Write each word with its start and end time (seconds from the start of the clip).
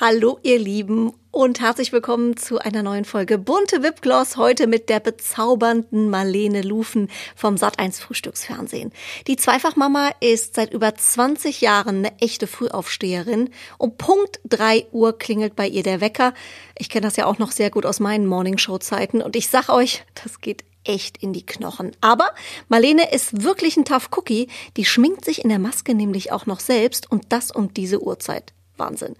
Hallo 0.00 0.40
ihr 0.42 0.58
Lieben 0.58 1.12
und 1.30 1.60
herzlich 1.60 1.92
willkommen 1.92 2.36
zu 2.36 2.58
einer 2.58 2.82
neuen 2.82 3.04
Folge 3.04 3.38
Bunte 3.38 3.84
Wipgloss, 3.84 4.36
heute 4.36 4.66
mit 4.66 4.88
der 4.88 4.98
bezaubernden 4.98 6.10
Marlene 6.10 6.62
Lufen 6.62 7.08
vom 7.36 7.54
Sat1 7.54 8.00
Frühstücksfernsehen. 8.00 8.90
Die 9.28 9.36
Zweifachmama 9.36 10.10
ist 10.18 10.56
seit 10.56 10.74
über 10.74 10.96
20 10.96 11.60
Jahren 11.60 11.98
eine 11.98 12.18
echte 12.18 12.48
Frühaufsteherin. 12.48 13.50
Um 13.78 13.96
Punkt 13.96 14.40
3 14.48 14.86
Uhr 14.90 15.16
klingelt 15.16 15.54
bei 15.54 15.68
ihr 15.68 15.84
der 15.84 16.00
Wecker. 16.00 16.34
Ich 16.76 16.88
kenne 16.88 17.06
das 17.06 17.14
ja 17.14 17.26
auch 17.26 17.38
noch 17.38 17.52
sehr 17.52 17.70
gut 17.70 17.86
aus 17.86 18.00
meinen 18.00 18.26
Morningshow-Zeiten 18.26 19.22
und 19.22 19.36
ich 19.36 19.48
sag 19.48 19.68
euch, 19.68 20.04
das 20.24 20.40
geht 20.40 20.64
echt 20.82 21.18
in 21.18 21.32
die 21.32 21.46
Knochen. 21.46 21.92
Aber 22.00 22.32
Marlene 22.68 23.12
ist 23.12 23.44
wirklich 23.44 23.76
ein 23.76 23.84
Tough 23.84 24.08
Cookie. 24.16 24.48
Die 24.76 24.86
schminkt 24.86 25.24
sich 25.24 25.44
in 25.44 25.50
der 25.50 25.60
Maske 25.60 25.94
nämlich 25.94 26.32
auch 26.32 26.46
noch 26.46 26.58
selbst 26.58 27.08
und 27.12 27.26
das 27.28 27.52
um 27.52 27.72
diese 27.72 28.02
Uhrzeit. 28.02 28.54
Wahnsinn. 28.76 29.14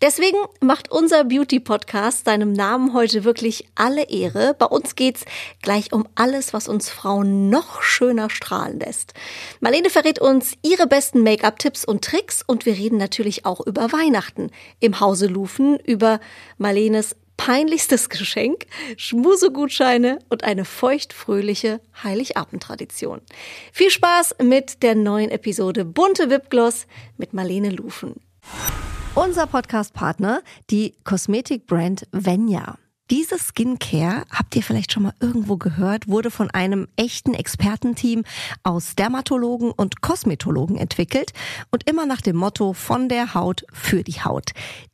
Deswegen 0.00 0.38
macht 0.60 0.90
unser 0.90 1.24
Beauty-Podcast 1.24 2.24
seinem 2.24 2.52
Namen 2.52 2.94
heute 2.94 3.24
wirklich 3.24 3.68
alle 3.74 4.08
Ehre. 4.08 4.54
Bei 4.58 4.66
uns 4.66 4.94
geht's 4.94 5.24
gleich 5.62 5.92
um 5.92 6.06
alles, 6.14 6.52
was 6.52 6.68
uns 6.68 6.88
Frauen 6.88 7.50
noch 7.50 7.82
schöner 7.82 8.30
strahlen 8.30 8.78
lässt. 8.78 9.14
Marlene 9.60 9.90
verrät 9.90 10.20
uns 10.20 10.54
ihre 10.62 10.86
besten 10.86 11.22
Make-up-Tipps 11.22 11.84
und 11.84 12.04
Tricks 12.04 12.42
und 12.46 12.66
wir 12.66 12.74
reden 12.74 12.98
natürlich 12.98 13.46
auch 13.46 13.60
über 13.66 13.92
Weihnachten 13.92 14.50
im 14.78 15.00
Hause 15.00 15.26
Lufen, 15.26 15.78
über 15.80 16.20
Marlenes 16.58 17.16
peinlichstes 17.40 18.10
Geschenk, 18.10 18.66
Schmusegutscheine 18.98 20.18
und 20.28 20.44
eine 20.44 20.66
feuchtfröhliche 20.66 21.80
Heiligabendtradition. 22.04 23.22
Viel 23.72 23.88
Spaß 23.88 24.36
mit 24.42 24.82
der 24.82 24.94
neuen 24.94 25.30
Episode 25.30 25.86
Bunte 25.86 26.28
Wipgloss 26.28 26.86
mit 27.16 27.32
Marlene 27.32 27.70
Lufen. 27.70 28.16
Unser 29.16 29.48
Podcast-Partner, 29.48 30.40
die 30.70 30.94
Kosmetikbrand 31.02 32.06
Venya. 32.12 32.78
Diese 33.10 33.38
Skincare, 33.40 34.22
habt 34.30 34.54
ihr 34.54 34.62
vielleicht 34.62 34.92
schon 34.92 35.02
mal 35.02 35.14
irgendwo 35.18 35.56
gehört, 35.56 36.06
wurde 36.06 36.30
von 36.30 36.48
einem 36.52 36.86
echten 36.94 37.34
Expertenteam 37.34 38.22
aus 38.62 38.94
Dermatologen 38.94 39.72
und 39.72 40.00
Kosmetologen 40.00 40.76
entwickelt 40.76 41.32
und 41.72 41.90
immer 41.90 42.06
nach 42.06 42.20
dem 42.20 42.36
Motto 42.36 42.72
von 42.72 43.08
der 43.08 43.34
Haut 43.34 43.64
für 43.72 44.04
die 44.04 44.22
Haut. 44.22 44.52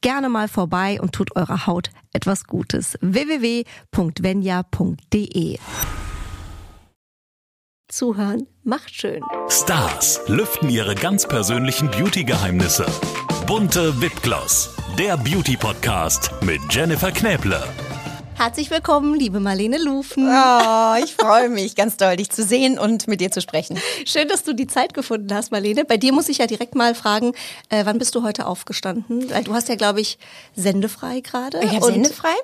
gerne 0.00 0.28
mal 0.28 0.48
vorbei 0.48 1.00
und 1.00 1.12
tut 1.12 1.36
eurer 1.36 1.66
Haut 1.66 1.90
etwas 2.12 2.44
Gutes. 2.44 2.98
www.venya.de 3.00 3.68
Zuhören 7.90 8.46
macht 8.64 8.94
schön. 8.94 9.22
Stars 9.48 10.20
lüften 10.26 10.68
ihre 10.68 10.94
ganz 10.94 11.26
persönlichen 11.26 11.90
Beauty-Geheimnisse. 11.90 12.84
Bunte 13.46 13.98
Wipgloss, 14.02 14.74
der 14.98 15.16
Beauty-Podcast 15.16 16.30
mit 16.42 16.60
Jennifer 16.70 17.10
Knäble. 17.10 17.62
Herzlich 18.38 18.70
willkommen, 18.70 19.18
liebe 19.18 19.40
Marlene 19.40 19.78
Lufen. 19.78 20.28
Oh, 20.28 20.94
ich 21.02 21.12
freue 21.16 21.48
mich 21.48 21.74
ganz 21.74 21.96
doll, 21.96 22.14
dich 22.14 22.30
zu 22.30 22.44
sehen 22.44 22.78
und 22.78 23.08
mit 23.08 23.20
dir 23.20 23.32
zu 23.32 23.40
sprechen. 23.40 23.78
Schön, 24.06 24.28
dass 24.28 24.44
du 24.44 24.52
die 24.52 24.68
Zeit 24.68 24.94
gefunden 24.94 25.34
hast, 25.34 25.50
Marlene. 25.50 25.84
Bei 25.84 25.96
dir 25.96 26.12
muss 26.12 26.28
ich 26.28 26.38
ja 26.38 26.46
direkt 26.46 26.76
mal 26.76 26.94
fragen, 26.94 27.32
äh, 27.68 27.84
wann 27.84 27.98
bist 27.98 28.14
du 28.14 28.22
heute 28.22 28.46
aufgestanden? 28.46 29.28
Weil 29.28 29.42
du 29.42 29.54
hast 29.54 29.68
ja, 29.68 29.74
glaube 29.74 30.00
ich, 30.00 30.20
sendefrei 30.54 31.18
gerade. 31.18 31.58
Ich 31.64 31.72
habe 31.72 31.86
sendefrei. 31.86 32.34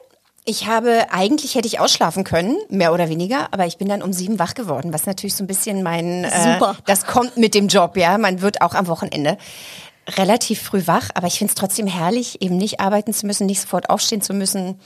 Ich 0.45 0.67
habe, 0.67 1.07
eigentlich 1.13 1.55
hätte 1.55 1.69
ich 1.69 1.79
ausschlafen 1.79 2.25
können, 2.25 2.57
mehr 2.69 2.93
oder 2.93 3.09
weniger, 3.09 3.47
aber 3.53 3.67
ich 3.67 3.79
bin 3.79 3.89
dann 3.89 4.03
um 4.03 4.13
sieben 4.13 4.41
wach 4.41 4.55
geworden, 4.55 4.93
was 4.93 5.07
natürlich 5.07 5.37
so 5.37 5.45
ein 5.45 5.47
bisschen 5.47 5.85
mein, 5.85 6.25
äh, 6.25 6.55
Super. 6.55 6.77
das 6.87 7.07
kommt 7.07 7.37
mit 7.37 7.55
dem 7.55 7.69
Job, 7.69 7.97
ja. 7.97 8.19
Man 8.19 8.41
wird 8.41 8.63
auch 8.63 8.75
am 8.75 8.89
Wochenende 8.89 9.39
relativ 10.19 10.61
früh 10.61 10.83
wach, 10.87 11.11
aber 11.15 11.29
ich 11.29 11.39
finde 11.39 11.53
es 11.53 11.55
trotzdem 11.55 11.87
herrlich, 11.87 12.43
eben 12.43 12.57
nicht 12.57 12.81
arbeiten 12.81 13.13
zu 13.13 13.27
müssen, 13.27 13.47
nicht 13.47 13.61
sofort 13.61 13.91
aufstehen 13.91 14.23
zu 14.23 14.35
müssen. 14.35 14.81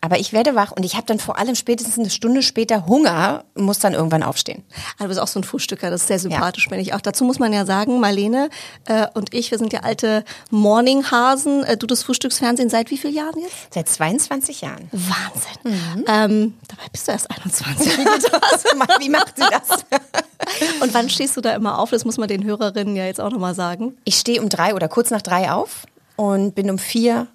Aber 0.00 0.18
ich 0.18 0.32
werde 0.32 0.54
wach 0.54 0.72
und 0.72 0.84
ich 0.84 0.94
habe 0.94 1.06
dann 1.06 1.18
vor 1.18 1.38
allem 1.38 1.54
spätestens 1.54 1.98
eine 1.98 2.10
Stunde 2.10 2.42
später 2.42 2.86
Hunger, 2.86 3.44
muss 3.54 3.80
dann 3.80 3.94
irgendwann 3.94 4.22
aufstehen. 4.22 4.62
Also 4.92 5.04
du 5.04 5.08
bist 5.08 5.20
auch 5.20 5.26
so 5.28 5.40
ein 5.40 5.44
Frühstücker, 5.44 5.90
das 5.90 6.02
ist 6.02 6.08
sehr 6.08 6.18
sympathisch, 6.18 6.66
ja. 6.66 6.70
bin 6.70 6.80
ich 6.80 6.94
auch. 6.94 7.00
Dazu 7.00 7.24
muss 7.24 7.38
man 7.38 7.52
ja 7.52 7.66
sagen, 7.66 7.98
Marlene 7.98 8.48
äh, 8.86 9.06
und 9.14 9.34
ich, 9.34 9.50
wir 9.50 9.58
sind 9.58 9.72
ja 9.72 9.80
alte 9.80 10.24
Morninghasen. 10.50 11.64
Äh, 11.64 11.76
du 11.76 11.86
das 11.86 12.02
Frühstücksfernsehen 12.04 12.70
seit 12.70 12.90
wie 12.90 12.98
vielen 12.98 13.14
Jahren 13.14 13.40
jetzt? 13.40 13.74
Seit 13.74 13.88
22 13.88 14.60
Jahren. 14.60 14.88
Wahnsinn. 14.92 15.58
Mhm. 15.64 16.04
Ähm, 16.06 16.54
dabei 16.68 16.84
bist 16.92 17.08
du 17.08 17.12
erst 17.12 17.30
21. 17.30 17.98
wie 19.00 19.08
macht 19.08 19.36
sie 19.36 19.44
das? 19.50 19.84
und 20.80 20.94
wann 20.94 21.10
stehst 21.10 21.36
du 21.36 21.40
da 21.40 21.54
immer 21.54 21.78
auf? 21.78 21.90
Das 21.90 22.04
muss 22.04 22.18
man 22.18 22.28
den 22.28 22.44
Hörerinnen 22.44 22.94
ja 22.94 23.04
jetzt 23.04 23.20
auch 23.20 23.30
nochmal 23.30 23.54
sagen. 23.54 23.96
Ich 24.04 24.16
stehe 24.16 24.40
um 24.40 24.48
drei 24.48 24.74
oder 24.74 24.88
kurz 24.88 25.10
nach 25.10 25.22
drei 25.22 25.50
auf 25.50 25.86
und 26.16 26.54
bin 26.54 26.70
um 26.70 26.78
vier 26.78 27.26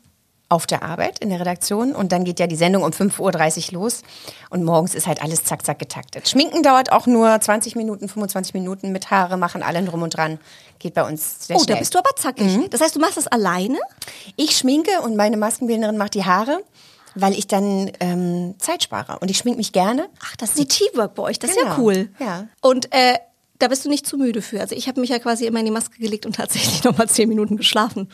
auf 0.49 0.67
der 0.67 0.83
Arbeit 0.83 1.19
in 1.19 1.29
der 1.29 1.39
Redaktion 1.39 1.95
und 1.95 2.11
dann 2.11 2.23
geht 2.25 2.39
ja 2.39 2.47
die 2.47 2.55
Sendung 2.55 2.83
um 2.83 2.91
5.30 2.91 3.67
Uhr 3.67 3.81
los 3.81 4.03
und 4.49 4.63
morgens 4.63 4.93
ist 4.93 5.07
halt 5.07 5.21
alles 5.21 5.43
zack, 5.43 5.65
zack 5.65 5.79
getaktet. 5.79 6.29
Schminken 6.29 6.61
dauert 6.61 6.91
auch 6.91 7.07
nur 7.07 7.39
20 7.39 7.75
Minuten, 7.75 8.07
25 8.07 8.53
Minuten 8.53 8.91
mit 8.91 9.09
Haare 9.09 9.37
machen, 9.37 9.63
allen 9.63 9.85
drum 9.85 10.03
und 10.03 10.15
dran. 10.15 10.39
Geht 10.79 10.93
bei 10.93 11.03
uns 11.07 11.47
sehr 11.47 11.55
oh, 11.55 11.59
schnell. 11.63 11.75
da 11.75 11.79
bist 11.79 11.95
du 11.95 11.99
aber 11.99 12.15
zackig. 12.15 12.57
Mhm. 12.57 12.69
Das 12.69 12.81
heißt, 12.81 12.95
du 12.95 12.99
machst 12.99 13.17
das 13.17 13.27
alleine? 13.27 13.79
Ich 14.35 14.57
schminke 14.57 14.91
und 15.03 15.15
meine 15.15 15.37
Maskenbildnerin 15.37 15.97
macht 15.97 16.13
die 16.13 16.25
Haare 16.25 16.61
weil 17.15 17.33
ich 17.37 17.47
dann 17.47 17.91
ähm, 17.99 18.55
Zeit 18.57 18.81
spare 18.83 19.19
und 19.19 19.29
ich 19.29 19.37
schminke 19.37 19.57
mich 19.57 19.71
gerne. 19.71 20.09
Ach, 20.23 20.35
das 20.37 20.49
ist 20.49 20.59
die 20.59 20.65
Teamwork 20.65 21.13
bei 21.15 21.23
euch, 21.23 21.39
das 21.39 21.51
genau. 21.51 21.61
ist 21.61 21.77
ja 21.77 21.83
cool. 21.83 22.09
Ja. 22.19 22.47
Und 22.61 22.91
äh, 22.91 23.19
da 23.59 23.67
bist 23.67 23.85
du 23.85 23.89
nicht 23.89 24.07
zu 24.07 24.17
müde 24.17 24.41
für. 24.41 24.59
Also 24.59 24.75
ich 24.75 24.87
habe 24.87 24.99
mich 24.99 25.09
ja 25.09 25.19
quasi 25.19 25.45
immer 25.45 25.59
in 25.59 25.65
die 25.65 25.71
Maske 25.71 25.99
gelegt 25.99 26.25
und 26.25 26.35
tatsächlich 26.35 26.83
noch 26.83 26.97
mal 26.97 27.07
zehn 27.07 27.29
Minuten 27.29 27.57
geschlafen. 27.57 28.09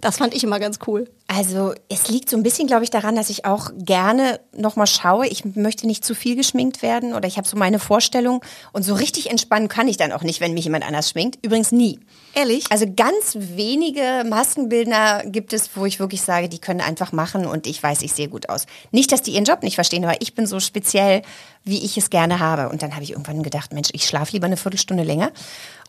Das 0.00 0.18
fand 0.18 0.34
ich 0.34 0.42
immer 0.42 0.58
ganz 0.58 0.80
cool. 0.86 1.08
Also 1.34 1.72
es 1.88 2.08
liegt 2.08 2.28
so 2.28 2.36
ein 2.36 2.42
bisschen, 2.42 2.66
glaube 2.66 2.84
ich, 2.84 2.90
daran, 2.90 3.16
dass 3.16 3.30
ich 3.30 3.46
auch 3.46 3.70
gerne 3.74 4.40
nochmal 4.54 4.86
schaue. 4.86 5.26
Ich 5.26 5.44
möchte 5.44 5.86
nicht 5.86 6.04
zu 6.04 6.14
viel 6.14 6.36
geschminkt 6.36 6.82
werden 6.82 7.14
oder 7.14 7.26
ich 7.26 7.38
habe 7.38 7.48
so 7.48 7.56
meine 7.56 7.78
Vorstellung. 7.78 8.44
Und 8.72 8.82
so 8.82 8.94
richtig 8.94 9.30
entspannen 9.30 9.68
kann 9.68 9.88
ich 9.88 9.96
dann 9.96 10.12
auch 10.12 10.22
nicht, 10.22 10.40
wenn 10.40 10.52
mich 10.52 10.64
jemand 10.64 10.86
anders 10.86 11.08
schminkt. 11.08 11.44
Übrigens 11.44 11.72
nie. 11.72 12.00
Ehrlich? 12.34 12.64
Also 12.70 12.86
ganz 12.94 13.34
wenige 13.34 14.24
Maskenbildner 14.28 15.22
gibt 15.24 15.54
es, 15.54 15.70
wo 15.74 15.86
ich 15.86 16.00
wirklich 16.00 16.20
sage, 16.20 16.50
die 16.50 16.58
können 16.58 16.80
einfach 16.80 17.12
machen 17.12 17.46
und 17.46 17.66
ich 17.66 17.82
weiß, 17.82 18.02
ich 18.02 18.12
sehe 18.12 18.28
gut 18.28 18.50
aus. 18.50 18.66
Nicht, 18.90 19.10
dass 19.10 19.22
die 19.22 19.32
ihren 19.32 19.44
Job 19.44 19.62
nicht 19.62 19.76
verstehen, 19.76 20.04
aber 20.04 20.20
ich 20.20 20.34
bin 20.34 20.46
so 20.46 20.60
speziell, 20.60 21.22
wie 21.64 21.84
ich 21.84 21.96
es 21.96 22.10
gerne 22.10 22.40
habe. 22.40 22.68
Und 22.68 22.82
dann 22.82 22.92
habe 22.94 23.04
ich 23.04 23.12
irgendwann 23.12 23.42
gedacht, 23.42 23.72
Mensch, 23.72 23.90
ich 23.92 24.06
schlafe 24.06 24.32
lieber 24.32 24.46
eine 24.46 24.56
Viertelstunde 24.56 25.04
länger 25.04 25.32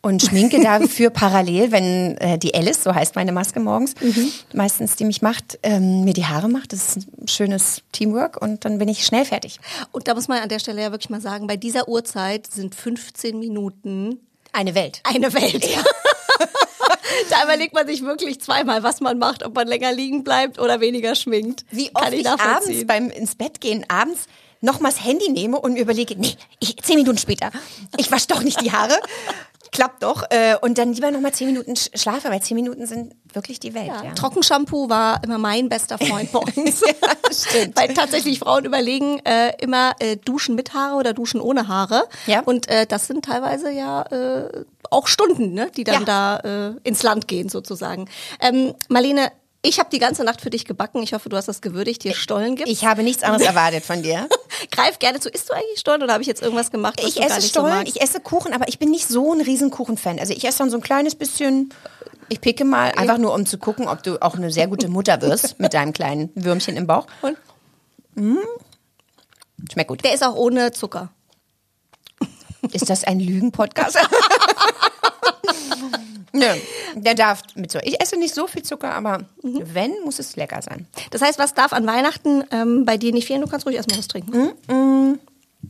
und 0.01 0.21
schminke 0.21 0.59
dafür 0.63 1.09
parallel, 1.09 1.71
wenn 1.71 2.17
äh, 2.17 2.37
die 2.37 2.53
Alice, 2.53 2.83
so 2.83 2.93
heißt 2.93 3.15
meine 3.15 3.31
Maske 3.31 3.59
morgens, 3.59 3.95
mhm. 3.99 4.31
meistens 4.53 4.95
die 4.95 5.05
mich 5.05 5.21
macht, 5.21 5.32
ähm, 5.63 6.03
mir 6.03 6.13
die 6.13 6.25
Haare 6.25 6.49
macht. 6.49 6.73
Das 6.73 6.97
ist 6.97 7.07
ein 7.19 7.27
schönes 7.27 7.81
Teamwork 7.91 8.41
und 8.41 8.65
dann 8.65 8.77
bin 8.77 8.87
ich 8.87 9.05
schnell 9.05 9.25
fertig. 9.25 9.59
Und 9.91 10.07
da 10.07 10.15
muss 10.15 10.27
man 10.27 10.41
an 10.41 10.49
der 10.49 10.59
Stelle 10.59 10.81
ja 10.81 10.91
wirklich 10.91 11.09
mal 11.09 11.21
sagen, 11.21 11.47
bei 11.47 11.57
dieser 11.57 11.87
Uhrzeit 11.87 12.47
sind 12.47 12.75
15 12.75 13.39
Minuten 13.39 14.19
eine 14.51 14.75
Welt. 14.75 15.01
Eine 15.03 15.33
Welt. 15.33 15.65
Ja. 15.65 15.81
da 17.29 17.43
überlegt 17.43 17.73
man 17.73 17.87
sich 17.87 18.03
wirklich 18.03 18.39
zweimal, 18.39 18.83
was 18.83 19.01
man 19.01 19.17
macht, 19.17 19.43
ob 19.43 19.55
man 19.55 19.67
länger 19.67 19.91
liegen 19.91 20.23
bleibt 20.23 20.59
oder 20.59 20.79
weniger 20.79 21.15
schminkt. 21.15 21.65
Wie 21.71 21.89
oft 21.93 22.03
Kann 22.03 22.13
ich, 22.13 22.21
ich 22.21 22.29
abends 22.29 22.87
beim 22.87 23.09
ins 23.09 23.35
Bett 23.35 23.61
gehen, 23.61 23.85
abends 23.89 24.27
nochmals 24.61 25.03
Handy 25.03 25.29
nehme 25.29 25.59
und 25.59 25.73
mir 25.73 25.81
überlege, 25.81 26.15
nee, 26.17 26.35
ich, 26.59 26.77
zehn 26.77 26.95
Minuten 26.95 27.17
später, 27.17 27.51
ich 27.97 28.11
wasche 28.11 28.27
doch 28.27 28.41
nicht 28.41 28.61
die 28.61 28.71
Haare 28.71 28.97
klappt 29.73 30.03
doch. 30.03 30.23
Äh, 30.29 30.55
und 30.61 30.77
dann 30.77 30.93
lieber 30.93 31.11
noch 31.11 31.19
mal 31.19 31.33
zehn 31.33 31.47
Minuten 31.47 31.75
schlafen, 31.75 32.31
weil 32.31 32.41
zehn 32.41 32.55
Minuten 32.55 32.85
sind 32.87 33.13
wirklich 33.33 33.59
die 33.59 33.73
Welt. 33.73 33.87
Ja. 33.87 34.03
Ja. 34.03 34.13
Trockenshampoo 34.13 34.89
war 34.89 35.21
immer 35.23 35.37
mein 35.37 35.67
bester 35.67 35.97
Freund 35.97 36.31
bei 36.31 36.39
uns. 36.55 36.81
ja, 36.81 37.09
stimmt. 37.31 37.75
weil 37.75 37.93
tatsächlich 37.93 38.39
Frauen 38.39 38.63
überlegen 38.65 39.19
äh, 39.25 39.51
immer 39.59 39.93
äh, 39.99 40.15
duschen 40.17 40.55
mit 40.55 40.73
Haare 40.73 40.95
oder 40.95 41.13
duschen 41.13 41.41
ohne 41.41 41.67
Haare. 41.67 42.03
Ja. 42.27 42.41
Und 42.41 42.69
äh, 42.69 42.85
das 42.85 43.07
sind 43.07 43.25
teilweise 43.25 43.71
ja 43.71 44.03
äh, 44.03 44.63
auch 44.89 45.07
Stunden, 45.07 45.53
ne, 45.53 45.71
die 45.75 45.83
dann 45.83 46.05
da 46.05 46.37
äh, 46.37 46.75
ins 46.83 47.03
Land 47.03 47.27
gehen 47.27 47.49
sozusagen. 47.49 48.07
Ähm, 48.39 48.75
Marlene, 48.89 49.31
Ich 49.65 49.79
habe 49.79 49.89
die 49.89 49.99
ganze 49.99 50.25
Nacht 50.25 50.41
für 50.41 50.49
dich 50.49 50.65
gebacken. 50.65 51.01
Ich 51.03 51.13
hoffe, 51.13 51.29
du 51.29 51.37
hast 51.37 51.47
das 51.47 51.61
gewürdigt, 51.61 52.03
hier 52.03 52.13
Stollen 52.13 52.57
gibt. 52.57 52.67
Ich 52.67 52.83
habe 52.83 53.01
nichts 53.01 53.23
anderes 53.23 53.43
erwartet 53.47 53.85
von 53.85 54.03
dir. 54.03 54.27
Greif 54.71 54.99
gerne 54.99 55.21
zu. 55.21 55.29
Isst 55.29 55.49
du 55.49 55.53
eigentlich 55.53 55.79
Stollen 55.79 56.03
oder 56.03 56.11
habe 56.11 56.21
ich 56.21 56.27
jetzt 56.27 56.41
irgendwas 56.41 56.69
gemacht, 56.69 56.99
was 57.01 57.09
Ich 57.09 57.21
esse 57.23 57.41
Stollen, 57.41 57.85
so 57.85 57.93
ich 57.95 58.01
esse 58.01 58.19
Kuchen, 58.19 58.51
aber 58.51 58.67
ich 58.67 58.77
bin 58.77 58.91
nicht 58.91 59.07
so 59.07 59.33
ein 59.33 59.39
Riesenkuchen-Fan. 59.39 60.19
Also 60.19 60.33
ich 60.33 60.43
esse 60.43 60.57
dann 60.57 60.69
so 60.69 60.77
ein 60.77 60.83
kleines 60.83 61.15
bisschen, 61.15 61.73
ich 62.27 62.41
picke 62.41 62.65
mal, 62.65 62.91
einfach 62.91 63.17
nur 63.17 63.33
um 63.33 63.45
zu 63.45 63.57
gucken, 63.57 63.87
ob 63.87 64.03
du 64.03 64.21
auch 64.21 64.35
eine 64.35 64.51
sehr 64.51 64.67
gute 64.67 64.89
Mutter 64.89 65.21
wirst 65.21 65.57
mit 65.61 65.73
deinem 65.73 65.93
kleinen 65.93 66.29
Würmchen 66.35 66.75
im 66.75 66.85
Bauch. 66.85 67.07
Und? 67.21 67.37
Schmeckt 69.71 69.87
gut. 69.87 70.03
Der 70.03 70.13
ist 70.13 70.25
auch 70.25 70.35
ohne 70.35 70.73
Zucker. 70.73 71.13
Ist 72.73 72.89
das 72.89 73.05
ein 73.05 73.21
Lügen-Podcast? 73.21 73.97
Nö, 76.35 76.45
der 76.95 77.13
darf 77.13 77.41
mit 77.53 77.71
Zucker. 77.71 77.85
Ich 77.85 78.01
esse 78.01 78.17
nicht 78.17 78.33
so 78.33 78.47
viel 78.47 78.63
Zucker, 78.63 78.93
aber 78.93 79.25
wenn, 79.43 79.93
muss 80.03 80.17
es 80.17 80.35
lecker 80.35 80.61
sein. 80.63 80.87
Das 81.11 81.21
heißt, 81.21 81.37
was 81.37 81.53
darf 81.53 81.73
an 81.73 81.85
Weihnachten 81.85 82.43
ähm, 82.51 82.85
bei 82.85 82.97
dir 82.97 83.13
nicht 83.13 83.27
fehlen? 83.27 83.41
Du 83.41 83.47
kannst 83.47 83.67
ruhig 83.67 83.75
erstmal 83.75 83.99
was 83.99 84.07
trinken. 84.07 85.19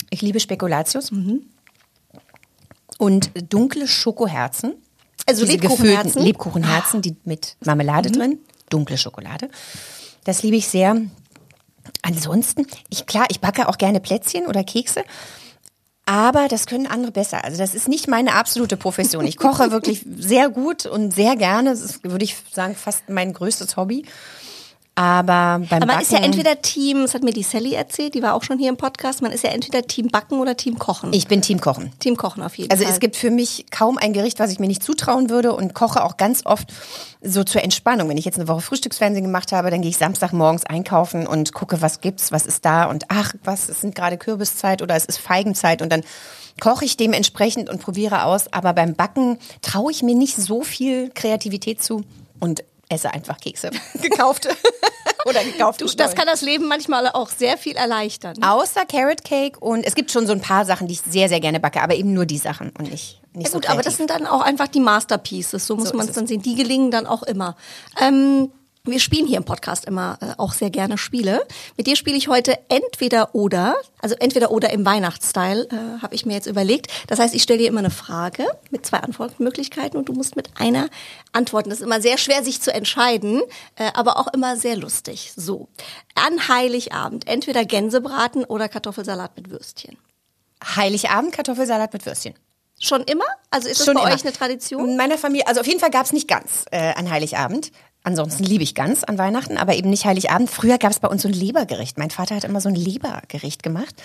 Ich 0.09 0.21
liebe 0.21 0.39
Spekulatius. 0.39 1.11
Und 2.97 3.31
dunkle 3.51 3.87
Schokoherzen. 3.87 4.75
Also 5.25 5.45
Diese 5.45 5.57
Lebkuchenherzen? 5.57 6.03
gefüllten 6.03 6.23
Lebkuchenherzen, 6.23 7.01
die 7.01 7.15
mit 7.25 7.55
Marmelade 7.65 8.11
drin, 8.11 8.39
dunkle 8.69 8.97
Schokolade. 8.97 9.49
Das 10.23 10.43
liebe 10.43 10.55
ich 10.55 10.67
sehr. 10.67 11.01
Ansonsten, 12.01 12.67
ich 12.89 13.05
klar, 13.05 13.25
ich 13.29 13.41
backe 13.41 13.67
auch 13.67 13.77
gerne 13.77 13.99
Plätzchen 13.99 14.47
oder 14.47 14.63
Kekse. 14.63 15.03
Aber 16.05 16.49
das 16.49 16.65
können 16.65 16.85
andere 16.85 17.11
besser. 17.11 17.45
Also 17.45 17.57
das 17.57 17.73
ist 17.73 17.87
nicht 17.87 18.09
meine 18.09 18.35
absolute 18.35 18.75
Profession. 18.75 19.25
Ich 19.25 19.37
koche 19.37 19.71
wirklich 19.71 20.05
sehr 20.17 20.49
gut 20.49 20.85
und 20.85 21.13
sehr 21.13 21.37
gerne. 21.37 21.69
Das 21.69 21.81
ist, 21.81 22.03
würde 22.03 22.25
ich 22.25 22.35
sagen, 22.51 22.75
fast 22.75 23.07
mein 23.09 23.31
größtes 23.31 23.77
Hobby. 23.77 24.05
Aber 24.95 25.57
beim 25.57 25.63
Aber 25.69 25.79
man 25.79 25.87
Backen, 25.87 26.01
ist 26.03 26.11
ja 26.11 26.19
entweder 26.19 26.61
Team, 26.61 27.01
das 27.01 27.15
hat 27.15 27.23
mir 27.23 27.33
die 27.33 27.41
Sally 27.41 27.73
erzählt, 27.73 28.13
die 28.13 28.21
war 28.21 28.35
auch 28.35 28.43
schon 28.43 28.59
hier 28.59 28.69
im 28.69 28.77
Podcast, 28.77 29.23
man 29.23 29.31
ist 29.31 29.43
ja 29.43 29.49
entweder 29.49 29.81
Team 29.87 30.09
Backen 30.09 30.39
oder 30.39 30.55
Team 30.55 30.77
Kochen. 30.77 31.11
ich 31.13 31.27
bin 31.27 31.41
Team 31.41 31.59
Kochen. 31.59 31.91
Team 31.97 32.15
Kochen 32.15 32.43
auf 32.43 32.55
jeden 32.57 32.69
Also 32.69 32.83
Fall. 32.83 32.93
es 32.93 32.99
gibt 32.99 33.15
für 33.15 33.31
mich 33.31 33.65
kaum 33.71 33.97
ein 33.97 34.13
Gericht, 34.13 34.39
was 34.39 34.51
ich 34.51 34.59
mir 34.59 34.67
nicht 34.67 34.83
zutrauen 34.83 35.31
würde 35.31 35.53
und 35.53 35.73
koche 35.73 36.03
auch 36.03 36.17
ganz 36.17 36.45
oft 36.45 36.71
so 37.21 37.43
zur 37.43 37.63
Entspannung. 37.63 38.07
Wenn 38.07 38.17
ich 38.17 38.25
jetzt 38.25 38.37
eine 38.37 38.47
Woche 38.47 38.61
Frühstücksfernsehen 38.61 39.25
gemacht 39.25 39.51
habe, 39.51 39.71
dann 39.71 39.81
gehe 39.81 39.89
ich 39.89 39.97
Samstagmorgens 39.97 40.65
einkaufen 40.65 41.25
und 41.25 41.53
gucke, 41.53 41.81
was 41.81 41.99
gibt's, 42.01 42.31
was 42.31 42.45
ist 42.45 42.63
da 42.63 42.85
und 42.85 43.05
ach, 43.07 43.33
was, 43.43 43.69
es 43.69 43.81
sind 43.81 43.95
gerade 43.95 44.17
Kürbiszeit 44.17 44.83
oder 44.83 44.95
es 44.95 45.05
ist 45.05 45.17
Feigenzeit 45.17 45.81
und 45.81 45.91
dann 45.91 46.03
koche 46.59 46.85
ich 46.85 46.97
dementsprechend 46.97 47.67
und 47.67 47.81
probiere 47.81 48.25
aus. 48.25 48.53
Aber 48.53 48.73
beim 48.73 48.93
Backen 48.93 49.39
traue 49.63 49.91
ich 49.91 50.03
mir 50.03 50.13
nicht 50.13 50.35
so 50.35 50.61
viel 50.61 51.09
Kreativität 51.09 51.81
zu 51.81 52.03
und 52.39 52.63
esse 52.93 53.13
einfach 53.13 53.37
Kekse. 53.39 53.71
Gekaufte. 54.01 54.49
oder 55.25 55.43
gekaufte. 55.43 55.85
du, 55.85 55.95
das 55.95 56.15
kann 56.15 56.25
das 56.25 56.41
Leben 56.41 56.67
manchmal 56.67 57.07
auch 57.09 57.29
sehr 57.29 57.57
viel 57.57 57.75
erleichtern. 57.75 58.35
ne? 58.37 58.51
Außer 58.51 58.85
Carrot 58.85 59.23
Cake 59.23 59.59
und 59.59 59.83
es 59.85 59.95
gibt 59.95 60.11
schon 60.11 60.27
so 60.27 60.33
ein 60.33 60.41
paar 60.41 60.65
Sachen, 60.65 60.87
die 60.87 60.93
ich 60.93 61.01
sehr, 61.01 61.29
sehr 61.29 61.39
gerne 61.39 61.59
backe, 61.59 61.81
aber 61.81 61.95
eben 61.95 62.13
nur 62.13 62.25
die 62.25 62.37
Sachen 62.37 62.71
und 62.77 62.91
nicht, 62.91 63.21
nicht 63.33 63.47
Ja 63.47 63.51
so 63.51 63.59
gut, 63.59 63.69
aber 63.69 63.81
das 63.81 63.97
sind 63.97 64.09
dann 64.09 64.27
auch 64.27 64.41
einfach 64.41 64.67
die 64.67 64.79
Masterpieces, 64.79 65.65
so 65.65 65.75
muss 65.75 65.89
So 65.89 65.97
man 65.97 66.07
es 66.07 66.13
dann 66.13 66.27
sehen. 66.27 66.41
Die 66.41 66.55
gelingen 66.55 66.91
dann 66.91 67.05
auch 67.05 67.23
immer. 67.23 67.55
Ähm, 67.99 68.51
wir 68.85 68.99
spielen 68.99 69.25
hier 69.25 69.37
im 69.37 69.45
Podcast 69.45 69.85
immer 69.85 70.17
äh, 70.19 70.33
auch 70.37 70.51
sehr 70.51 70.69
gerne 70.69 70.97
Spiele. 70.97 71.47
Mit 71.77 71.87
dir 71.87 71.95
spiele 71.95 72.17
ich 72.17 72.27
heute 72.27 72.59
entweder 72.67 73.33
oder, 73.33 73.75
also 74.01 74.15
entweder 74.19 74.51
oder 74.51 74.71
im 74.71 74.85
Weihnachtsstyle, 74.85 75.69
äh, 75.71 76.01
habe 76.01 76.13
ich 76.15 76.25
mir 76.25 76.33
jetzt 76.33 76.47
überlegt. 76.47 76.87
Das 77.07 77.17
heißt, 77.17 77.33
ich 77.33 77.43
stelle 77.43 77.59
dir 77.59 77.69
immer 77.69 77.79
eine 77.79 77.91
Frage 77.91 78.45
mit 78.71 78.85
zwei 78.85 78.97
Antwortmöglichkeiten 78.97 79.97
und 79.97 80.09
du 80.09 80.13
musst 80.13 80.35
mit 80.35 80.49
einer 80.59 80.89
antworten. 81.31 81.69
Das 81.69 81.79
ist 81.79 81.85
immer 81.85 82.01
sehr 82.01 82.17
schwer, 82.17 82.43
sich 82.43 82.61
zu 82.61 82.73
entscheiden, 82.73 83.41
äh, 83.77 83.89
aber 83.93 84.17
auch 84.17 84.27
immer 84.33 84.57
sehr 84.57 84.75
lustig. 84.75 85.31
So, 85.33 85.69
an 86.15 86.49
Heiligabend 86.49 87.25
entweder 87.25 87.63
Gänsebraten 87.63 88.43
oder 88.43 88.67
Kartoffelsalat 88.67 89.37
mit 89.37 89.49
Würstchen. 89.49 89.97
Heiligabend 90.75 91.31
Kartoffelsalat 91.31 91.93
mit 91.93 92.05
Würstchen. 92.05 92.33
Schon 92.81 93.03
immer? 93.03 93.23
Also 93.49 93.69
ist 93.69 93.79
das 93.79 93.85
Schon 93.85 93.95
bei 93.95 94.01
immer. 94.01 94.13
euch 94.13 94.23
eine 94.23 94.33
Tradition? 94.33 94.89
In 94.89 94.97
meiner 94.97 95.17
Familie, 95.17 95.47
also 95.47 95.61
auf 95.61 95.67
jeden 95.67 95.79
Fall 95.79 95.91
gab 95.91 96.05
es 96.05 96.11
nicht 96.11 96.27
ganz 96.27 96.65
äh, 96.71 96.93
an 96.95 97.09
Heiligabend. 97.09 97.71
Ansonsten 98.05 98.43
liebe 98.43 98.63
ich 98.63 98.75
ganz 98.75 99.05
an 99.05 99.17
Weihnachten, 99.17 99.57
aber 99.57 99.75
eben 99.75 99.89
nicht 99.89 100.03
Heiligabend. 100.03 100.49
Früher 100.49 100.77
gab 100.77 100.91
es 100.91 100.99
bei 100.99 101.07
uns 101.07 101.21
so 101.21 101.29
ein 101.29 101.33
Lebergericht. 101.33 101.97
Mein 101.97 102.11
Vater 102.11 102.35
hat 102.35 102.43
immer 102.43 102.59
so 102.59 102.67
ein 102.67 102.75
Lebergericht 102.75 103.63
gemacht. 103.63 103.95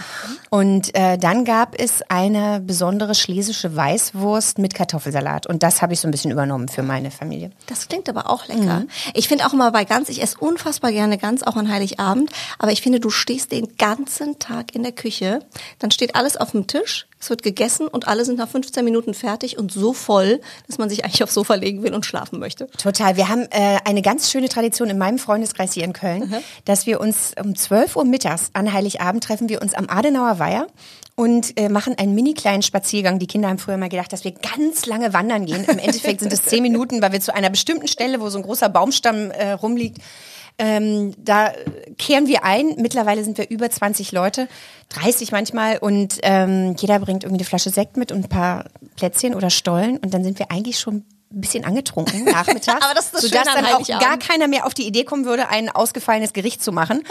Und 0.50 0.94
äh, 0.94 1.18
dann 1.18 1.44
gab 1.44 1.74
es 1.76 2.02
eine 2.08 2.60
besondere 2.60 3.16
schlesische 3.16 3.74
Weißwurst 3.74 4.58
mit 4.58 4.74
Kartoffelsalat. 4.74 5.48
Und 5.48 5.64
das 5.64 5.82
habe 5.82 5.94
ich 5.94 6.00
so 6.00 6.06
ein 6.06 6.12
bisschen 6.12 6.30
übernommen 6.30 6.68
für 6.68 6.84
meine 6.84 7.10
Familie. 7.10 7.50
Das 7.66 7.88
klingt 7.88 8.08
aber 8.08 8.30
auch 8.30 8.46
lecker. 8.46 8.84
Ich 9.14 9.26
finde 9.26 9.46
auch 9.46 9.52
immer 9.52 9.72
bei 9.72 9.84
Gans, 9.84 10.08
ich 10.08 10.22
esse 10.22 10.38
unfassbar 10.38 10.92
gerne 10.92 11.18
Gans, 11.18 11.42
auch 11.42 11.56
an 11.56 11.68
Heiligabend. 11.68 12.30
Aber 12.60 12.70
ich 12.70 12.82
finde, 12.82 13.00
du 13.00 13.10
stehst 13.10 13.50
den 13.50 13.76
ganzen 13.78 14.38
Tag 14.38 14.76
in 14.76 14.84
der 14.84 14.92
Küche. 14.92 15.40
Dann 15.80 15.90
steht 15.90 16.14
alles 16.14 16.36
auf 16.36 16.52
dem 16.52 16.68
Tisch, 16.68 17.07
es 17.20 17.30
wird 17.30 17.42
gegessen 17.42 17.88
und 17.88 18.08
alle 18.08 18.24
sind 18.24 18.38
nach 18.38 18.48
15 18.48 18.84
Minuten 18.84 19.14
fertig 19.14 19.58
und 19.58 19.72
so 19.72 19.92
voll, 19.92 20.40
dass 20.66 20.78
man 20.78 20.88
sich 20.88 21.04
eigentlich 21.04 21.22
aufs 21.22 21.34
Sofa 21.34 21.54
legen 21.54 21.82
will 21.82 21.94
und 21.94 22.06
schlafen 22.06 22.38
möchte. 22.38 22.68
Total. 22.78 23.16
Wir 23.16 23.28
haben 23.28 23.42
äh, 23.50 23.78
eine 23.84 24.02
ganz 24.02 24.30
schöne 24.30 24.48
Tradition 24.48 24.88
in 24.88 24.98
meinem 24.98 25.18
Freundeskreis 25.18 25.72
hier 25.72 25.84
in 25.84 25.92
Köln, 25.92 26.34
dass 26.64 26.86
wir 26.86 27.00
uns 27.00 27.32
um 27.42 27.54
12 27.54 27.96
Uhr 27.96 28.04
mittags 28.04 28.50
an 28.52 28.72
Heiligabend 28.72 29.24
treffen 29.24 29.48
wir 29.48 29.62
uns 29.62 29.74
am 29.74 29.88
Adenauer 29.88 30.38
Weiher 30.38 30.66
und 31.18 31.58
äh, 31.58 31.68
machen 31.68 31.96
einen 31.98 32.14
mini 32.14 32.34
kleinen 32.34 32.62
Spaziergang. 32.62 33.18
Die 33.18 33.26
Kinder 33.26 33.48
haben 33.48 33.58
früher 33.58 33.76
mal 33.76 33.88
gedacht, 33.88 34.12
dass 34.12 34.22
wir 34.22 34.32
ganz 34.32 34.86
lange 34.86 35.12
wandern 35.12 35.46
gehen. 35.46 35.64
Im 35.64 35.78
Endeffekt 35.78 36.20
sind 36.20 36.32
es 36.32 36.44
zehn 36.44 36.62
Minuten, 36.62 37.02
weil 37.02 37.10
wir 37.10 37.20
zu 37.20 37.34
einer 37.34 37.50
bestimmten 37.50 37.88
Stelle, 37.88 38.20
wo 38.20 38.28
so 38.28 38.38
ein 38.38 38.44
großer 38.44 38.68
Baumstamm 38.68 39.32
äh, 39.32 39.50
rumliegt, 39.50 39.98
ähm, 40.58 41.14
da 41.18 41.52
kehren 41.96 42.26
wir 42.26 42.44
ein. 42.44 42.74
Mittlerweile 42.78 43.24
sind 43.24 43.38
wir 43.38 43.48
über 43.50 43.70
20 43.70 44.12
Leute, 44.12 44.48
30 44.90 45.32
manchmal 45.32 45.78
und 45.78 46.18
ähm, 46.22 46.74
jeder 46.78 46.98
bringt 46.98 47.24
irgendwie 47.24 47.40
eine 47.40 47.48
Flasche 47.48 47.70
Sekt 47.70 47.96
mit 47.96 48.12
und 48.12 48.24
ein 48.24 48.28
paar 48.28 48.64
Plätzchen 48.96 49.34
oder 49.34 49.50
Stollen 49.50 49.98
und 49.98 50.12
dann 50.12 50.24
sind 50.24 50.38
wir 50.38 50.50
eigentlich 50.50 50.78
schon 50.78 51.04
ein 51.30 51.40
bisschen 51.42 51.64
angetrunken 51.64 52.24
nachmittags. 52.24 52.82
Aber 52.84 52.94
das 52.94 53.06
ist 53.06 53.14
das 53.14 53.22
sodass 53.22 53.44
dann 53.44 53.66
auch 53.66 53.86
gar 53.86 54.18
keiner 54.18 54.48
mehr 54.48 54.66
auf 54.66 54.72
die 54.72 54.86
Idee 54.86 55.04
kommen 55.04 55.26
würde, 55.26 55.48
ein 55.48 55.68
ausgefallenes 55.68 56.32
Gericht 56.32 56.62
zu 56.62 56.72
machen. 56.72 57.04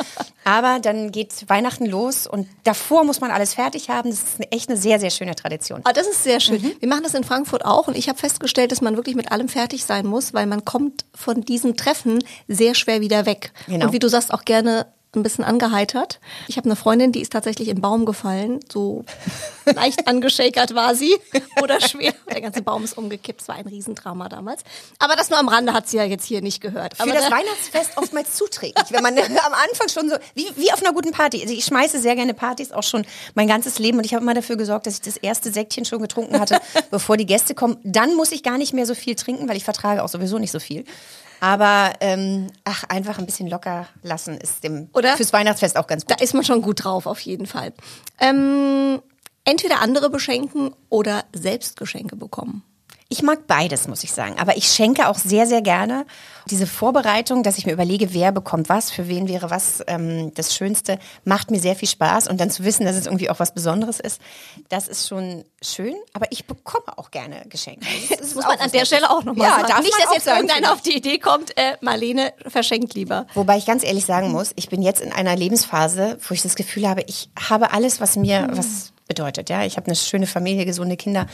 Aber 0.43 0.79
dann 0.79 1.11
geht 1.11 1.47
Weihnachten 1.49 1.85
los 1.85 2.25
und 2.25 2.47
davor 2.63 3.03
muss 3.03 3.21
man 3.21 3.29
alles 3.31 3.53
fertig 3.53 3.89
haben. 3.89 4.09
Das 4.09 4.19
ist 4.19 4.35
eine, 4.37 4.51
echt 4.51 4.69
eine 4.69 4.77
sehr, 4.77 4.99
sehr 4.99 5.11
schöne 5.11 5.35
Tradition. 5.35 5.81
Ah, 5.83 5.93
das 5.93 6.07
ist 6.07 6.23
sehr 6.23 6.39
schön. 6.39 6.61
Mhm. 6.61 6.73
Wir 6.79 6.89
machen 6.89 7.03
das 7.03 7.13
in 7.13 7.23
Frankfurt 7.23 7.63
auch 7.63 7.87
und 7.87 7.95
ich 7.95 8.09
habe 8.09 8.17
festgestellt, 8.17 8.71
dass 8.71 8.81
man 8.81 8.95
wirklich 8.95 9.15
mit 9.15 9.31
allem 9.31 9.49
fertig 9.49 9.85
sein 9.85 10.07
muss, 10.07 10.33
weil 10.33 10.47
man 10.47 10.65
kommt 10.65 11.05
von 11.13 11.41
diesen 11.41 11.77
Treffen 11.77 12.23
sehr 12.47 12.73
schwer 12.73 13.01
wieder 13.01 13.25
weg. 13.25 13.51
Genau. 13.67 13.85
Und 13.85 13.93
wie 13.93 13.99
du 13.99 14.07
sagst, 14.07 14.33
auch 14.33 14.45
gerne 14.45 14.87
ein 15.15 15.23
bisschen 15.23 15.43
angeheitert. 15.45 16.19
Ich 16.47 16.57
habe 16.57 16.65
eine 16.65 16.75
Freundin, 16.75 17.11
die 17.11 17.21
ist 17.21 17.31
tatsächlich 17.31 17.69
im 17.69 17.81
Baum 17.81 18.05
gefallen, 18.05 18.59
so 18.71 19.03
leicht 19.65 20.07
angeschakert 20.07 20.75
war 20.75 20.95
sie 20.95 21.15
oder 21.61 21.79
schwer. 21.81 22.13
Der 22.29 22.41
ganze 22.41 22.61
Baum 22.61 22.83
ist 22.83 22.97
umgekippt, 22.97 23.41
es 23.41 23.47
war 23.47 23.55
ein 23.55 23.65
Riesendrama 23.67 24.29
damals. 24.29 24.63
Aber 24.99 25.15
das 25.15 25.29
nur 25.29 25.39
am 25.39 25.47
Rande 25.47 25.73
hat 25.73 25.87
sie 25.87 25.97
ja 25.97 26.03
jetzt 26.03 26.25
hier 26.25 26.41
nicht 26.41 26.61
gehört. 26.61 26.95
Für 26.97 27.03
Aber 27.03 27.13
das 27.13 27.29
da- 27.29 27.31
Weihnachtsfest 27.35 27.91
oftmals 27.97 28.35
zuträglich, 28.35 28.85
wenn 28.91 29.01
man 29.01 29.17
am 29.17 29.53
Anfang 29.69 29.87
schon 29.89 30.09
so, 30.09 30.17
wie, 30.35 30.45
wie 30.55 30.71
auf 30.73 30.81
einer 30.83 30.93
guten 30.93 31.11
Party. 31.11 31.41
Also 31.41 31.53
ich 31.53 31.65
schmeiße 31.65 31.99
sehr 31.99 32.15
gerne 32.15 32.33
Partys, 32.33 32.71
auch 32.71 32.83
schon 32.83 33.05
mein 33.33 33.47
ganzes 33.47 33.79
Leben. 33.79 33.97
Und 33.97 34.05
ich 34.05 34.13
habe 34.13 34.23
immer 34.23 34.33
dafür 34.33 34.57
gesorgt, 34.57 34.87
dass 34.87 34.95
ich 34.95 35.01
das 35.01 35.17
erste 35.17 35.51
Säckchen 35.51 35.85
schon 35.85 36.01
getrunken 36.01 36.39
hatte, 36.39 36.59
bevor 36.91 37.17
die 37.17 37.25
Gäste 37.25 37.55
kommen. 37.55 37.77
Dann 37.83 38.15
muss 38.15 38.31
ich 38.31 38.43
gar 38.43 38.57
nicht 38.57 38.73
mehr 38.73 38.85
so 38.85 38.93
viel 38.93 39.15
trinken, 39.15 39.47
weil 39.49 39.57
ich 39.57 39.63
vertrage 39.63 40.03
auch 40.03 40.09
sowieso 40.09 40.37
nicht 40.37 40.51
so 40.51 40.59
viel. 40.59 40.83
Aber 41.39 41.93
ähm, 42.01 42.47
ach, 42.63 42.83
einfach 42.85 43.19
ein 43.19 43.25
bisschen 43.25 43.47
locker 43.47 43.87
lassen 44.01 44.37
ist 44.37 44.63
dem 44.63 44.89
Oder? 44.93 45.15
fürs 45.17 45.33
Weihnachtsfest 45.33 45.77
auch 45.77 45.87
ganz 45.87 46.05
Da 46.05 46.15
gut. 46.15 46.23
ist 46.23 46.33
man 46.33 46.43
schon 46.43 46.61
gut 46.61 46.83
drauf, 46.83 47.05
auf 47.05 47.19
jeden 47.19 47.45
Fall. 47.45 47.73
Ähm, 48.19 49.01
entweder 49.45 49.81
andere 49.81 50.09
beschenken 50.09 50.73
oder 50.89 51.23
selbst 51.33 51.77
Geschenke 51.77 52.15
bekommen. 52.15 52.63
Ich 53.09 53.23
mag 53.23 53.47
beides, 53.47 53.87
muss 53.87 54.03
ich 54.03 54.11
sagen. 54.11 54.37
Aber 54.37 54.57
ich 54.57 54.67
schenke 54.67 55.07
auch 55.07 55.17
sehr, 55.17 55.47
sehr 55.47 55.61
gerne 55.61 56.05
diese 56.49 56.67
Vorbereitung, 56.67 57.43
dass 57.43 57.57
ich 57.57 57.65
mir 57.65 57.71
überlege, 57.71 58.13
wer 58.13 58.31
bekommt 58.31 58.69
was, 58.69 58.91
für 58.91 59.07
wen 59.07 59.27
wäre 59.27 59.49
was 59.49 59.81
ähm, 59.87 60.33
das 60.33 60.55
Schönste, 60.55 60.99
macht 61.23 61.51
mir 61.51 61.59
sehr 61.59 61.75
viel 61.75 61.87
Spaß. 61.87 62.27
Und 62.27 62.41
dann 62.41 62.49
zu 62.49 62.63
wissen, 62.65 62.85
dass 62.85 62.95
es 62.95 63.05
irgendwie 63.05 63.29
auch 63.29 63.39
was 63.39 63.53
Besonderes 63.53 63.99
ist, 63.99 64.21
das 64.69 64.87
ist 64.87 65.07
schon 65.07 65.45
schön. 65.61 65.95
Aber 66.13 66.25
ich 66.31 66.45
bekomme 66.45 66.97
auch 66.97 67.11
gerne 67.11 67.45
Geschenke. 67.47 67.85
Das, 68.09 68.19
Das 68.27 68.35
muss 68.35 68.45
man 68.45 68.59
an 68.59 68.71
der. 68.71 68.85
Stelle 68.85 69.09
auch 69.09 69.23
nochmal 69.23 69.47
ja, 69.47 69.55
sagen. 69.55 69.67
Darf 69.69 69.81
Nicht, 69.81 69.93
dass 70.03 70.13
jetzt 70.13 70.25
sagen, 70.25 70.37
irgendeiner 70.37 70.67
finde 70.67 70.73
auf 70.73 70.81
die 70.81 70.97
Idee 70.97 71.17
kommt, 71.17 71.57
äh, 71.57 71.77
Marlene 71.81 72.33
verschenkt 72.45 72.93
lieber. 72.93 73.25
Wobei 73.33 73.57
ich 73.57 73.65
ganz 73.65 73.83
ehrlich 73.83 74.05
sagen 74.05 74.31
muss, 74.31 74.51
ich 74.55 74.69
bin 74.69 74.81
jetzt 74.81 75.01
in 75.01 75.11
einer 75.11 75.35
Lebensphase, 75.35 76.17
wo 76.27 76.33
ich 76.33 76.41
das 76.41 76.55
Gefühl 76.55 76.87
habe, 76.87 77.03
ich 77.07 77.29
habe 77.49 77.71
alles, 77.71 78.01
was 78.01 78.15
mir, 78.15 78.49
was, 78.51 78.91
bedeutet. 79.07 79.49
Ja, 79.49 79.63
ich 79.65 79.77
habe 79.77 79.87
eine 79.87 79.95
schöne 79.95 80.27
Familie, 80.27 80.65
gesunde 80.65 80.97
Kinder. 80.97 81.25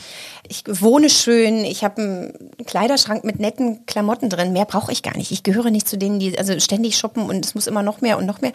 Ich 0.48 0.64
wohne 0.66 1.10
schön. 1.10 1.64
Ich 1.64 1.84
habe 1.84 2.00
einen 2.02 2.50
Kleiderschrank 2.66 3.24
mit 3.24 3.38
netten 3.40 3.84
Klamotten 3.86 4.30
drin. 4.30 4.52
Mehr 4.52 4.64
brauche 4.64 4.92
ich 4.92 5.02
gar 5.02 5.16
nicht. 5.16 5.30
Ich 5.30 5.42
gehöre 5.42 5.70
nicht 5.70 5.88
zu 5.88 5.98
denen, 5.98 6.18
die 6.18 6.38
also 6.38 6.58
ständig 6.60 6.96
shoppen 6.96 7.24
und 7.24 7.44
es 7.44 7.54
muss 7.54 7.66
immer 7.66 7.82
noch 7.82 8.00
mehr 8.00 8.18
und 8.18 8.26
noch 8.26 8.40
mehr. 8.40 8.52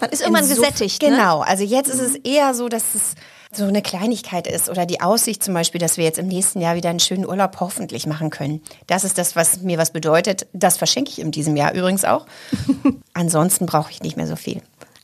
Man 0.00 0.10
ist 0.10 0.22
irgendwann 0.22 0.44
Insof- 0.44 0.56
gesättigt, 0.56 1.02
ne? 1.02 1.10
Genau. 1.10 1.40
Also 1.40 1.64
jetzt 1.64 1.88
ist 1.88 2.00
es 2.00 2.16
eher 2.16 2.54
so, 2.54 2.68
dass 2.68 2.94
es 2.94 3.14
so 3.54 3.64
eine 3.64 3.82
Kleinigkeit 3.82 4.46
ist 4.46 4.70
oder 4.70 4.86
die 4.86 5.02
Aussicht 5.02 5.42
zum 5.44 5.52
Beispiel, 5.52 5.78
dass 5.78 5.98
wir 5.98 6.04
jetzt 6.04 6.18
im 6.18 6.26
nächsten 6.26 6.62
Jahr 6.62 6.74
wieder 6.74 6.88
einen 6.88 7.00
schönen 7.00 7.26
Urlaub 7.26 7.60
hoffentlich 7.60 8.06
machen 8.06 8.30
können. 8.30 8.62
Das 8.86 9.04
ist 9.04 9.18
das, 9.18 9.36
was 9.36 9.60
mir 9.60 9.76
was 9.76 9.90
bedeutet. 9.90 10.46
Das 10.54 10.78
verschenke 10.78 11.10
ich 11.10 11.20
in 11.20 11.32
diesem 11.32 11.54
Jahr 11.56 11.74
übrigens 11.74 12.06
auch. 12.06 12.24
Ansonsten 13.12 13.66
brauche 13.66 13.90
ich 13.90 14.00
nicht 14.02 14.16
mehr 14.16 14.26
so 14.26 14.36
viel. 14.36 14.62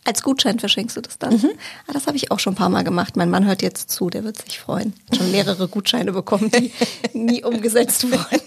Als 0.09 0.23
Gutschein 0.23 0.59
verschenkst 0.59 0.97
du 0.97 1.03
das 1.03 1.19
dann? 1.19 1.35
Mhm. 1.35 1.51
Ah, 1.87 1.93
das 1.93 2.07
habe 2.07 2.17
ich 2.17 2.31
auch 2.31 2.39
schon 2.39 2.55
ein 2.55 2.57
paar 2.57 2.71
Mal 2.71 2.83
gemacht. 2.83 3.15
Mein 3.19 3.29
Mann 3.29 3.45
hört 3.45 3.61
jetzt 3.61 3.91
zu, 3.91 4.09
der 4.09 4.25
wird 4.25 4.41
sich 4.41 4.59
freuen. 4.59 4.95
Schon 5.15 5.31
mehrere 5.31 5.69
Gutscheine 5.69 6.13
bekommen, 6.13 6.51
die 6.51 6.73
nie 7.13 7.45
umgesetzt 7.45 8.11
wurden. 8.11 8.41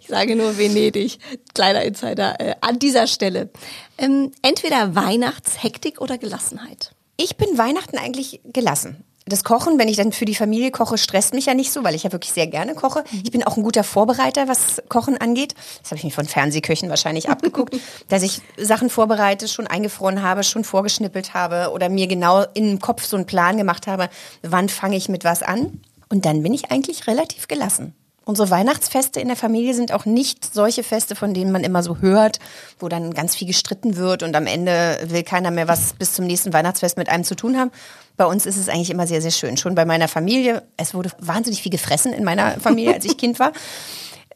Ich 0.00 0.08
sage 0.08 0.34
nur 0.34 0.58
Venedig, 0.58 1.20
kleiner 1.54 1.82
Insider 1.82 2.40
äh, 2.40 2.56
an 2.60 2.80
dieser 2.80 3.06
Stelle. 3.06 3.50
Ähm, 3.98 4.32
entweder 4.42 4.96
Weihnachtshektik 4.96 6.00
oder 6.00 6.18
Gelassenheit. 6.18 6.90
Ich 7.16 7.36
bin 7.36 7.56
Weihnachten 7.56 7.96
eigentlich 7.96 8.40
gelassen. 8.44 9.04
Das 9.28 9.44
Kochen, 9.44 9.78
wenn 9.78 9.88
ich 9.88 9.96
dann 9.96 10.12
für 10.12 10.24
die 10.24 10.34
Familie 10.34 10.70
koche, 10.70 10.98
stresst 10.98 11.34
mich 11.34 11.46
ja 11.46 11.54
nicht 11.54 11.72
so, 11.72 11.84
weil 11.84 11.94
ich 11.94 12.04
ja 12.04 12.12
wirklich 12.12 12.32
sehr 12.32 12.46
gerne 12.46 12.74
koche. 12.74 13.04
Ich 13.22 13.30
bin 13.30 13.42
auch 13.42 13.56
ein 13.56 13.62
guter 13.62 13.84
Vorbereiter, 13.84 14.48
was 14.48 14.82
Kochen 14.88 15.18
angeht. 15.18 15.54
Das 15.82 15.90
habe 15.90 15.98
ich 15.98 16.04
mir 16.04 16.10
von 16.10 16.26
Fernsehköchen 16.26 16.88
wahrscheinlich 16.88 17.28
abgeguckt, 17.30 17.76
dass 18.08 18.22
ich 18.22 18.40
Sachen 18.56 18.90
vorbereite, 18.90 19.48
schon 19.48 19.66
eingefroren 19.66 20.22
habe, 20.22 20.42
schon 20.42 20.64
vorgeschnippelt 20.64 21.34
habe 21.34 21.70
oder 21.72 21.88
mir 21.88 22.06
genau 22.06 22.44
im 22.54 22.78
Kopf 22.78 23.04
so 23.04 23.16
einen 23.16 23.26
Plan 23.26 23.56
gemacht 23.56 23.86
habe, 23.86 24.08
wann 24.42 24.68
fange 24.68 24.96
ich 24.96 25.08
mit 25.08 25.24
was 25.24 25.42
an. 25.42 25.80
Und 26.08 26.24
dann 26.24 26.42
bin 26.42 26.54
ich 26.54 26.70
eigentlich 26.70 27.06
relativ 27.06 27.48
gelassen. 27.48 27.94
Unsere 28.28 28.50
Weihnachtsfeste 28.50 29.20
in 29.20 29.28
der 29.28 29.38
Familie 29.38 29.72
sind 29.72 29.90
auch 29.90 30.04
nicht 30.04 30.52
solche 30.52 30.82
Feste, 30.82 31.16
von 31.16 31.32
denen 31.32 31.50
man 31.50 31.64
immer 31.64 31.82
so 31.82 31.96
hört, 32.00 32.40
wo 32.78 32.90
dann 32.90 33.14
ganz 33.14 33.34
viel 33.34 33.48
gestritten 33.48 33.96
wird 33.96 34.22
und 34.22 34.36
am 34.36 34.46
Ende 34.46 34.98
will 35.06 35.22
keiner 35.22 35.50
mehr 35.50 35.66
was 35.66 35.94
bis 35.94 36.12
zum 36.12 36.26
nächsten 36.26 36.52
Weihnachtsfest 36.52 36.98
mit 36.98 37.08
einem 37.08 37.24
zu 37.24 37.36
tun 37.36 37.56
haben. 37.56 37.70
Bei 38.18 38.26
uns 38.26 38.44
ist 38.44 38.58
es 38.58 38.68
eigentlich 38.68 38.90
immer 38.90 39.06
sehr, 39.06 39.22
sehr 39.22 39.30
schön. 39.30 39.56
Schon 39.56 39.74
bei 39.74 39.86
meiner 39.86 40.08
Familie, 40.08 40.62
es 40.76 40.92
wurde 40.92 41.10
wahnsinnig 41.18 41.62
viel 41.62 41.72
gefressen 41.72 42.12
in 42.12 42.22
meiner 42.22 42.60
Familie, 42.60 42.92
als 42.92 43.06
ich 43.06 43.16
Kind 43.16 43.38
war. 43.38 43.52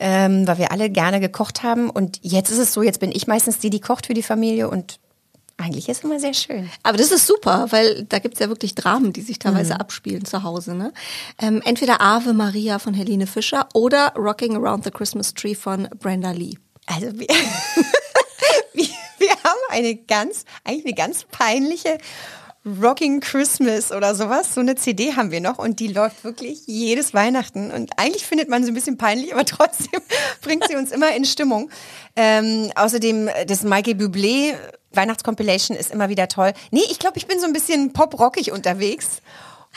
Ähm, 0.01 0.49
weil 0.49 0.59
wir 0.59 0.73
alle 0.73 0.91
gerne 0.91 1.21
gekocht 1.21 1.63
haben. 1.63 1.89
Und 1.89 2.19
jetzt 2.23 2.51
ist 2.51 2.59
es 2.59 2.73
so, 2.73 2.83
jetzt 2.83 2.99
bin 2.99 3.13
ich 3.13 3.29
meistens 3.29 3.59
die, 3.59 3.71
die 3.71 3.79
kocht 3.79 4.07
für 4.07 4.15
die 4.15 4.23
Familie 4.23 4.69
und 4.69 4.99
eigentlich 5.63 5.89
ist 5.89 5.99
es 5.99 6.05
immer 6.05 6.19
sehr 6.21 6.35
schön. 6.35 6.69
Aber 6.83 6.99
das 6.99 7.11
ist 7.13 7.27
super, 7.27 7.67
weil 7.71 8.05
da 8.05 8.19
gibt's 8.19 8.41
ja 8.41 8.49
wirklich 8.49 8.75
Dramen, 8.75 9.13
die 9.13 9.21
sich 9.23 9.37
Mhm. 9.37 9.41
teilweise 9.41 9.79
abspielen 9.81 10.25
zu 10.25 10.43
Hause. 10.43 10.75
Ne? 10.75 10.93
Ähm, 11.41 11.63
entweder 11.65 12.01
Ave 12.01 12.33
Maria 12.33 12.79
von 12.79 12.95
Helene 12.95 13.27
Fischer 13.27 13.69
oder 13.75 14.13
Rocking 14.17 14.57
Around 14.57 14.85
the 14.85 14.91
Christmas 14.91 15.35
Tree 15.35 15.55
von 15.55 15.89
Brenda 15.99 16.33
Lee. 16.33 16.55
Also 16.87 17.07
wir, 17.19 17.29
wir, 18.75 18.87
wir 19.19 19.31
haben 19.31 19.61
eine 19.71 19.97
ganz, 19.97 20.45
eigentlich 20.65 20.87
eine 20.87 20.95
ganz 20.95 21.25
peinliche 21.31 21.99
Rocking 22.65 23.21
Christmas 23.21 23.91
oder 23.91 24.15
sowas. 24.15 24.55
So 24.55 24.61
eine 24.61 24.77
CD 24.77 25.15
haben 25.15 25.31
wir 25.31 25.41
noch 25.41 25.59
und 25.59 25.81
die 25.81 25.89
läuft 25.89 26.23
wirklich 26.25 26.61
jedes 26.67 27.13
Weihnachten. 27.13 27.71
Und 27.71 27.91
eigentlich 27.97 28.25
findet 28.25 28.49
man 28.49 28.65
sie 28.65 28.71
ein 28.71 28.75
bisschen 28.75 28.97
peinlich, 28.97 29.33
aber 29.33 29.45
trotzdem 29.47 30.01
bringt 30.43 30.69
sie 30.69 30.77
uns 30.77 30.93
immer 30.93 31.15
in 31.15 31.25
Stimmung. 31.25 31.71
Ähm, 32.15 32.71
außerdem 32.75 33.31
das 33.47 33.63
Michael 33.63 33.95
Bublé 33.95 34.55
Weihnachtscompilation 34.95 35.77
ist 35.77 35.91
immer 35.91 36.09
wieder 36.09 36.29
toll. 36.29 36.53
Nee, 36.71 36.83
ich 36.91 36.99
glaube, 36.99 37.19
ich 37.19 37.27
bin 37.27 37.41
so 37.41 37.47
ein 37.47 37.53
bisschen 37.53 37.93
pop-rockig 37.93 38.53
unterwegs. 38.53 39.23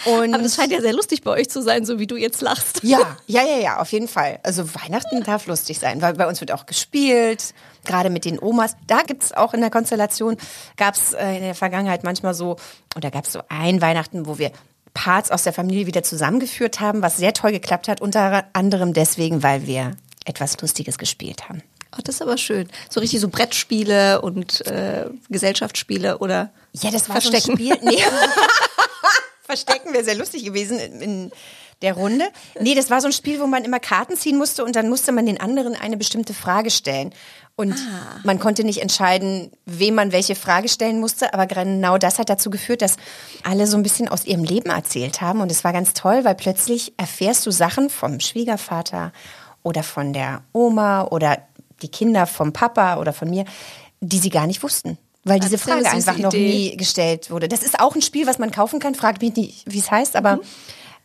Und 0.05 0.33
Aber 0.33 0.43
das 0.43 0.55
scheint 0.55 0.71
ja 0.71 0.81
sehr 0.81 0.93
lustig 0.93 1.21
bei 1.21 1.31
euch 1.31 1.49
zu 1.49 1.61
sein, 1.61 1.85
so 1.85 1.99
wie 1.99 2.07
du 2.07 2.17
jetzt 2.17 2.41
lachst. 2.41 2.81
ja, 2.83 3.17
ja, 3.27 3.43
ja, 3.43 3.57
ja, 3.57 3.77
auf 3.79 3.91
jeden 3.91 4.07
Fall. 4.09 4.39
Also 4.43 4.75
Weihnachten 4.75 5.23
darf 5.23 5.47
lustig 5.47 5.79
sein, 5.79 6.01
weil 6.01 6.13
bei 6.15 6.27
uns 6.27 6.41
wird 6.41 6.51
auch 6.51 6.65
gespielt, 6.65 7.53
gerade 7.85 8.09
mit 8.09 8.25
den 8.25 8.37
Omas. 8.39 8.75
Da 8.87 9.03
gibt's 9.03 9.31
auch 9.31 9.53
in 9.53 9.61
der 9.61 9.69
Konstellation, 9.69 10.35
gab's 10.75 11.13
äh, 11.13 11.35
in 11.37 11.43
der 11.43 11.55
Vergangenheit 11.55 12.03
manchmal 12.03 12.33
so, 12.33 12.57
oder 12.95 13.09
gab's 13.09 13.31
so 13.31 13.41
ein 13.47 13.81
Weihnachten, 13.81 14.25
wo 14.25 14.37
wir 14.37 14.51
Parts 14.93 15.31
aus 15.31 15.43
der 15.43 15.53
Familie 15.53 15.85
wieder 15.87 16.03
zusammengeführt 16.03 16.79
haben, 16.79 17.01
was 17.01 17.17
sehr 17.17 17.33
toll 17.33 17.51
geklappt 17.51 17.87
hat, 17.87 18.01
unter 18.01 18.45
anderem 18.53 18.93
deswegen, 18.93 19.43
weil 19.43 19.65
wir 19.65 19.91
etwas 20.25 20.59
Lustiges 20.61 20.97
gespielt 20.97 21.47
haben. 21.49 21.61
Oh, 21.97 22.01
das 22.03 22.15
ist 22.15 22.21
aber 22.21 22.37
schön. 22.37 22.67
So 22.89 22.99
richtig 22.99 23.21
so 23.21 23.29
Brettspiele 23.29 24.21
und 24.21 24.65
äh, 24.67 25.05
Gesellschaftsspiele 25.29 26.17
oder 26.17 26.51
Ja, 26.73 26.91
das 26.91 27.07
war 27.07 27.21
Verstecken. 27.21 27.45
so 27.45 27.51
ein 27.51 27.57
Spiel. 27.57 27.77
Nee. 27.81 28.03
Verstecken 29.45 29.93
wäre 29.93 30.03
sehr 30.03 30.15
lustig 30.15 30.43
gewesen 30.43 30.79
in, 30.79 31.01
in 31.01 31.31
der 31.81 31.93
Runde. 31.93 32.25
Nee, 32.59 32.73
das 32.73 32.89
war 32.89 33.01
so 33.01 33.07
ein 33.07 33.13
Spiel, 33.13 33.39
wo 33.39 33.47
man 33.47 33.63
immer 33.65 33.79
Karten 33.79 34.15
ziehen 34.15 34.37
musste 34.37 34.63
und 34.63 34.75
dann 34.75 34.89
musste 34.89 35.11
man 35.11 35.25
den 35.25 35.39
anderen 35.39 35.75
eine 35.75 35.97
bestimmte 35.97 36.33
Frage 36.33 36.71
stellen. 36.71 37.13
Und 37.57 37.73
Ah. 37.73 38.19
man 38.23 38.39
konnte 38.39 38.63
nicht 38.65 38.81
entscheiden, 38.81 39.51
wem 39.65 39.95
man 39.95 40.11
welche 40.11 40.35
Frage 40.35 40.67
stellen 40.67 40.99
musste, 40.99 41.33
aber 41.33 41.45
genau 41.47 41.97
das 41.97 42.19
hat 42.19 42.29
dazu 42.29 42.49
geführt, 42.49 42.81
dass 42.81 42.97
alle 43.43 43.65
so 43.67 43.77
ein 43.77 43.83
bisschen 43.83 44.09
aus 44.09 44.25
ihrem 44.25 44.43
Leben 44.43 44.69
erzählt 44.69 45.21
haben. 45.21 45.39
Und 45.41 45.51
es 45.51 45.63
war 45.63 45.71
ganz 45.73 45.93
toll, 45.93 46.25
weil 46.25 46.35
plötzlich 46.35 46.93
erfährst 46.97 47.45
du 47.45 47.51
Sachen 47.51 47.89
vom 47.89 48.19
Schwiegervater 48.19 49.13
oder 49.63 49.83
von 49.83 50.11
der 50.11 50.43
Oma 50.51 51.03
oder 51.03 51.37
die 51.81 51.89
Kinder 51.89 52.25
vom 52.25 52.51
Papa 52.51 52.97
oder 52.97 53.13
von 53.13 53.29
mir, 53.29 53.45
die 54.01 54.19
sie 54.19 54.29
gar 54.29 54.47
nicht 54.47 54.61
wussten. 54.63 54.97
Weil 55.25 55.39
diese 55.39 55.58
Frage 55.58 55.89
einfach 55.89 56.17
noch 56.20 56.32
Idee. 56.34 56.48
nie 56.48 56.77
gestellt 56.77 57.32
wurde. 57.32 57.48
Das 57.48 57.63
ist 57.63 57.79
auch 57.79 57.96
ein 57.96 58.01
Spiel, 58.03 58.27
was 58.27 58.38
man 58.38 58.51
kaufen 58.51 58.79
kann. 58.79 58.94
Fragt 58.94 59.22
mich 59.24 59.36
nicht, 59.36 59.63
wie 59.65 59.79
es 59.79 59.89
heißt, 59.89 60.15
aber 60.15 60.39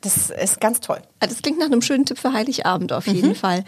das 0.03 0.31
ist 0.31 0.61
ganz 0.61 0.81
toll. 0.81 1.01
Das 1.19 1.41
klingt 1.43 1.59
nach 1.59 1.67
einem 1.67 1.83
schönen 1.83 2.05
Tipp 2.05 2.19
für 2.19 2.33
Heiligabend 2.33 2.93
auf 2.93 3.07
jeden 3.07 3.35
Fall. 3.35 3.65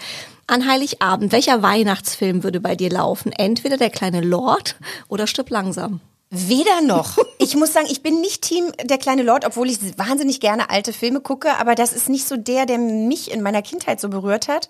An 0.46 0.68
Heiligabend, 0.68 1.32
welcher 1.32 1.62
Weihnachtsfilm 1.62 2.44
würde 2.44 2.60
bei 2.60 2.76
dir 2.76 2.90
laufen? 2.90 3.32
Entweder 3.32 3.78
der 3.78 3.90
kleine 3.90 4.20
Lord 4.20 4.76
oder 5.08 5.26
Stirb 5.26 5.50
langsam. 5.50 6.00
Weder 6.30 6.80
noch. 6.82 7.18
Ich 7.42 7.56
muss 7.56 7.72
sagen, 7.72 7.88
ich 7.90 8.04
bin 8.04 8.20
nicht 8.20 8.42
Team 8.42 8.70
der 8.84 8.98
kleine 8.98 9.24
Lord, 9.24 9.44
obwohl 9.44 9.68
ich 9.68 9.98
wahnsinnig 9.98 10.38
gerne 10.38 10.70
alte 10.70 10.92
Filme 10.92 11.20
gucke, 11.20 11.58
aber 11.58 11.74
das 11.74 11.92
ist 11.92 12.08
nicht 12.08 12.28
so 12.28 12.36
der, 12.36 12.66
der 12.66 12.78
mich 12.78 13.32
in 13.32 13.42
meiner 13.42 13.62
Kindheit 13.62 14.00
so 14.00 14.08
berührt 14.08 14.46
hat. 14.46 14.68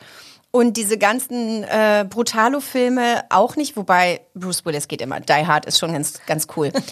Und 0.53 0.77
diese 0.77 0.99
ganzen 0.99 1.65
äh, 1.65 2.07
Brutalo-Filme 2.09 3.25
auch 3.31 3.57
nicht, 3.57 3.77
wobei 3.77 4.21
Bruce 4.35 4.65
Willis 4.65 4.87
geht 4.87 5.01
immer. 5.01 5.19
Die 5.19 5.33
Hard 5.33 5.67
ist 5.67 5.79
schon 5.79 5.93
ganz, 5.93 6.21
ganz 6.27 6.47
cool. 6.57 6.73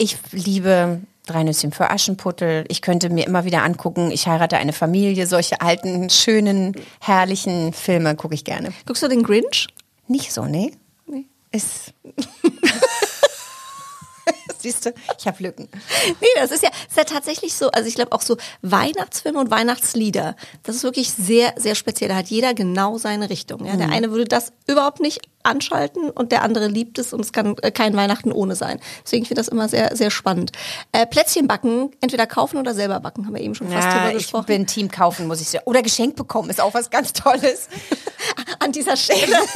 Ich 0.00 0.16
liebe 0.30 1.00
Drei 1.28 1.42
Nüsschen 1.42 1.72
für 1.72 1.90
Aschenputtel. 1.90 2.64
Ich 2.68 2.80
könnte 2.80 3.10
mir 3.10 3.26
immer 3.26 3.44
wieder 3.44 3.62
angucken, 3.62 4.10
ich 4.10 4.26
heirate 4.26 4.56
eine 4.56 4.72
Familie. 4.72 5.26
Solche 5.26 5.60
alten, 5.60 6.08
schönen, 6.08 6.74
herrlichen 7.00 7.74
Filme 7.74 8.16
gucke 8.16 8.34
ich 8.34 8.44
gerne. 8.44 8.72
Guckst 8.86 9.02
du 9.02 9.08
den 9.08 9.22
Grinch? 9.22 9.66
Nicht 10.06 10.32
so, 10.32 10.46
ne? 10.46 10.72
Nee. 11.06 11.26
Ist. 11.52 11.92
Siehst 14.58 14.86
du, 14.86 14.94
ich 15.18 15.26
habe 15.26 15.42
Lücken. 15.42 15.68
Nee, 16.20 16.26
das 16.36 16.50
ist 16.50 16.62
ja, 16.62 16.70
ist 16.88 16.96
ja 16.96 17.04
tatsächlich 17.04 17.54
so. 17.54 17.70
Also 17.70 17.88
ich 17.88 17.94
glaube 17.94 18.12
auch 18.12 18.22
so 18.22 18.36
Weihnachtsfilme 18.62 19.38
und 19.38 19.50
Weihnachtslieder. 19.50 20.36
Das 20.62 20.76
ist 20.76 20.82
wirklich 20.82 21.12
sehr, 21.12 21.54
sehr 21.56 21.74
speziell. 21.74 22.08
Da 22.08 22.16
hat 22.16 22.26
jeder 22.28 22.54
genau 22.54 22.98
seine 22.98 23.30
Richtung. 23.30 23.64
Ja? 23.64 23.76
Der 23.76 23.90
eine 23.90 24.10
würde 24.10 24.24
das 24.24 24.52
überhaupt 24.66 25.00
nicht 25.00 25.20
anschalten 25.42 26.10
und 26.10 26.32
der 26.32 26.42
andere 26.42 26.66
liebt 26.66 26.98
es 26.98 27.12
und 27.12 27.20
es 27.20 27.32
kann 27.32 27.56
äh, 27.62 27.70
kein 27.70 27.94
Weihnachten 27.96 28.32
ohne 28.32 28.54
sein. 28.56 28.80
Deswegen 29.04 29.24
finde 29.24 29.40
ich 29.40 29.46
das 29.46 29.52
immer 29.52 29.68
sehr, 29.68 29.96
sehr 29.96 30.10
spannend. 30.10 30.52
Äh, 30.92 31.06
Plätzchen 31.06 31.46
backen, 31.46 31.90
entweder 32.00 32.26
kaufen 32.26 32.58
oder 32.58 32.74
selber 32.74 33.00
backen, 33.00 33.26
haben 33.26 33.34
wir 33.34 33.40
eben 33.42 33.54
schon 33.54 33.68
fast 33.70 33.84
Ja, 33.86 33.94
drüber 33.98 34.10
ich 34.10 34.24
gesprochen. 34.24 34.46
bin 34.46 34.66
Team 34.66 34.90
kaufen, 34.90 35.26
muss 35.26 35.40
ich 35.40 35.48
sagen. 35.48 35.64
Oder 35.66 35.82
geschenkt 35.82 36.16
bekommen 36.16 36.50
ist 36.50 36.60
auch 36.60 36.74
was 36.74 36.90
ganz 36.90 37.12
Tolles. 37.12 37.68
An 38.58 38.72
dieser 38.72 38.96
Stelle. 38.96 39.36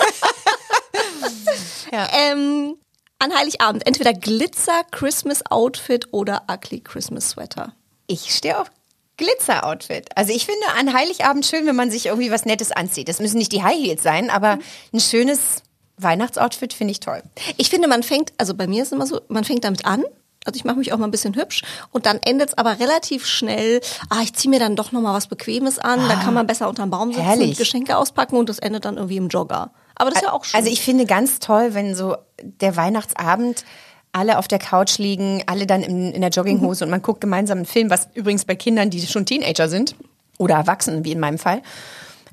Ja. 1.93 2.09
ähm, 2.13 2.77
an 3.23 3.33
Heiligabend, 3.35 3.87
entweder 3.87 4.13
Glitzer 4.13 4.83
Christmas 4.91 5.47
Outfit 5.47 6.09
oder 6.11 6.43
Ugly 6.51 6.81
Christmas 6.81 7.31
Sweater. 7.31 7.73
Ich 8.09 8.35
stehe 8.35 8.59
auf 8.59 8.71
Glitzer-Outfit. 9.17 10.09
Also 10.17 10.33
ich 10.33 10.45
finde 10.45 10.67
an 10.77 10.93
Heiligabend 10.93 11.47
schön, 11.47 11.67
wenn 11.67 11.77
man 11.77 11.91
sich 11.91 12.07
irgendwie 12.07 12.33
was 12.33 12.45
Nettes 12.45 12.73
anzieht. 12.73 13.09
Das 13.09 13.21
müssen 13.21 13.39
nicht 13.39 13.53
die 13.53 13.63
High 13.63 13.79
Heels 13.79 14.03
sein, 14.03 14.29
aber 14.29 14.59
ein 14.93 15.01
schönes 15.01 15.63
Weihnachtsoutfit 15.99 16.73
finde 16.73 16.91
ich 16.91 17.01
toll. 17.01 17.23
Ich 17.59 17.71
finde, 17.71 17.87
man 17.87 18.03
fängt, 18.03 18.33
also 18.39 18.55
bei 18.55 18.67
mir 18.67 18.83
ist 18.83 18.89
es 18.89 18.93
immer 18.93 19.07
so, 19.07 19.21
man 19.29 19.45
fängt 19.45 19.63
damit 19.63 19.85
an. 19.85 20.03
Also 20.45 20.57
ich 20.57 20.65
mache 20.65 20.79
mich 20.79 20.93
auch 20.93 20.99
mal 20.99 21.05
ein 21.05 21.13
bisschen 21.13 21.37
hübsch 21.37 21.63
und 21.93 22.07
dann 22.07 22.19
endet 22.25 22.49
es 22.49 22.59
aber 22.59 22.81
relativ 22.81 23.27
schnell. 23.27 23.81
Ah, 24.11 24.23
ich 24.25 24.35
ziehe 24.35 24.51
mir 24.51 24.59
dann 24.59 24.75
doch 24.75 24.91
noch 24.91 25.01
mal 25.01 25.15
was 25.15 25.29
Bequemes 25.29 25.79
an. 25.79 26.09
da 26.09 26.17
kann 26.17 26.35
man 26.35 26.49
besser 26.49 26.69
unterm 26.69 26.91
Baum 26.91 27.11
sitzen, 27.13 27.23
herrlich. 27.23 27.57
Geschenke 27.57 27.97
auspacken 27.97 28.37
und 28.37 28.49
das 28.49 28.59
endet 28.59 28.85
dann 28.85 28.97
irgendwie 28.97 29.19
im 29.19 29.29
Jogger. 29.29 29.71
Aber 30.03 30.11
das 30.11 30.21
ist 30.21 30.27
ja 30.27 30.33
auch 30.33 30.45
schön. 30.45 30.59
Also 30.59 30.69
ich 30.69 30.83
finde 30.83 31.07
ganz 31.07 31.39
toll, 31.39 31.75
wenn 31.75 31.95
so 31.95 32.17
der 32.43 32.77
Weihnachtsabend 32.77 33.65
alle 34.11 34.39
auf 34.39 34.49
der 34.49 34.59
Couch 34.59 34.99
liegen, 34.99 35.45
alle 35.47 35.65
dann 35.65 35.83
in, 35.83 36.13
in 36.13 36.21
der 36.21 36.31
Jogginghose 36.31 36.85
und 36.85 36.91
man 36.91 37.03
guckt 37.03 37.21
gemeinsam 37.21 37.59
einen 37.59 37.67
Film, 37.67 37.89
was 37.89 38.09
übrigens 38.15 38.45
bei 38.45 38.57
Kindern, 38.57 38.91
die 38.91 39.01
schon 39.07 39.27
Teenager 39.27 39.69
sind 39.69 39.95
oder 40.39 40.57
Erwachsenen, 40.57 41.05
wie 41.05 41.13
in 41.13 41.21
meinem 41.21 41.39
Fall. 41.39 41.63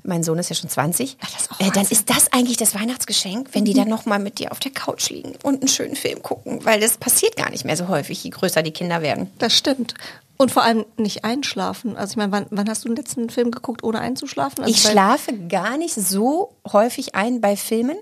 Mein 0.02 0.22
Sohn 0.22 0.38
ist 0.38 0.48
ja 0.48 0.56
schon 0.56 0.70
20. 0.70 1.16
das 1.20 1.42
ist 1.42 1.50
auch 1.50 1.60
äh, 1.60 1.70
dann 1.70 1.86
ist 1.86 2.10
das 2.10 2.32
eigentlich 2.32 2.56
das 2.56 2.74
Weihnachtsgeschenk, 2.74 3.48
wenn 3.52 3.64
die 3.64 3.74
dann 3.74 3.88
noch 3.88 4.06
mal 4.06 4.18
mit 4.18 4.38
dir 4.38 4.52
auf 4.52 4.60
der 4.60 4.72
Couch 4.72 5.10
liegen 5.10 5.34
und 5.42 5.60
einen 5.60 5.68
schönen 5.68 5.96
Film 5.96 6.22
gucken, 6.22 6.64
weil 6.64 6.80
das 6.80 6.96
passiert 6.98 7.36
gar 7.36 7.50
nicht 7.50 7.64
mehr 7.64 7.76
so 7.76 7.88
häufig, 7.88 8.22
je 8.22 8.30
größer 8.30 8.62
die 8.62 8.72
Kinder 8.72 9.02
werden. 9.02 9.30
Das 9.38 9.56
stimmt. 9.56 9.94
Und 10.36 10.50
vor 10.50 10.62
allem 10.62 10.86
nicht 10.96 11.24
einschlafen. 11.24 11.96
Also 11.98 12.12
ich 12.12 12.16
meine, 12.16 12.32
wann, 12.32 12.46
wann 12.48 12.66
hast 12.68 12.84
du 12.84 12.88
den 12.88 12.96
letzten 12.96 13.28
Film 13.28 13.50
geguckt, 13.50 13.84
ohne 13.84 14.00
einzuschlafen? 14.00 14.64
Also 14.64 14.74
ich 14.74 14.80
schlafe 14.80 15.34
gar 15.48 15.76
nicht 15.76 15.94
so 15.94 16.54
häufig 16.72 17.14
ein 17.14 17.42
bei 17.42 17.56
Filmen. 17.56 17.98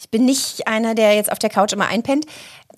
Ich 0.00 0.08
bin 0.08 0.24
nicht 0.24 0.66
einer, 0.66 0.94
der 0.94 1.14
jetzt 1.14 1.30
auf 1.30 1.38
der 1.38 1.50
Couch 1.50 1.74
immer 1.74 1.88
einpennt. 1.88 2.24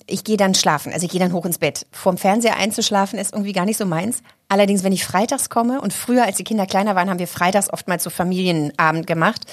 Ich 0.09 0.25
gehe 0.25 0.37
dann 0.37 0.57
schlafen, 0.57 0.93
also 0.93 1.07
ich 1.07 1.12
gehe 1.12 1.21
dann 1.21 1.33
hoch 1.33 1.47
ins 1.47 1.59
Bett. 1.59 1.87
Vorm 1.93 2.19
Fernseher 2.19 2.57
einzuschlafen 2.57 3.17
ist 3.17 3.33
irgendwie 3.33 3.52
gar 3.52 3.64
nicht 3.64 3.76
so 3.76 3.87
meins. 3.87 4.25
Allerdings, 4.49 4.83
wenn 4.83 4.93
ich 4.93 5.05
freitags 5.05 5.49
komme 5.49 5.81
und 5.81 5.93
früher, 5.93 6.25
als 6.25 6.37
die 6.37 6.45
Kinder 6.45 6.67
kleiner 6.67 6.97
waren, 6.97 7.09
haben 7.09 7.21
wir 7.21 7.29
freitags 7.29 7.73
oftmals 7.73 8.02
so 8.02 8.11
Familienabend 8.11 9.07
gemacht 9.07 9.47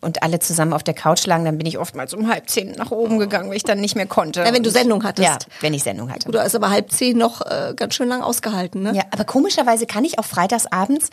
und 0.00 0.22
alle 0.22 0.38
zusammen 0.38 0.72
auf 0.72 0.82
der 0.82 0.94
Couch 0.94 1.26
lagen, 1.26 1.44
dann 1.44 1.58
bin 1.58 1.66
ich 1.66 1.78
oftmals 1.78 2.14
um 2.14 2.28
halb 2.28 2.48
zehn 2.48 2.72
nach 2.72 2.90
oben 2.90 3.18
gegangen, 3.18 3.50
weil 3.50 3.56
ich 3.56 3.64
dann 3.64 3.80
nicht 3.80 3.96
mehr 3.96 4.06
konnte. 4.06 4.40
Ja, 4.40 4.52
wenn 4.52 4.62
du 4.62 4.70
Sendung 4.70 5.02
hattest. 5.04 5.28
Ja, 5.28 5.38
wenn 5.60 5.74
ich 5.74 5.82
Sendung 5.82 6.10
hatte. 6.10 6.30
Du 6.30 6.38
hast 6.38 6.54
aber 6.54 6.70
halb 6.70 6.92
zehn 6.92 7.18
noch 7.18 7.40
äh, 7.42 7.74
ganz 7.74 7.94
schön 7.94 8.08
lang 8.08 8.22
ausgehalten, 8.22 8.82
ne? 8.82 8.92
Ja, 8.94 9.02
aber 9.10 9.24
komischerweise 9.24 9.86
kann 9.86 10.04
ich 10.04 10.18
auch 10.18 10.24
freitags 10.24 10.66
abends 10.66 11.10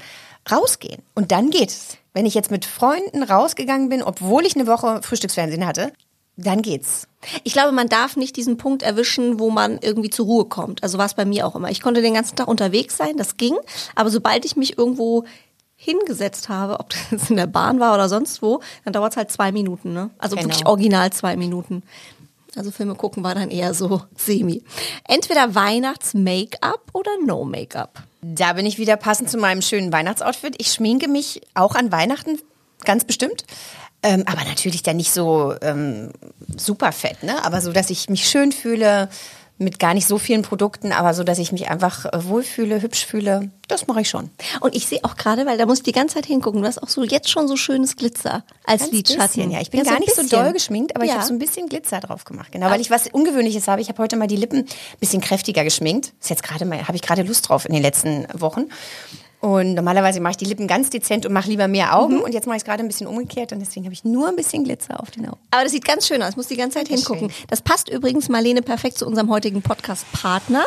rausgehen. 0.52 1.02
Und 1.14 1.32
dann 1.32 1.50
geht's. 1.50 1.98
Wenn 2.14 2.26
ich 2.26 2.34
jetzt 2.34 2.52
mit 2.52 2.64
Freunden 2.64 3.24
rausgegangen 3.24 3.90
bin, 3.90 4.02
obwohl 4.02 4.46
ich 4.46 4.56
eine 4.56 4.68
Woche 4.68 5.02
Frühstücksfernsehen 5.02 5.66
hatte, 5.68 5.92
dann 6.38 6.62
geht's. 6.62 7.08
Ich 7.44 7.54
glaube, 7.54 7.72
man 7.72 7.88
darf 7.88 8.18
nicht 8.18 8.36
diesen 8.36 8.58
Punkt 8.58 8.84
erwischen, 8.84 9.40
wo 9.40 9.50
man 9.50 9.80
irgendwie 9.82 10.10
zur 10.10 10.26
Ruhe 10.26 10.46
kommt. 10.46 10.84
Also 10.84 10.98
war 10.98 11.06
es 11.06 11.14
bei 11.14 11.26
mir 11.26 11.48
auch 11.48 11.56
immer. 11.56 11.72
Ich 11.72 11.82
konnte 11.82 12.02
den 12.02 12.14
ganzen 12.14 12.36
Tag 12.36 12.48
unterwegs 12.48 12.98
sein, 12.98 13.18
das 13.18 13.38
ging. 13.38 13.58
Aber 13.96 14.10
sobald 14.10 14.46
ich 14.46 14.56
mich 14.56 14.78
irgendwo 14.78 15.24
hingesetzt 15.86 16.50
habe, 16.50 16.80
ob 16.80 16.90
das 17.12 17.30
in 17.30 17.38
der 17.38 17.48
Bahn 17.48 17.80
war 17.80 17.94
oder 17.94 18.10
sonst 18.10 18.42
wo, 18.42 18.60
dann 18.84 18.94
dauert 18.94 19.14
es 19.14 19.18
halt 19.18 19.32
zwei 19.32 19.52
Minuten. 19.52 19.94
Ne? 19.94 20.10
Also 20.18 20.36
Genau. 20.36 20.48
wirklich 20.50 20.66
original 20.66 21.12
zwei 21.14 21.38
Minuten. 21.38 21.84
Also 22.58 22.72
Filme 22.72 22.96
gucken 22.96 23.24
war 23.24 23.36
dann 23.36 23.52
eher 23.52 23.74
so 23.74 24.02
semi. 24.18 24.64
Entweder 25.08 25.56
Weihnachts-Make-up 25.56 26.82
oder 26.94 27.12
No-Make-up. 27.26 28.04
Da 28.22 28.54
bin 28.54 28.66
ich 28.66 28.78
wieder 28.78 28.98
passend 28.98 29.30
zu 29.30 29.38
meinem 29.38 29.62
schönen 29.62 29.92
Weihnachtsoutfit. 29.92 30.56
Ich 30.58 30.72
schminke 30.72 31.08
mich 31.08 31.42
auch 31.54 31.76
an 31.76 31.92
Weihnachten, 31.92 32.40
ganz 32.84 33.04
bestimmt. 33.04 33.46
Ähm, 34.04 34.24
aber 34.26 34.44
natürlich 34.46 34.84
dann 34.84 34.98
nicht 34.98 35.12
so 35.12 35.54
ähm, 35.62 36.12
super 36.56 36.92
fett, 36.92 37.24
ne? 37.24 37.44
Aber 37.44 37.60
so, 37.62 37.72
dass 37.72 37.90
ich 37.90 38.08
mich 38.10 38.28
schön 38.30 38.52
fühle, 38.52 39.10
mit 39.58 39.80
gar 39.80 39.94
nicht 39.94 40.06
so 40.08 40.18
vielen 40.18 40.42
Produkten, 40.42 40.92
aber 40.92 41.14
so, 41.14 41.24
dass 41.24 41.40
ich 41.40 41.52
mich 41.54 41.70
einfach 41.70 42.06
äh, 42.06 42.26
wohlfühle, 42.26 42.82
hübsch 42.82 43.06
fühle. 43.06 43.52
Das 43.70 43.88
mache 43.88 44.02
ich 44.02 44.10
schon. 44.10 44.30
Und 44.60 44.76
ich 44.76 44.86
sehe 44.86 45.00
auch 45.04 45.16
gerade, 45.16 45.46
weil 45.46 45.58
da 45.58 45.66
muss 45.66 45.78
ich 45.78 45.84
die 45.84 45.94
ganze 45.94 46.16
Zeit 46.16 46.26
hingucken, 46.26 46.62
du 46.62 46.68
hast 46.68 46.84
auch 46.84 46.90
so 46.90 47.04
jetzt 47.04 47.30
schon 47.30 47.48
so 47.48 47.56
schönes 47.56 47.96
Glitzer 47.96 48.44
als 48.66 48.82
Ganz 48.82 48.92
Lidschatten. 48.94 49.28
bisschen, 49.28 49.52
ja. 49.52 49.62
Ich 49.62 49.72
bin 49.72 49.80
Ja, 49.80 49.86
so 49.86 49.90
gar 49.92 49.98
ein 49.98 50.02
nicht 50.02 50.14
so 50.16 50.22
bisschen. 50.24 50.40
doll 50.44 50.52
geschminkt, 50.54 50.96
aber 50.96 51.06
ich 51.06 51.12
Ja. 51.12 51.18
habe 51.18 51.26
so 51.26 51.34
ein 51.34 51.40
bisschen 51.40 51.70
Glitzer 51.70 52.02
drauf 52.02 52.26
gemacht. 52.26 52.52
Genau, 52.52 52.70
weil 52.70 52.82
ich 52.82 52.90
was 52.90 53.08
Ungewöhnliches 53.08 53.68
habe. 53.70 53.82
Ich 53.82 53.88
habe 53.88 54.04
heute 54.04 54.18
mal 54.18 54.28
die 54.28 54.36
Lippen 54.36 54.60
ein 54.60 54.66
bisschen 55.00 55.22
kräftiger 55.22 55.64
geschminkt. 55.64 56.14
Ist 56.20 56.30
jetzt 56.30 56.44
gerade 56.44 56.66
mal, 56.66 56.86
habe 56.88 56.96
ich 56.98 57.02
gerade 57.02 57.22
Lust 57.24 57.48
drauf 57.48 57.66
in 57.66 57.74
den 57.74 57.82
letzten 57.82 58.28
Wochen. 58.34 58.66
Und 59.42 59.76
normalerweise 59.76 60.20
mache 60.22 60.32
ich 60.32 60.38
die 60.38 60.46
Lippen 60.46 60.68
ganz 60.68 60.90
dezent 60.90 61.26
und 61.26 61.34
mache 61.34 61.50
lieber 61.50 61.68
mehr 61.68 61.96
Augen. 61.96 62.22
Und 62.22 62.34
jetzt 62.34 62.48
mache 62.48 62.58
ich 62.58 62.62
es 62.62 62.66
gerade 62.66 62.82
ein 62.84 62.88
bisschen 62.88 63.06
umgekehrt 63.08 63.52
und 63.52 63.60
deswegen 63.60 63.86
habe 63.86 63.94
ich 63.94 64.04
nur 64.04 64.28
ein 64.28 64.36
bisschen 64.36 64.64
Glitzer 64.64 65.00
auf 65.00 65.12
den 65.12 65.28
Augen. 65.28 65.40
Aber 65.52 65.64
das 65.64 65.72
sieht 65.72 65.86
ganz 65.86 66.08
schön 66.08 66.24
aus. 66.24 66.36
Muss 66.36 66.48
die 66.48 66.58
ganze 66.58 66.80
Zeit 66.80 66.88
hingucken. 66.88 67.32
Das 67.48 67.62
passt 67.62 67.90
übrigens, 67.90 68.30
Marlene, 68.30 68.62
perfekt 68.62 68.98
zu 68.98 69.06
unserem 69.06 69.30
heutigen 69.30 69.62
Podcast-Partner. 69.62 70.64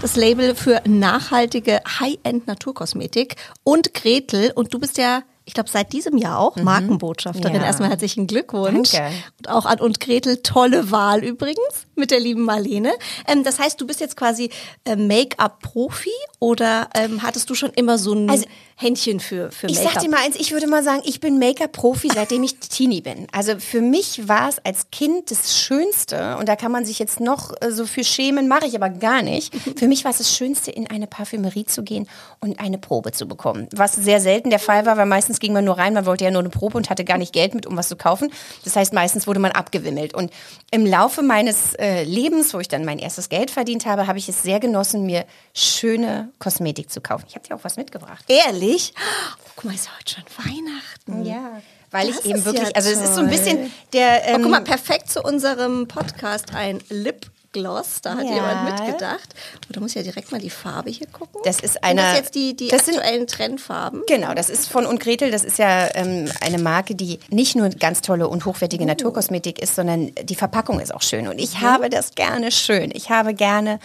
Das 0.00 0.16
Label 0.16 0.56
für 0.56 0.82
nachhaltige 0.84 1.80
High-End-Naturkosmetik 2.00 3.36
und 3.62 3.94
Gretel. 3.94 4.50
Und 4.52 4.74
du 4.74 4.80
bist 4.80 4.98
ja, 4.98 5.22
ich 5.44 5.54
glaube, 5.54 5.70
seit 5.70 5.92
diesem 5.92 6.18
Jahr 6.18 6.40
auch 6.40 6.56
Markenbotschafterin. 6.56 7.52
Mhm. 7.52 7.60
Ja. 7.60 7.66
Erstmal 7.66 7.90
herzlichen 7.90 8.26
Glückwunsch. 8.26 8.90
Danke. 8.90 9.14
Und 9.38 9.48
auch 9.48 9.64
an 9.64 9.78
und 9.78 10.00
Gretel, 10.00 10.38
tolle 10.38 10.90
Wahl 10.90 11.22
übrigens 11.22 11.86
mit 11.94 12.10
der 12.10 12.20
lieben 12.20 12.42
Marlene. 12.42 12.92
Ähm, 13.26 13.44
das 13.44 13.58
heißt, 13.58 13.80
du 13.80 13.86
bist 13.86 14.00
jetzt 14.00 14.16
quasi 14.16 14.50
äh, 14.84 14.96
Make-up-Profi 14.96 16.10
oder 16.38 16.88
ähm, 16.94 17.22
hattest 17.22 17.48
du 17.50 17.54
schon 17.54 17.70
immer 17.70 17.98
so 17.98 18.12
ein 18.14 18.30
Also- 18.30 18.44
Händchen 18.76 19.20
für, 19.20 19.52
für 19.52 19.68
Ich 19.68 19.76
Make-up? 19.76 19.92
sag 19.94 20.02
dir 20.02 20.08
mal 20.10 20.24
eins, 20.24 20.34
ich 20.34 20.50
würde 20.50 20.66
mal 20.66 20.82
sagen, 20.82 21.02
ich 21.04 21.20
bin 21.20 21.38
Make-up-Profi, 21.38 22.08
seitdem 22.12 22.42
ich 22.42 22.58
Teenie 22.58 23.00
bin. 23.00 23.28
Also 23.30 23.60
für 23.60 23.80
mich 23.80 24.26
war 24.28 24.48
es 24.48 24.58
als 24.64 24.90
Kind 24.90 25.30
das 25.30 25.56
Schönste, 25.56 26.36
und 26.38 26.48
da 26.48 26.56
kann 26.56 26.72
man 26.72 26.84
sich 26.84 26.98
jetzt 26.98 27.20
noch 27.20 27.52
äh, 27.60 27.70
so 27.70 27.86
für 27.86 28.02
schämen, 28.02 28.48
mache 28.48 28.66
ich 28.66 28.74
aber 28.74 28.88
gar 28.88 29.22
nicht. 29.22 29.54
Für 29.78 29.86
mich 29.88 30.04
war 30.04 30.10
es 30.10 30.18
das 30.18 30.34
Schönste, 30.36 30.70
in 30.72 30.88
eine 30.90 31.06
Parfümerie 31.06 31.64
zu 31.64 31.82
gehen 31.84 32.08
und 32.40 32.58
eine 32.60 32.78
Probe 32.78 33.12
zu 33.12 33.26
bekommen. 33.26 33.68
Was 33.72 33.94
sehr 33.94 34.20
selten 34.20 34.50
der 34.50 34.58
Fall 34.58 34.84
war, 34.86 34.96
weil 34.96 35.06
meistens 35.06 35.38
ging 35.38 35.52
man 35.52 35.64
nur 35.64 35.78
rein, 35.78 35.92
man 35.94 36.06
wollte 36.06 36.24
ja 36.24 36.30
nur 36.30 36.40
eine 36.40 36.50
Probe 36.50 36.76
und 36.76 36.90
hatte 36.90 37.04
gar 37.04 37.18
nicht 37.18 37.32
Geld 37.32 37.54
mit, 37.54 37.66
um 37.66 37.76
was 37.76 37.88
zu 37.88 37.96
kaufen. 37.96 38.32
Das 38.64 38.74
heißt, 38.76 38.92
meistens 38.92 39.26
wurde 39.26 39.38
man 39.40 39.52
abgewimmelt. 39.52 40.14
Und 40.14 40.32
im 40.70 40.86
Laufe 40.86 41.22
meines 41.22 41.74
äh, 41.82 42.04
Lebens, 42.04 42.54
wo 42.54 42.60
ich 42.60 42.68
dann 42.68 42.84
mein 42.84 42.98
erstes 43.00 43.28
Geld 43.28 43.50
verdient 43.50 43.86
habe, 43.86 44.06
habe 44.06 44.18
ich 44.18 44.28
es 44.28 44.42
sehr 44.42 44.60
genossen, 44.60 45.04
mir 45.04 45.26
schöne 45.52 46.30
Kosmetik 46.38 46.90
zu 46.90 47.00
kaufen. 47.00 47.24
Ich 47.28 47.34
habe 47.34 47.46
dir 47.46 47.56
auch 47.56 47.64
was 47.64 47.76
mitgebracht. 47.76 48.24
Ehrlich? 48.28 48.94
Oh, 48.96 49.50
guck 49.56 49.64
mal, 49.64 49.74
ist 49.74 49.90
heute 49.98 50.14
schon 50.14 50.24
Weihnachten. 50.46 51.24
Ja, 51.26 51.60
weil 51.90 52.06
Das 52.06 52.20
ich 52.20 52.26
eben 52.30 52.44
wirklich, 52.44 52.68
ja 52.68 52.74
also 52.74 52.88
es 52.88 53.00
ist 53.00 53.14
so 53.16 53.20
ein 53.20 53.28
bisschen 53.28 53.72
der. 53.92 54.22
Oh, 54.24 54.28
Ähm, 54.28 54.42
guck 54.42 54.50
mal, 54.52 54.60
perfekt 54.62 55.10
zu 55.10 55.22
unserem 55.22 55.88
Podcast 55.88 56.54
ein 56.54 56.80
Lipgloss. 57.54 58.00
Da 58.02 58.14
hat 58.16 58.24
Ja. 58.24 58.34
jemand 58.34 58.64
mitgedacht. 58.80 59.34
Oh, 59.68 59.72
da 59.72 59.80
muss 59.80 59.90
ich 59.90 59.96
ja 59.96 60.02
direkt 60.02 60.32
mal 60.32 60.40
die 60.40 60.50
Farbe 60.50 60.90
hier 60.90 61.06
gucken. 61.06 61.40
Das 61.44 61.60
ist 61.60 61.74
Sind 61.74 61.84
eine- 61.84 62.02
das 62.02 62.16
jetzt 62.16 62.34
die, 62.34 62.54
die 62.56 62.68
das 62.68 62.86
sind- 62.86 62.96
aktuellen 62.98 63.26
Trendfarben? 63.26 64.02
Genau, 64.06 64.34
das 64.34 64.48
ist 64.50 64.68
von 64.68 64.86
und 64.86 65.00
Gretel. 65.00 65.30
Das 65.30 65.44
ist 65.44 65.58
ja 65.58 65.88
ähm, 65.94 66.30
eine 66.40 66.58
Marke, 66.58 66.94
die 66.94 67.18
nicht 67.30 67.54
nur 67.56 67.68
ganz 67.70 68.00
tolle 68.00 68.28
und 68.28 68.44
hochwertige 68.44 68.84
Naturkosmetik 68.86 69.58
ist, 69.60 69.74
sondern 69.76 70.12
die 70.22 70.34
Verpackung 70.34 70.80
ist 70.80 70.94
auch 70.94 71.02
schön. 71.02 71.28
Und 71.28 71.38
ich 71.38 71.60
habe 71.60 71.90
das 71.90 72.14
gerne 72.14 72.50
schön. 72.52 72.90
Ich 72.94 73.10
habe 73.10 73.34
gerne 73.34 73.78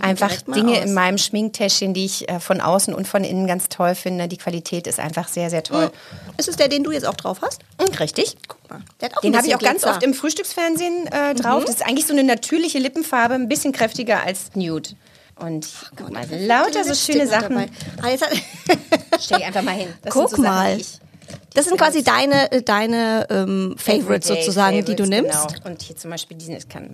einfach 0.00 0.28
direkt 0.28 0.48
mal 0.48 0.54
Dinge 0.56 0.72
aus. 0.78 0.84
in 0.84 0.94
meinem 0.94 1.18
Schminktäschchen, 1.18 1.94
die 1.94 2.04
ich 2.04 2.28
äh, 2.28 2.40
von 2.40 2.60
außen 2.60 2.94
und 2.94 3.08
von 3.08 3.24
innen 3.24 3.46
ganz 3.46 3.68
toll 3.68 3.94
finde. 3.94 4.28
Die 4.28 4.36
Qualität 4.36 4.86
ist 4.86 5.00
einfach 5.00 5.28
sehr, 5.28 5.50
sehr 5.50 5.62
toll. 5.62 5.90
Ist 6.36 6.48
es 6.48 6.56
der, 6.56 6.68
den 6.68 6.82
du 6.84 6.90
jetzt 6.90 7.06
auch 7.06 7.14
drauf 7.14 7.38
hast? 7.42 7.60
Und 7.78 7.98
richtig. 8.00 8.36
Guck 8.48 8.63
Den 9.22 9.36
habe 9.36 9.46
ich 9.46 9.54
auch 9.54 9.58
ganz 9.60 9.82
Glitzer. 9.82 9.90
oft 9.90 10.02
im 10.02 10.14
Frühstücksfernsehen 10.14 11.06
äh, 11.08 11.34
drauf. 11.34 11.64
Das 11.64 11.76
ist 11.76 11.86
eigentlich 11.86 12.06
so 12.06 12.12
eine 12.12 12.24
natürliche 12.24 12.78
Lippenfarbe, 12.78 13.34
ein 13.34 13.48
bisschen 13.48 13.72
kräftiger 13.72 14.22
als 14.24 14.50
Nude. 14.54 14.90
Und 15.36 15.68
guck 15.96 16.10
mal, 16.12 16.24
lauter 16.30 16.84
so 16.84 16.94
schöne 16.94 17.26
Sachen. 17.26 17.56
Ah, 18.02 18.08
jetzt 18.08 18.24
Stell 19.20 19.42
einfach 19.42 19.62
mal 19.62 19.72
hin. 19.74 19.88
Das 20.02 20.12
Guck 20.14 20.30
so 20.30 20.36
Sachen, 20.36 20.44
mal. 20.44 20.78
ich- 20.80 20.98
Das 21.54 21.64
sind 21.66 21.76
quasi 21.78 22.02
deine, 22.04 22.52
äh, 22.52 22.62
deine 22.62 23.26
ähm, 23.30 23.74
Favorites 23.78 24.28
Everyday 24.30 24.42
sozusagen, 24.44 24.84
die 24.84 24.94
du 24.96 25.04
nimmst. 25.06 25.32
Favorites, 25.32 25.54
Genau. 25.62 25.70
Und 25.70 25.82
hier 25.82 25.96
zum 25.96 26.10
Beispiel 26.10 26.36
diesen, 26.36 26.54
das 26.54 26.68
kann, 26.68 26.86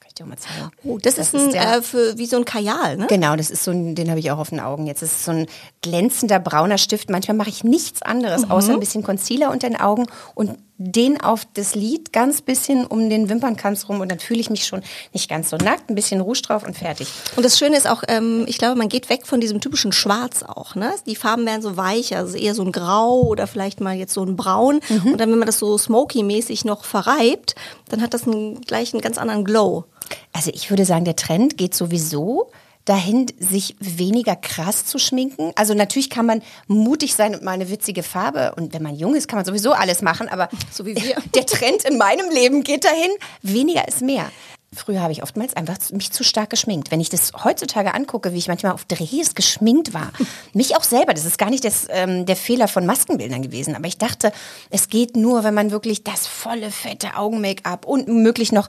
kann 0.00 0.08
ich 0.08 0.14
dir 0.14 0.24
auch 0.24 0.28
mal 0.28 0.36
zeigen. 0.38 0.70
Oh, 0.84 0.98
das, 0.98 1.18
ist 1.18 1.34
ein, 1.34 1.50
der- 1.50 1.78
äh, 1.78 1.82
für, 1.82 2.16
wie 2.18 2.26
so 2.26 2.36
ein 2.36 2.44
Kajal, 2.44 2.96
ne? 2.98 3.06
Genau, 3.08 3.34
das 3.36 3.50
ist 3.50 3.64
so 3.64 3.70
ein, 3.72 3.94
den 3.96 4.08
habe 4.10 4.20
ich 4.20 4.30
auch 4.30 4.38
auf 4.38 4.50
den 4.50 4.60
Augen 4.60 4.86
jetzt. 4.86 5.02
Das 5.02 5.10
ist 5.12 5.24
so 5.24 5.32
ein 5.32 5.46
glänzender 5.82 6.38
brauner 6.38 6.78
Stift. 6.78 7.10
Manchmal 7.10 7.36
mache 7.36 7.48
ich 7.50 7.64
nichts 7.64 8.02
anderes, 8.02 8.42
Mhm. 8.46 8.50
außer 8.52 8.72
ein 8.74 8.80
bisschen 8.80 9.02
Concealer 9.02 9.50
unter 9.50 9.68
den 9.68 9.78
Augen 9.80 10.06
und 10.34 10.56
den 10.78 11.20
auf 11.20 11.46
das 11.54 11.74
Lid 11.74 12.12
ganz 12.12 12.40
bisschen 12.40 12.86
um 12.86 13.10
den 13.10 13.28
Wimpernkranz 13.28 13.88
rum 13.88 14.00
und 14.00 14.10
dann 14.10 14.20
fühle 14.20 14.38
ich 14.38 14.48
mich 14.48 14.64
schon 14.64 14.82
nicht 15.12 15.28
ganz 15.28 15.50
so 15.50 15.56
nackt, 15.56 15.90
ein 15.90 15.96
bisschen 15.96 16.20
Rouge 16.20 16.42
drauf 16.42 16.64
und 16.64 16.76
fertig. 16.76 17.08
Und 17.34 17.44
das 17.44 17.58
Schöne 17.58 17.76
ist 17.76 17.88
auch, 17.88 18.04
ähm, 18.06 18.44
ich 18.46 18.58
glaube, 18.58 18.76
man 18.76 18.88
geht 18.88 19.10
weg 19.10 19.26
von 19.26 19.40
diesem 19.40 19.60
typischen 19.60 19.90
Schwarz 19.90 20.44
auch. 20.44 20.76
Ne? 20.76 20.94
Die 21.06 21.16
Farben 21.16 21.44
werden 21.46 21.62
so 21.62 21.76
weicher, 21.76 22.18
also 22.18 22.36
eher 22.36 22.54
so 22.54 22.62
ein 22.62 22.70
Grau 22.70 23.22
oder 23.22 23.48
vielleicht 23.48 23.80
mal 23.80 23.96
jetzt 23.96 24.14
so 24.14 24.22
ein 24.22 24.36
Braun. 24.36 24.80
Mhm. 24.88 25.12
Und 25.12 25.18
dann, 25.18 25.30
wenn 25.32 25.38
man 25.38 25.46
das 25.46 25.58
so 25.58 25.76
smoky-mäßig 25.76 26.64
noch 26.64 26.84
verreibt, 26.84 27.56
dann 27.88 28.00
hat 28.00 28.14
das 28.14 28.28
einen, 28.28 28.60
gleich 28.60 28.94
einen 28.94 29.02
ganz 29.02 29.18
anderen 29.18 29.44
Glow. 29.44 29.84
Also 30.32 30.52
ich 30.54 30.70
würde 30.70 30.84
sagen, 30.84 31.04
der 31.04 31.16
Trend 31.16 31.58
geht 31.58 31.74
sowieso 31.74 32.50
dahin, 32.88 33.26
sich 33.38 33.76
weniger 33.80 34.36
krass 34.36 34.86
zu 34.86 34.98
schminken. 34.98 35.52
Also 35.56 35.74
natürlich 35.74 36.10
kann 36.10 36.26
man 36.26 36.42
mutig 36.66 37.14
sein 37.14 37.34
und 37.34 37.42
mal 37.42 37.52
eine 37.52 37.70
witzige 37.70 38.02
Farbe. 38.02 38.54
Und 38.56 38.72
wenn 38.72 38.82
man 38.82 38.94
jung 38.96 39.14
ist, 39.14 39.28
kann 39.28 39.38
man 39.38 39.44
sowieso 39.44 39.72
alles 39.72 40.02
machen. 40.02 40.28
Aber 40.28 40.48
So 40.72 40.86
wie 40.86 40.96
wir. 40.96 41.16
der 41.34 41.46
Trend 41.46 41.84
in 41.84 41.98
meinem 41.98 42.30
Leben 42.30 42.62
geht 42.62 42.84
dahin, 42.84 43.10
weniger 43.42 43.86
ist 43.86 44.02
mehr. 44.02 44.30
Früher 44.74 45.00
habe 45.00 45.12
ich 45.12 45.22
oftmals 45.22 45.56
einfach 45.56 45.78
mich 45.92 46.12
zu 46.12 46.22
stark 46.22 46.50
geschminkt. 46.50 46.90
Wenn 46.90 47.00
ich 47.00 47.08
das 47.08 47.32
heutzutage 47.42 47.94
angucke, 47.94 48.34
wie 48.34 48.38
ich 48.38 48.48
manchmal 48.48 48.72
auf 48.72 48.84
Drehs 48.84 49.34
geschminkt 49.34 49.94
war, 49.94 50.12
mich 50.52 50.76
auch 50.76 50.82
selber, 50.82 51.14
das 51.14 51.24
ist 51.24 51.38
gar 51.38 51.48
nicht 51.48 51.64
das, 51.64 51.86
ähm, 51.88 52.26
der 52.26 52.36
Fehler 52.36 52.68
von 52.68 52.84
Maskenbildern 52.84 53.40
gewesen, 53.40 53.74
aber 53.74 53.86
ich 53.86 53.96
dachte, 53.96 54.30
es 54.68 54.90
geht 54.90 55.16
nur, 55.16 55.42
wenn 55.42 55.54
man 55.54 55.70
wirklich 55.70 56.04
das 56.04 56.26
volle, 56.26 56.70
fette 56.70 57.16
Augen-Make-up 57.16 57.86
und 57.86 58.08
möglich 58.08 58.52
noch 58.52 58.68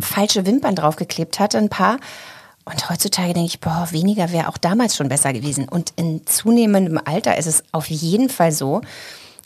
falsche 0.00 0.46
Wimpern 0.46 0.76
draufgeklebt 0.76 1.40
hatte, 1.40 1.58
ein 1.58 1.68
paar. 1.68 1.98
Und 2.70 2.88
heutzutage 2.90 3.32
denke 3.34 3.48
ich, 3.48 3.60
boah, 3.60 3.88
weniger 3.90 4.32
wäre 4.32 4.48
auch 4.48 4.58
damals 4.58 4.96
schon 4.96 5.08
besser 5.08 5.32
gewesen. 5.32 5.68
Und 5.68 5.92
in 5.96 6.26
zunehmendem 6.26 7.00
Alter 7.04 7.36
ist 7.36 7.46
es 7.46 7.62
auf 7.72 7.88
jeden 7.90 8.28
Fall 8.28 8.52
so, 8.52 8.80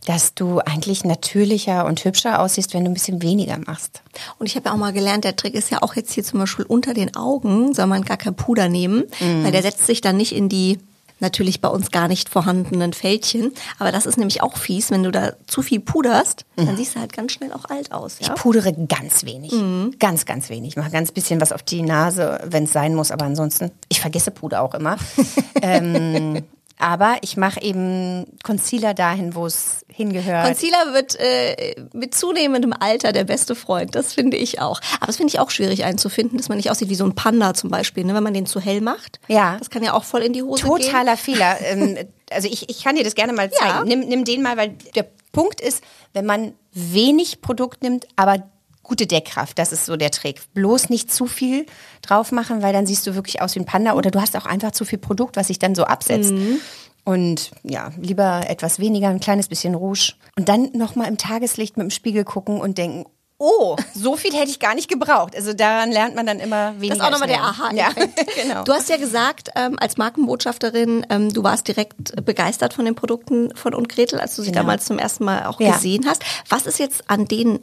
dass 0.07 0.35
du 0.35 0.59
eigentlich 0.59 1.05
natürlicher 1.05 1.87
und 1.87 2.05
hübscher 2.05 2.41
aussiehst, 2.41 2.75
wenn 2.75 2.85
du 2.85 2.91
ein 2.91 2.95
bisschen 2.95 3.23
weniger 3.23 3.57
machst. 3.67 4.03
Und 4.39 4.45
ich 4.47 4.55
habe 4.57 4.67
ja 4.69 4.75
auch 4.75 4.79
mal 4.79 4.93
gelernt, 4.93 5.25
der 5.25 5.35
Trick 5.37 5.55
ist 5.55 5.71
ja 5.71 5.81
auch 5.83 5.95
jetzt 5.97 6.13
hier 6.13 6.23
zum 6.25 6.41
Beispiel 6.41 6.67
unter 6.67 6.93
den 6.93 7.17
Augen, 7.17 7.73
soll 7.73 7.87
man 7.87 8.03
gar 8.03 8.19
kein 8.19 8.35
Puder 8.35 8.69
nehmen, 8.69 9.05
Mhm. 9.21 9.45
weil 9.45 9.53
der 9.53 9.63
setzt 9.63 9.87
sich 9.87 10.03
dann 10.03 10.19
nicht 10.19 10.35
in 10.35 10.51
die 10.51 10.79
natürlich 11.21 11.61
bei 11.61 11.69
uns 11.69 11.91
gar 11.91 12.09
nicht 12.09 12.29
vorhandenen 12.29 12.93
Fältchen. 12.93 13.53
Aber 13.79 13.93
das 13.93 14.07
ist 14.07 14.19
nämlich 14.19 14.43
auch 14.43 14.57
fies, 14.57 14.91
wenn 14.91 15.03
du 15.03 15.11
da 15.11 15.35
zu 15.47 15.63
viel 15.63 15.81
puderst, 15.81 16.45
dann 16.57 16.77
siehst 16.77 16.97
du 16.97 17.01
halt 17.01 17.13
ganz 17.13 17.33
schnell 17.33 17.53
auch 17.53 17.65
alt 17.67 17.93
aus. 17.93 18.19
Ja? 18.21 18.35
Ich 18.35 18.41
pudere 18.41 18.73
ganz 18.73 19.25
wenig. 19.25 19.53
Ganz, 19.99 20.27
ganz 20.27 20.49
wenig. 20.51 20.71
Ich 20.71 20.77
mache 20.77 20.91
ganz 20.91 21.13
bisschen 21.13 21.41
was 21.41 21.53
auf 21.53 21.63
die 21.63 21.83
Nase, 21.83 22.41
wenn 22.45 22.65
es 22.65 22.73
sein 22.73 22.95
muss, 22.95 23.11
aber 23.11 23.25
ansonsten, 23.25 23.71
ich 23.89 24.01
vergesse 24.01 24.31
Puder 24.31 24.63
auch 24.63 24.75
immer. 24.75 24.97
ähm, 25.63 26.43
aber 26.79 27.19
ich 27.23 27.37
mache 27.37 27.63
eben 27.63 28.27
Concealer 28.43 28.95
dahin, 28.95 29.35
wo 29.35 29.47
es 29.47 29.85
hingehört. 29.89 30.45
Concealer 30.45 30.93
wird 30.93 31.15
äh, 31.21 31.77
mit 31.93 32.15
zunehmendem 32.15 32.73
Alter 32.73 33.13
der 33.13 33.25
beste 33.25 33.55
Freund. 33.55 33.95
Das 33.95 34.13
finde 34.13 34.37
ich 34.37 34.61
auch. 34.61 34.81
Aber 34.97 35.07
das 35.07 35.17
finde 35.17 35.33
ich 35.33 35.39
auch 35.39 35.51
schwierig 35.51 35.85
einzufinden, 35.85 36.37
dass 36.37 36.49
man 36.49 36.57
nicht 36.57 36.71
aussieht 36.71 36.89
wie 36.89 36.97
so 36.97 37.05
ein 37.05 37.15
Panda 37.15 37.55
zum 37.55 37.71
Beispiel, 37.71 38.05
ne? 38.05 38.15
wenn 38.15 38.25
man 38.25 38.35
den 38.35 38.47
zu 38.47 38.61
hell 38.61 38.81
macht. 38.81 39.21
Ja. 39.29 39.57
Das 39.59 39.71
kann 39.71 39.85
ja 39.85 39.93
auch 39.93 40.05
voll 40.05 40.23
in 40.23 40.33
die 40.33 40.43
Hose 40.43 40.65
gehen. 40.65 40.77
Totaler 40.79 41.17
Fehler. 41.17 41.59
ähm, 41.65 41.97
also 42.31 42.49
ich, 42.49 42.69
ich 42.69 42.83
kann 42.83 42.97
dir 42.97 43.05
das 43.05 43.15
gerne 43.15 43.33
mal 43.33 43.51
zeigen. 43.51 43.89
Ja. 43.89 43.97
Nimm, 43.97 44.01
nimm 44.01 44.25
den 44.25 44.43
mal, 44.43 44.57
weil 44.57 44.77
der 44.95 45.07
Punkt 45.33 45.61
ist, 45.61 45.83
wenn 46.13 46.27
man 46.27 46.55
wenig 46.73 47.41
Produkt 47.41 47.83
nimmt, 47.83 48.07
aber 48.17 48.51
gute 48.85 49.07
Deckkraft, 49.09 49.59
das 49.59 49.73
ist 49.73 49.87
so 49.87 49.97
der 49.97 50.13
Trick. 50.13 50.41
Bloß 50.55 50.91
nicht 50.91 51.13
zu 51.13 51.27
viel 51.27 51.67
drauf 52.03 52.31
machen, 52.31 52.63
weil 52.63 52.73
dann 52.73 52.87
siehst 52.87 53.05
du 53.07 53.15
wirklich 53.17 53.43
aus 53.43 53.55
wie 53.57 53.61
ein 53.61 53.67
Panda 53.67 53.95
oder 53.95 54.11
du 54.13 54.21
hast 54.21 54.37
auch 54.37 54.47
einfach 54.47 54.71
zu 54.71 54.85
viel 54.85 54.99
Produkt, 54.99 55.37
was 55.37 55.49
sich 55.49 55.59
dann 55.59 55.75
so 55.75 55.85
absetzt. 55.85 56.31
Mhm. 56.31 56.61
Und 57.05 57.51
ja, 57.65 57.91
lieber 58.01 58.45
etwas 58.49 58.79
weniger, 58.79 59.09
ein 59.09 59.21
kleines 59.21 59.49
bisschen 59.49 59.75
Rouge. 59.75 60.13
Und 60.39 60.49
dann 60.49 60.71
nochmal 60.73 61.09
im 61.09 61.19
Tageslicht 61.19 61.77
mit 61.77 61.85
dem 61.85 61.91
Spiegel 61.91 62.25
gucken 62.25 62.61
und 62.61 62.79
denken, 62.79 63.05
oh, 63.37 63.77
so 63.95 64.17
viel 64.17 64.33
hätte 64.33 64.49
ich 64.51 64.59
gar 64.59 64.75
nicht 64.75 64.89
gebraucht. 64.89 65.35
Also 65.37 65.53
daran 65.53 65.91
lernt 65.93 66.15
man 66.15 66.25
dann 66.25 66.39
immer 66.39 66.75
weniger. 66.81 66.95
Das 66.95 66.99
ist 66.99 67.05
auch 67.05 67.11
nochmal 67.11 67.29
der. 67.29 67.43
Aha-Effekt. 67.43 68.19
Ja, 68.39 68.43
genau. 68.43 68.65
Du 68.65 68.73
hast 68.73 68.89
ja 68.89 68.97
gesagt, 68.97 69.51
ähm, 69.55 69.77
als 69.79 69.97
Markenbotschafterin, 69.99 71.05
ähm, 71.11 71.33
du 71.33 71.43
warst 71.43 71.69
direkt 71.69 72.25
begeistert 72.25 72.73
von 72.75 72.85
den 72.87 72.95
Produkten 72.95 73.55
von 73.55 73.75
und 73.75 73.89
Gretel, 73.89 74.19
als 74.21 74.37
du 74.37 74.43
sie 74.43 74.49
Genau. 74.51 74.63
damals 74.63 74.87
zum 74.87 74.99
ersten 74.99 75.25
Mal 75.25 75.47
auch 75.47 75.61
Ja. 75.61 75.73
gesehen 75.73 76.07
hast. 76.07 76.23
Was 76.49 76.65
ist 76.65 76.79
jetzt 76.79 77.11
an 77.11 77.27
denen 77.27 77.61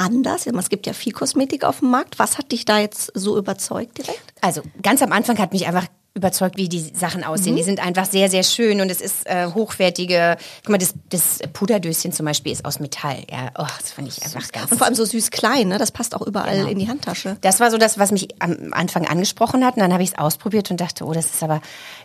anders? 0.00 0.46
Es 0.46 0.68
gibt 0.68 0.86
ja 0.86 0.92
viel 0.92 1.12
Kosmetik 1.12 1.64
auf 1.64 1.80
dem 1.80 1.90
Markt. 1.90 2.18
Was 2.18 2.38
hat 2.38 2.52
dich 2.52 2.64
da 2.64 2.78
jetzt 2.78 3.12
so 3.14 3.36
überzeugt 3.38 3.98
direkt? 3.98 4.34
Also 4.40 4.62
ganz 4.82 5.02
am 5.02 5.12
Anfang 5.12 5.38
hat 5.38 5.52
mich 5.52 5.66
einfach 5.66 5.86
überzeugt, 6.12 6.56
wie 6.56 6.68
die 6.68 6.80
Sachen 6.80 7.22
aussehen. 7.22 7.54
Die 7.54 7.62
sind 7.62 7.78
einfach 7.78 8.04
sehr, 8.04 8.28
sehr 8.28 8.42
schön 8.42 8.80
und 8.80 8.90
es 8.90 9.00
ist 9.00 9.26
äh, 9.26 9.46
hochwertige. 9.54 10.36
Guck 10.62 10.70
mal, 10.70 10.78
das, 10.78 10.94
das 11.08 11.38
Puderdöschen 11.52 12.12
zum 12.12 12.26
Beispiel 12.26 12.50
ist 12.50 12.64
aus 12.64 12.80
Metall. 12.80 13.22
Ja, 13.30 13.50
oh, 13.56 13.66
das 13.78 13.92
fand 13.92 14.08
ich 14.08 14.20
einfach 14.24 14.50
ganz. 14.50 14.72
Und 14.72 14.78
vor 14.78 14.86
allem 14.88 14.96
so 14.96 15.04
süß 15.04 15.30
klein, 15.30 15.68
ne? 15.68 15.78
Das 15.78 15.92
passt 15.92 16.16
auch 16.16 16.22
überall 16.26 16.56
Genau. 16.56 16.68
in 16.68 16.78
die 16.80 16.88
Handtasche. 16.88 17.36
Das 17.42 17.60
war 17.60 17.70
so 17.70 17.78
das, 17.78 17.96
was 17.98 18.10
mich 18.10 18.28
am 18.40 18.72
Anfang 18.72 19.06
angesprochen 19.06 19.64
hat. 19.64 19.76
Und 19.76 19.82
dann 19.82 19.92
habe 19.92 20.02
ich 20.02 20.10
es 20.10 20.18
ausprobiert 20.18 20.70
und 20.72 20.80
dachte, 20.80 21.04
oh, 21.04 21.12
das 21.12 21.26
ist 21.26 21.44
aber 21.44 21.60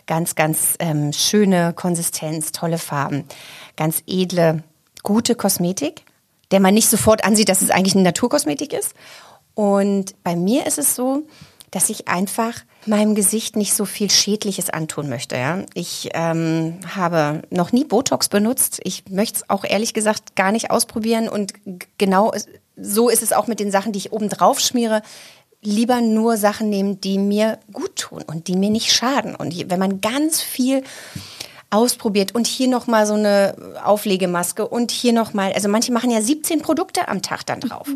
ganz, 0.06 0.36
ganz 0.36 0.76
ähm, 0.78 1.12
schöne 1.12 1.72
Konsistenz, 1.74 2.52
tolle 2.52 2.78
Farben, 2.78 3.24
ganz 3.76 4.04
edle, 4.06 4.62
gute 5.02 5.34
Kosmetik, 5.34 6.02
der 6.50 6.60
man 6.60 6.74
nicht 6.74 6.88
sofort 6.88 7.24
ansieht, 7.24 7.48
dass 7.48 7.62
es 7.62 7.70
eigentlich 7.70 7.94
eine 7.94 8.04
Naturkosmetik 8.04 8.72
ist. 8.72 8.94
Und 9.54 10.22
bei 10.22 10.36
mir 10.36 10.66
ist 10.66 10.78
es 10.78 10.94
so, 10.94 11.22
dass 11.70 11.90
ich 11.90 12.08
einfach 12.08 12.54
meinem 12.86 13.14
Gesicht 13.14 13.56
nicht 13.56 13.74
so 13.74 13.84
viel 13.84 14.10
Schädliches 14.10 14.70
antun 14.70 15.08
möchte. 15.08 15.36
Ja? 15.36 15.64
Ich 15.74 16.10
ähm, 16.14 16.78
habe 16.94 17.42
noch 17.50 17.72
nie 17.72 17.84
Botox 17.84 18.28
benutzt. 18.28 18.80
Ich 18.84 19.04
möchte 19.10 19.40
es 19.40 19.50
auch 19.50 19.64
ehrlich 19.64 19.92
gesagt 19.92 20.36
gar 20.36 20.52
nicht 20.52 20.70
ausprobieren. 20.70 21.28
Und 21.28 21.54
genau 21.98 22.32
so 22.76 23.08
ist 23.08 23.22
es 23.22 23.32
auch 23.32 23.46
mit 23.46 23.60
den 23.60 23.70
Sachen, 23.70 23.92
die 23.92 23.98
ich 23.98 24.12
oben 24.12 24.28
drauf 24.28 24.60
schmiere. 24.60 25.02
Lieber 25.62 26.00
nur 26.00 26.36
Sachen 26.36 26.70
nehmen, 26.70 27.00
die 27.00 27.18
mir 27.18 27.58
gut 27.72 27.96
tun 27.96 28.22
und 28.26 28.46
die 28.46 28.56
mir 28.56 28.70
nicht 28.70 28.92
schaden. 28.92 29.34
Und 29.34 29.70
wenn 29.70 29.80
man 29.80 30.00
ganz 30.00 30.40
viel 30.40 30.84
ausprobiert 31.70 32.34
und 32.34 32.46
hier 32.46 32.68
noch 32.68 32.86
mal 32.86 33.06
so 33.06 33.14
eine 33.14 33.80
Auflegemaske 33.84 34.66
und 34.66 34.90
hier 34.90 35.12
noch 35.12 35.34
mal, 35.34 35.52
also 35.52 35.68
manche 35.68 35.92
machen 35.92 36.10
ja 36.10 36.20
17 36.20 36.62
Produkte 36.62 37.08
am 37.08 37.22
Tag 37.22 37.44
dann 37.46 37.60
drauf. 37.60 37.88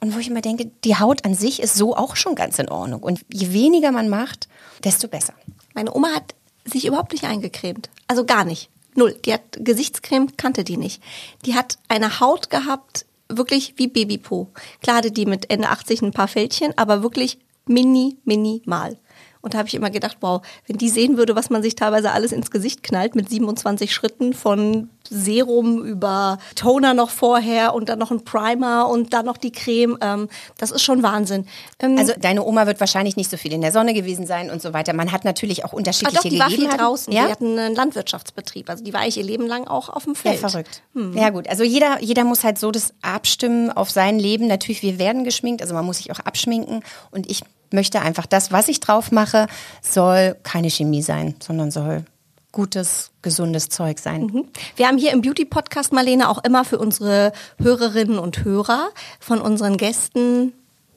Und 0.00 0.14
wo 0.14 0.18
ich 0.18 0.28
immer 0.28 0.40
denke, 0.40 0.70
die 0.84 0.96
Haut 0.96 1.24
an 1.26 1.34
sich 1.34 1.60
ist 1.60 1.76
so 1.76 1.94
auch 1.94 2.16
schon 2.16 2.34
ganz 2.34 2.58
in 2.58 2.70
Ordnung. 2.70 3.02
Und 3.02 3.20
je 3.30 3.52
weniger 3.52 3.92
man 3.92 4.08
macht, 4.08 4.48
desto 4.82 5.08
besser. 5.08 5.34
Meine 5.74 5.94
Oma 5.94 6.08
hat 6.14 6.34
sich 6.64 6.86
überhaupt 6.86 7.12
nicht 7.12 7.24
eingecremt. 7.24 7.90
Also 8.06 8.24
gar 8.24 8.44
nicht. 8.44 8.70
Null. 8.94 9.16
Die 9.24 9.32
hat 9.34 9.42
Gesichtscreme, 9.58 10.36
kannte 10.36 10.64
die 10.64 10.78
nicht. 10.78 11.02
Die 11.44 11.54
hat 11.54 11.78
eine 11.88 12.18
Haut 12.20 12.48
gehabt, 12.48 13.04
wirklich 13.28 13.74
wie 13.76 13.88
Babypo. 13.88 14.48
Klar 14.82 14.96
hatte 14.96 15.12
die 15.12 15.26
mit 15.26 15.50
Ende 15.50 15.68
80 15.68 16.02
ein 16.02 16.12
paar 16.12 16.28
Fältchen, 16.28 16.76
aber 16.76 17.02
wirklich 17.02 17.38
mini, 17.66 18.16
minimal. 18.24 18.96
Und 19.42 19.54
da 19.54 19.58
habe 19.58 19.68
ich 19.68 19.74
immer 19.74 19.90
gedacht, 19.90 20.18
wow, 20.20 20.42
wenn 20.66 20.78
die 20.78 20.88
sehen 20.88 21.16
würde, 21.16 21.34
was 21.34 21.50
man 21.50 21.62
sich 21.62 21.74
teilweise 21.74 22.12
alles 22.12 22.32
ins 22.32 22.50
Gesicht 22.50 22.82
knallt 22.82 23.14
mit 23.14 23.30
27 23.30 23.94
Schritten 23.94 24.34
von 24.34 24.90
Serum 25.10 25.84
über 25.84 26.38
Toner 26.54 26.94
noch 26.94 27.10
vorher 27.10 27.74
und 27.74 27.88
dann 27.88 27.98
noch 27.98 28.10
ein 28.12 28.24
Primer 28.24 28.88
und 28.88 29.12
dann 29.12 29.26
noch 29.26 29.36
die 29.36 29.50
Creme, 29.52 29.98
ähm, 30.00 30.28
das 30.58 30.70
ist 30.70 30.82
schon 30.82 31.02
Wahnsinn. 31.02 31.46
Ähm, 31.80 31.98
Also 31.98 32.12
deine 32.18 32.44
Oma 32.44 32.66
wird 32.66 32.78
wahrscheinlich 32.80 33.16
nicht 33.16 33.30
so 33.30 33.36
viel 33.36 33.52
in 33.52 33.60
der 33.60 33.72
Sonne 33.72 33.92
gewesen 33.92 34.26
sein 34.26 34.50
und 34.50 34.62
so 34.62 34.72
weiter. 34.72 34.92
Man 34.92 35.10
hat 35.12 35.24
natürlich 35.24 35.64
auch 35.64 35.72
Ah, 35.72 35.76
unterschiedliche 35.76 36.16
doch, 36.22 36.22
die 36.30 36.38
war 36.38 36.46
viel 36.48 36.56
Gegebenheiten. 36.58 36.84
draußen. 36.86 37.12
Ja? 37.12 37.26
Die 37.26 37.32
hatten 37.32 37.58
einen 37.58 37.74
Landwirtschaftsbetrieb. 37.74 38.70
Also 38.70 38.84
die 38.84 38.92
war 38.94 39.06
ich 39.06 39.16
ihr 39.16 39.24
Leben 39.24 39.46
lang 39.46 39.66
auch 39.66 39.88
auf 39.88 40.04
dem 40.04 40.14
Ja, 40.14 40.20
Feld. 40.20 40.38
verrückt. 40.38 40.82
Hm. 40.94 41.16
Ja 41.16 41.30
gut, 41.30 41.48
also 41.48 41.64
jeder, 41.64 42.00
jeder 42.00 42.24
muss 42.24 42.44
halt 42.44 42.58
so 42.58 42.70
das 42.70 42.94
abstimmen 43.02 43.70
auf 43.70 43.90
sein 43.90 44.18
Leben. 44.18 44.46
Natürlich, 44.46 44.82
wir 44.82 44.98
werden 44.98 45.24
geschminkt, 45.24 45.60
also 45.62 45.74
man 45.74 45.84
muss 45.84 45.96
sich 45.98 46.12
auch 46.12 46.20
abschminken. 46.20 46.82
Und 47.10 47.28
ich 47.30 47.42
möchte 47.72 48.00
einfach, 48.00 48.26
das, 48.26 48.52
was 48.52 48.68
ich 48.68 48.80
drauf 48.80 49.10
mache, 49.12 49.46
soll 49.82 50.36
keine 50.44 50.70
Chemie 50.70 51.02
sein, 51.02 51.34
sondern 51.40 51.70
soll 51.70 52.04
gutes, 52.52 53.10
gesundes 53.22 53.68
Zeug 53.68 53.98
sein. 53.98 54.22
Mhm. 54.26 54.48
Wir 54.76 54.88
haben 54.88 54.98
hier 54.98 55.12
im 55.12 55.22
Beauty-Podcast, 55.22 55.92
Marlene, 55.92 56.28
auch 56.28 56.42
immer 56.44 56.64
für 56.64 56.78
unsere 56.78 57.32
Hörerinnen 57.58 58.18
und 58.18 58.44
Hörer 58.44 58.90
von 59.18 59.40
unseren 59.40 59.76
Gästen, 59.76 60.52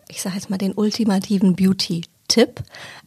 ich 0.07 0.21
sage 0.21 0.35
jetzt 0.35 0.49
mal 0.49 0.57
den 0.57 0.73
ultimativen 0.73 1.55
Beauty-Tipp. 1.55 2.59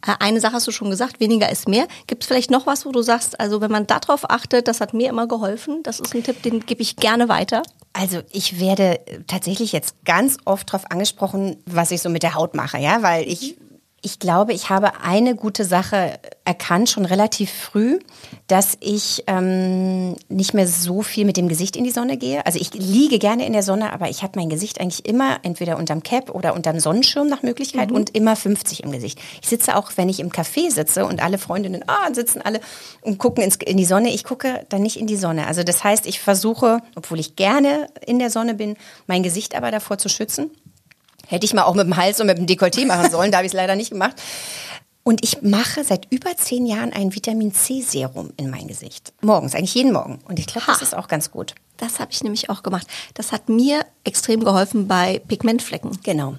Äh, 0.05 0.13
Eine 0.19 0.39
Sache 0.39 0.53
hast 0.53 0.67
du 0.67 0.71
schon 0.71 0.89
gesagt, 0.89 1.19
weniger 1.19 1.49
ist 1.49 1.67
mehr. 1.67 1.87
Gibt 2.07 2.23
es 2.23 2.27
vielleicht 2.27 2.51
noch 2.51 2.65
was, 2.65 2.85
wo 2.85 2.91
du 2.91 3.01
sagst, 3.01 3.39
also 3.39 3.61
wenn 3.61 3.71
man 3.71 3.87
darauf 3.87 4.29
achtet, 4.29 4.67
das 4.67 4.81
hat 4.81 4.93
mir 4.93 5.09
immer 5.09 5.27
geholfen, 5.27 5.83
das 5.83 5.99
ist 5.99 6.15
ein 6.15 6.23
Tipp, 6.23 6.41
den 6.43 6.65
gebe 6.65 6.81
ich 6.81 6.95
gerne 6.95 7.29
weiter. 7.29 7.63
Also 7.93 8.21
ich 8.31 8.59
werde 8.59 8.99
tatsächlich 9.25 9.71
jetzt 9.71 10.05
ganz 10.05 10.37
oft 10.45 10.69
darauf 10.69 10.91
angesprochen, 10.91 11.57
was 11.65 11.91
ich 11.91 12.01
so 12.01 12.09
mit 12.09 12.23
der 12.23 12.35
Haut 12.35 12.53
mache, 12.53 12.77
ja, 12.77 13.01
weil 13.01 13.27
ich 13.27 13.57
ich 14.03 14.19
glaube, 14.19 14.53
ich 14.53 14.69
habe 14.69 15.01
eine 15.01 15.35
gute 15.35 15.65
Sache 15.65 16.19
erkannt, 16.45 16.89
schon 16.89 17.05
relativ 17.05 17.51
früh, 17.51 17.99
dass 18.45 18.77
ich 18.79 19.23
ähm, 19.25 20.15
nicht 20.29 20.53
mehr 20.53 20.67
so 20.67 21.01
viel 21.01 21.25
mit 21.25 21.35
dem 21.35 21.47
Gesicht 21.47 21.75
in 21.75 21.83
die 21.83 21.91
Sonne 21.91 22.17
gehe. 22.17 22.45
Also 22.45 22.59
ich 22.59 22.73
liege 22.73 23.17
gerne 23.17 23.45
in 23.47 23.53
der 23.53 23.63
Sonne, 23.63 23.91
aber 23.91 24.09
ich 24.09 24.21
habe 24.21 24.33
mein 24.39 24.49
Gesicht 24.49 24.79
eigentlich 24.79 25.05
immer 25.07 25.39
entweder 25.41 25.77
unterm 25.77 26.03
Cap 26.03 26.29
oder 26.29 26.53
unterm 26.53 26.79
Sonnenschirm 26.79 27.27
nach 27.27 27.41
Möglichkeit 27.41 27.91
und 27.91 28.15
immer 28.15 28.35
50 28.35 28.83
im 28.83 28.91
Gesicht. 28.91 29.19
Ich 29.41 29.49
sitze 29.49 29.75
auch, 29.75 29.91
wenn 29.95 30.09
ich 30.09 30.19
im 30.19 30.29
Café 30.29 30.71
sitze 30.71 31.05
und 31.05 31.21
alle 31.21 31.39
Freundinnen 31.39 31.83
ah, 31.87 32.13
sitzen 32.13 32.41
alle 32.41 32.61
und 33.01 33.17
gucken 33.17 33.43
ins, 33.43 33.55
in 33.55 33.77
die 33.77 33.85
Sonne, 33.85 34.13
ich 34.13 34.23
gucke 34.23 34.65
dann 34.69 34.83
nicht 34.83 34.97
in 34.97 35.07
die 35.07 35.17
Sonne. 35.17 35.47
Also 35.47 35.63
das 35.63 35.83
heißt, 35.83 36.05
ich 36.05 36.19
versuche, 36.19 36.81
obwohl 36.95 37.19
ich 37.19 37.35
gerne 37.35 37.87
in 38.05 38.19
der 38.19 38.29
Sonne 38.29 38.53
bin, 38.53 38.77
mein 39.07 39.23
Gesicht 39.23 39.55
aber 39.55 39.71
davor 39.71 39.97
zu 39.97 40.07
schützen. 40.07 40.51
Hätte 41.27 41.45
ich 41.45 41.53
mal 41.53 41.63
auch 41.63 41.75
mit 41.75 41.85
dem 41.85 41.97
Hals 41.97 42.19
und 42.19 42.27
mit 42.27 42.37
dem 42.37 42.47
Dekolleté 42.47 42.85
machen 42.85 43.11
sollen, 43.11 43.31
da 43.31 43.37
habe 43.37 43.45
ich 43.45 43.53
es 43.53 43.57
leider 43.57 43.75
nicht 43.75 43.91
gemacht. 43.91 44.15
Und 45.03 45.23
ich 45.23 45.41
mache 45.41 45.85
seit 45.85 46.11
über 46.11 46.35
zehn 46.35 46.65
Jahren 46.65 46.91
ein 46.91 47.15
Vitamin 47.15 47.53
C-Serum 47.53 48.31
in 48.35 48.49
mein 48.49 48.67
Gesicht. 48.67 49.13
Morgens, 49.21 49.55
eigentlich 49.55 49.73
jeden 49.73 49.93
Morgen. 49.93 50.19
Und 50.27 50.37
ich 50.37 50.47
glaube, 50.47 50.67
das 50.67 50.81
ist 50.81 50.93
auch 50.93 51.07
ganz 51.07 51.31
gut. 51.31 51.55
Das 51.77 52.01
habe 52.01 52.11
ich 52.11 52.23
nämlich 52.23 52.49
auch 52.49 52.61
gemacht. 52.61 52.87
Das 53.13 53.31
hat 53.31 53.47
mir 53.47 53.85
extrem 54.03 54.43
geholfen 54.43 54.89
bei 54.89 55.21
Pigmentflecken. 55.25 55.99
Genau. 56.03 56.35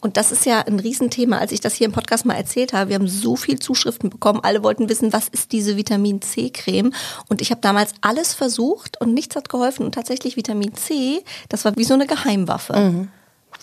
Und 0.00 0.16
das 0.16 0.30
ist 0.30 0.46
ja 0.46 0.60
ein 0.60 0.78
Riesenthema. 0.78 1.38
Als 1.38 1.50
ich 1.50 1.58
das 1.58 1.74
hier 1.74 1.86
im 1.86 1.92
Podcast 1.92 2.26
mal 2.26 2.34
erzählt 2.34 2.72
habe, 2.72 2.90
wir 2.90 2.94
haben 2.94 3.08
so 3.08 3.34
viel 3.34 3.58
Zuschriften 3.58 4.08
bekommen. 4.08 4.38
Alle 4.40 4.62
wollten 4.62 4.88
wissen, 4.88 5.12
was 5.12 5.26
ist 5.26 5.50
diese 5.50 5.76
Vitamin 5.76 6.22
C-Creme? 6.22 6.92
Und 7.28 7.40
ich 7.40 7.50
habe 7.50 7.60
damals 7.60 7.92
alles 8.02 8.34
versucht 8.34 9.00
und 9.00 9.14
nichts 9.14 9.34
hat 9.34 9.48
geholfen. 9.48 9.84
Und 9.84 9.96
tatsächlich 9.96 10.36
Vitamin 10.36 10.74
C, 10.76 11.24
das 11.48 11.64
war 11.64 11.76
wie 11.76 11.82
so 11.82 11.94
eine 11.94 12.06
Geheimwaffe. 12.06 13.08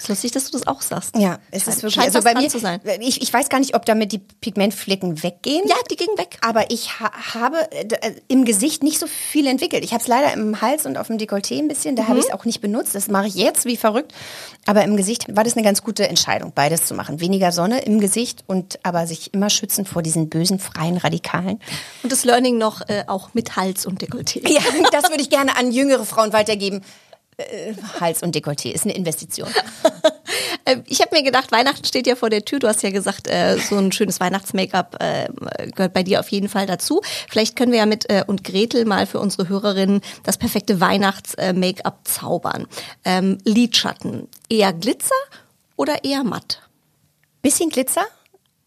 Ist 0.04 0.10
lustig, 0.10 0.32
dass 0.32 0.46
du 0.46 0.52
das 0.58 0.68
auch 0.68 0.82
sagst. 0.82 1.16
Ja, 1.18 1.40
es 1.52 1.64
Scheint- 1.64 1.76
ist 1.78 1.84
wirklich, 1.84 1.94
scheint 1.96 2.16
also 2.16 2.22
bei 2.24 2.40
mir, 2.40 2.50
zu 2.50 2.60
sein. 2.60 2.80
Ich, 3.00 3.22
ich 3.22 3.34
weiß 3.34 3.50
gar 3.50 3.60
nicht, 3.60 3.76
ob 3.76 3.86
damit 3.86 4.12
die 4.12 4.20
Pigmentflecken 4.20 5.24
weggehen. 5.24 5.68
Ja, 5.68 5.76
die 5.90 5.96
gingen 5.96 6.18
weg. 6.18 6.38
Aber 6.42 6.70
ich 6.72 7.00
ha 7.00 7.12
habe 7.34 7.58
äh, 7.72 7.88
äh, 8.02 8.14
im 8.28 8.46
Gesicht 8.46 8.84
nicht 8.84 9.00
so 9.00 9.08
viel 9.08 9.48
entwickelt. 9.48 9.84
Ich 9.84 9.92
habe 9.94 10.02
es 10.02 10.08
leider 10.08 10.34
im 10.34 10.62
Hals 10.62 10.86
und 10.86 10.98
auf 10.98 11.08
dem 11.08 11.18
Dekolleté 11.18 11.60
ein 11.60 11.68
bisschen. 11.68 11.96
Da 11.96 12.08
habe 12.08 12.20
ich 12.20 12.26
es 12.26 12.32
auch 12.32 12.46
nicht 12.46 12.62
benutzt. 12.62 12.96
Das 12.96 13.08
mache 13.08 13.28
ich 13.28 13.36
jetzt 13.36 13.66
wie 13.66 13.78
verrückt. 13.78 14.14
Aber 14.66 14.84
im 14.84 14.96
Gesicht 14.98 15.36
war 15.36 15.44
das 15.44 15.54
eine 15.56 15.64
ganz 15.64 15.84
gute 15.84 16.08
Entscheidung, 16.08 16.52
beides 16.54 16.86
zu 16.86 16.94
machen. 16.94 17.20
Weniger 17.20 17.52
Sonne 17.52 17.80
im 17.80 18.00
Gesicht 18.00 18.44
und 18.48 18.80
aber 18.84 19.08
sich 19.08 19.34
immer 19.34 19.50
schützen 19.50 19.86
vor 19.86 20.02
diesen 20.02 20.30
bösen 20.30 20.60
freien 20.60 20.98
Radikalen. 20.98 21.60
Und 22.04 22.12
das 22.12 22.24
Learning 22.24 22.58
noch 22.58 22.82
äh, 22.88 23.04
auch 23.08 23.34
mit 23.34 23.56
Hals 23.56 23.86
und 23.86 24.02
Dekolleté. 24.02 24.48
Ja, 24.50 24.62
das 24.92 25.10
würde 25.10 25.22
ich 25.22 25.30
gerne 25.30 25.56
an 25.58 25.72
jüngere 25.72 26.06
Frauen 26.06 26.34
weitergeben. 26.34 26.82
Hals 28.00 28.24
und 28.24 28.36
Dekolleté 28.36 28.72
ist 28.72 28.86
eine 28.86 28.96
Investition. 28.96 29.50
Äh, 30.66 30.78
Ich 30.88 31.02
habe 31.02 31.16
mir 31.16 31.24
gedacht, 31.24 31.52
Weihnachten 31.52 31.84
steht 31.84 32.08
ja 32.08 32.16
vor 32.16 32.30
der 32.30 32.46
Tür. 32.46 32.60
Du 32.60 32.68
hast 32.68 32.84
ja 32.84 32.90
gesagt, 32.90 33.28
äh, 33.28 33.58
so 33.58 33.76
ein 33.76 33.92
schönes 33.92 34.22
Weihnachts-Make-up 34.22 34.98
äh, 35.02 35.28
gehört 35.72 35.94
bei 35.94 36.04
dir 36.04 36.22
auf 36.22 36.30
jeden 36.30 36.48
Fall 36.48 36.66
dazu. 36.66 37.02
Vielleicht 37.30 37.58
können 37.58 37.72
wir 37.74 37.80
ja 37.80 37.86
mit 37.86 38.10
äh, 38.10 38.24
und 38.26 38.44
Gretel 38.46 38.86
mal 38.86 39.06
für 39.06 39.20
unsere 39.20 39.50
Hörerinnen 39.50 40.02
das 40.24 40.38
perfekte 40.38 40.80
Weihnachts-Make-up 40.80 42.00
zaubern. 42.06 42.68
Ähm, 43.04 43.40
Lidschatten, 43.44 44.30
eher 44.50 44.72
Glitzer 44.72 45.12
oder 45.76 46.06
eher 46.06 46.24
matt? 46.24 46.62
Bisschen 47.42 47.70
Glitzer, 47.70 48.06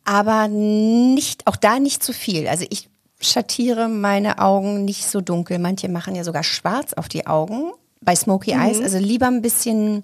aber 0.04 0.48
nicht, 0.48 1.46
auch 1.46 1.56
da 1.56 1.78
nicht 1.78 2.02
zu 2.02 2.12
viel. 2.12 2.46
Also 2.46 2.66
ich 2.68 2.90
schattiere 3.20 3.88
meine 3.88 4.38
Augen 4.38 4.84
nicht 4.84 5.06
so 5.06 5.22
dunkel. 5.22 5.58
Manche 5.58 5.88
machen 5.88 6.14
ja 6.14 6.24
sogar 6.24 6.44
schwarz 6.44 6.92
auf 6.92 7.08
die 7.08 7.26
Augen 7.26 7.72
bei 8.06 8.16
Smoky 8.16 8.52
Eyes. 8.52 8.80
Also 8.80 8.96
lieber 8.96 9.26
ein 9.26 9.42
bisschen 9.42 10.02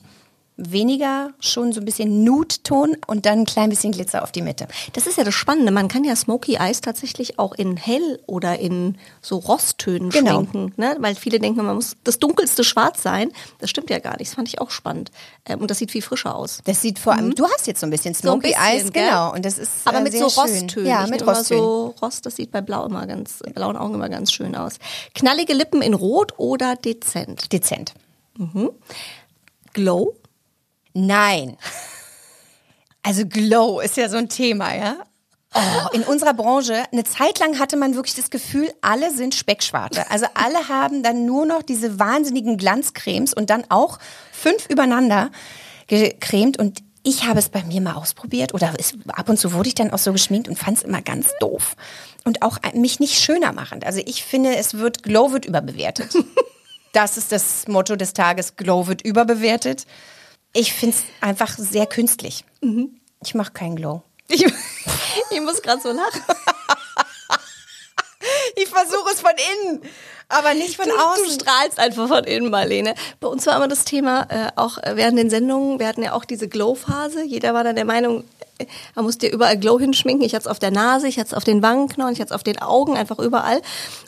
weniger, 0.70 1.30
schon 1.40 1.72
so 1.72 1.80
ein 1.80 1.84
bisschen 1.84 2.24
Nude-Ton 2.24 2.96
und 3.06 3.26
dann 3.26 3.40
ein 3.40 3.44
klein 3.46 3.70
bisschen 3.70 3.92
Glitzer 3.92 4.22
auf 4.22 4.32
die 4.32 4.42
Mitte. 4.42 4.66
Das 4.92 5.06
ist 5.06 5.18
ja 5.18 5.24
das 5.24 5.34
Spannende. 5.34 5.72
Man 5.72 5.88
kann 5.88 6.04
ja 6.04 6.14
Smoky 6.16 6.54
Eyes 6.56 6.80
tatsächlich 6.80 7.38
auch 7.38 7.52
in 7.54 7.76
hell 7.76 8.20
oder 8.26 8.58
in 8.58 8.96
so 9.20 9.36
Rosttönen 9.38 10.10
Genau. 10.10 10.32
schminken, 10.44 10.72
ne? 10.76 10.96
weil 11.00 11.14
viele 11.14 11.38
denken, 11.40 11.64
man 11.64 11.74
muss 11.74 11.96
das 12.04 12.18
dunkelste 12.18 12.64
Schwarz 12.64 13.02
sein. 13.02 13.30
Das 13.58 13.70
stimmt 13.70 13.90
ja 13.90 13.98
gar 13.98 14.16
nicht. 14.18 14.30
Das 14.30 14.34
fand 14.34 14.48
ich 14.48 14.60
auch 14.60 14.70
spannend. 14.70 15.10
Ähm, 15.46 15.60
und 15.60 15.70
das 15.70 15.78
sieht 15.78 15.90
viel 15.90 16.02
frischer 16.02 16.34
aus. 16.34 16.60
Das 16.64 16.80
sieht 16.80 16.98
vor 16.98 17.14
allem, 17.14 17.34
du 17.34 17.44
hast 17.46 17.66
jetzt 17.66 17.80
so 17.80 17.86
ein 17.86 17.90
bisschen 17.90 18.12
Mhm. 18.12 18.16
So 18.16 18.28
ein 18.32 18.40
Smoky 18.40 18.48
bisschen, 18.48 18.62
Eyes, 18.62 18.92
gell? 18.92 19.04
genau. 19.06 19.32
Und 19.32 19.44
das 19.44 19.58
ist 19.58 19.70
Aber 19.84 19.98
äh, 19.98 20.02
mit 20.02 20.12
so. 20.12 20.26
Rosttönen. 20.26 20.86
Ja, 20.86 21.04
Ich 21.04 21.10
mit 21.10 21.26
Rosttönen. 21.26 21.62
so 21.64 21.94
Rost, 22.02 22.26
das 22.26 22.36
sieht 22.36 22.50
bei 22.52 22.60
Blau 22.60 22.86
immer 22.86 23.06
ganz, 23.06 23.38
bei 23.44 23.52
blauen 23.52 23.76
Augen 23.76 23.94
immer 23.94 24.08
ganz 24.08 24.32
schön 24.32 24.54
aus. 24.56 24.74
Knallige 25.14 25.52
Lippen 25.54 25.82
in 25.82 25.94
Rot 25.94 26.34
oder 26.38 26.76
dezent? 26.76 27.52
Dezent. 27.52 27.94
Glow? 29.72 30.14
Nein. 30.94 31.56
Also 33.02 33.26
Glow 33.26 33.80
ist 33.80 33.96
ja 33.96 34.08
so 34.08 34.16
ein 34.16 34.28
Thema, 34.28 34.74
ja? 34.74 34.96
Oh, 35.54 35.88
in 35.92 36.02
unserer 36.02 36.32
Branche, 36.32 36.82
eine 36.92 37.04
Zeit 37.04 37.38
lang 37.38 37.58
hatte 37.58 37.76
man 37.76 37.94
wirklich 37.94 38.14
das 38.14 38.30
Gefühl, 38.30 38.72
alle 38.80 39.12
sind 39.12 39.34
Speckschwarte. 39.34 40.10
Also 40.10 40.26
alle 40.32 40.68
haben 40.68 41.02
dann 41.02 41.26
nur 41.26 41.44
noch 41.44 41.62
diese 41.62 41.98
wahnsinnigen 41.98 42.56
Glanzcremes 42.56 43.34
und 43.34 43.50
dann 43.50 43.64
auch 43.68 43.98
fünf 44.32 44.70
übereinander 44.70 45.30
gecremt 45.88 46.58
und 46.58 46.82
ich 47.02 47.26
habe 47.26 47.40
es 47.40 47.48
bei 47.48 47.64
mir 47.64 47.80
mal 47.80 47.94
ausprobiert 47.94 48.54
oder 48.54 48.72
es, 48.78 48.94
ab 49.08 49.28
und 49.28 49.36
zu 49.36 49.52
wurde 49.52 49.68
ich 49.68 49.74
dann 49.74 49.90
auch 49.90 49.98
so 49.98 50.12
geschminkt 50.12 50.48
und 50.48 50.58
fand 50.58 50.78
es 50.78 50.84
immer 50.84 51.02
ganz 51.02 51.30
doof. 51.40 51.74
Und 52.24 52.42
auch 52.42 52.58
mich 52.74 53.00
nicht 53.00 53.18
schöner 53.18 53.52
machend. 53.52 53.84
Also 53.84 54.00
ich 54.06 54.22
finde, 54.22 54.56
es 54.56 54.74
wird, 54.74 55.02
Glow 55.02 55.32
wird 55.32 55.44
überbewertet. 55.44 56.14
Das 56.94 57.16
ist 57.16 57.32
das 57.32 57.66
Motto 57.68 57.96
des 57.96 58.12
Tages, 58.12 58.56
Glow 58.56 58.86
wird 58.86 59.00
überbewertet. 59.00 59.86
Ich 60.52 60.72
finde 60.72 60.96
es 60.96 61.04
einfach 61.20 61.56
sehr 61.56 61.86
künstlich. 61.86 62.44
Ich 63.24 63.34
mache 63.34 63.52
keinen 63.52 63.76
Glow. 63.76 64.02
Ich, 64.28 64.44
ich 65.30 65.40
muss 65.40 65.62
gerade 65.62 65.80
so 65.80 65.92
lachen. 65.92 66.22
Ich 68.54 68.68
versuche 68.68 69.10
es 69.12 69.20
von 69.20 69.32
innen, 69.32 69.82
aber 70.28 70.54
nicht 70.54 70.76
von 70.76 70.86
Du, 70.86 71.24
du 71.24 71.30
strahlst 71.30 71.78
einfach 71.78 72.06
von 72.06 72.24
innen, 72.24 72.50
Marlene. 72.50 72.94
Bei 73.18 73.28
uns 73.28 73.46
war 73.46 73.56
immer 73.56 73.66
das 73.66 73.84
Thema, 73.84 74.26
äh, 74.28 74.50
auch 74.56 74.78
während 74.94 75.18
den 75.18 75.30
Sendungen, 75.30 75.80
wir 75.80 75.88
hatten 75.88 76.02
ja 76.02 76.12
auch 76.12 76.24
diese 76.24 76.48
Glow-Phase. 76.48 77.24
Jeder 77.24 77.54
war 77.54 77.64
dann 77.64 77.76
der 77.76 77.84
Meinung, 77.84 78.24
äh, 78.58 78.66
man 78.94 79.04
muss 79.04 79.18
dir 79.18 79.32
überall 79.32 79.58
Glow 79.58 79.80
hinschminken. 79.80 80.24
Ich 80.24 80.34
hatte 80.34 80.42
es 80.42 80.50
auf 80.50 80.58
der 80.58 80.70
Nase, 80.70 81.08
ich 81.08 81.18
hatte 81.18 81.28
es 81.28 81.34
auf 81.34 81.44
den 81.44 81.62
Wangenknochen, 81.62 82.12
ich 82.12 82.20
hatte 82.20 82.30
es 82.30 82.36
auf 82.36 82.44
den 82.44 82.60
Augen, 82.60 82.96
einfach 82.96 83.18
überall. 83.18 83.60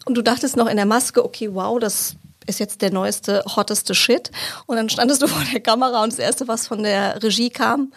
Und 0.04 0.14
du 0.14 0.22
dachtest 0.22 0.56
noch 0.56 0.68
in 0.68 0.76
der 0.76 0.86
Maske, 0.86 1.24
okay, 1.24 1.52
wow, 1.52 1.78
das 1.78 2.14
ist 2.46 2.60
jetzt 2.60 2.82
der 2.82 2.92
neueste, 2.92 3.44
hotteste 3.56 3.94
Shit. 3.94 4.30
Und 4.66 4.76
dann 4.76 4.88
standest 4.88 5.22
du 5.22 5.26
vor 5.28 5.42
der 5.52 5.60
Kamera 5.60 6.02
und 6.02 6.12
das 6.12 6.18
Erste, 6.18 6.48
was 6.48 6.66
von 6.66 6.82
der 6.82 7.22
Regie 7.22 7.50
kam, 7.50 7.92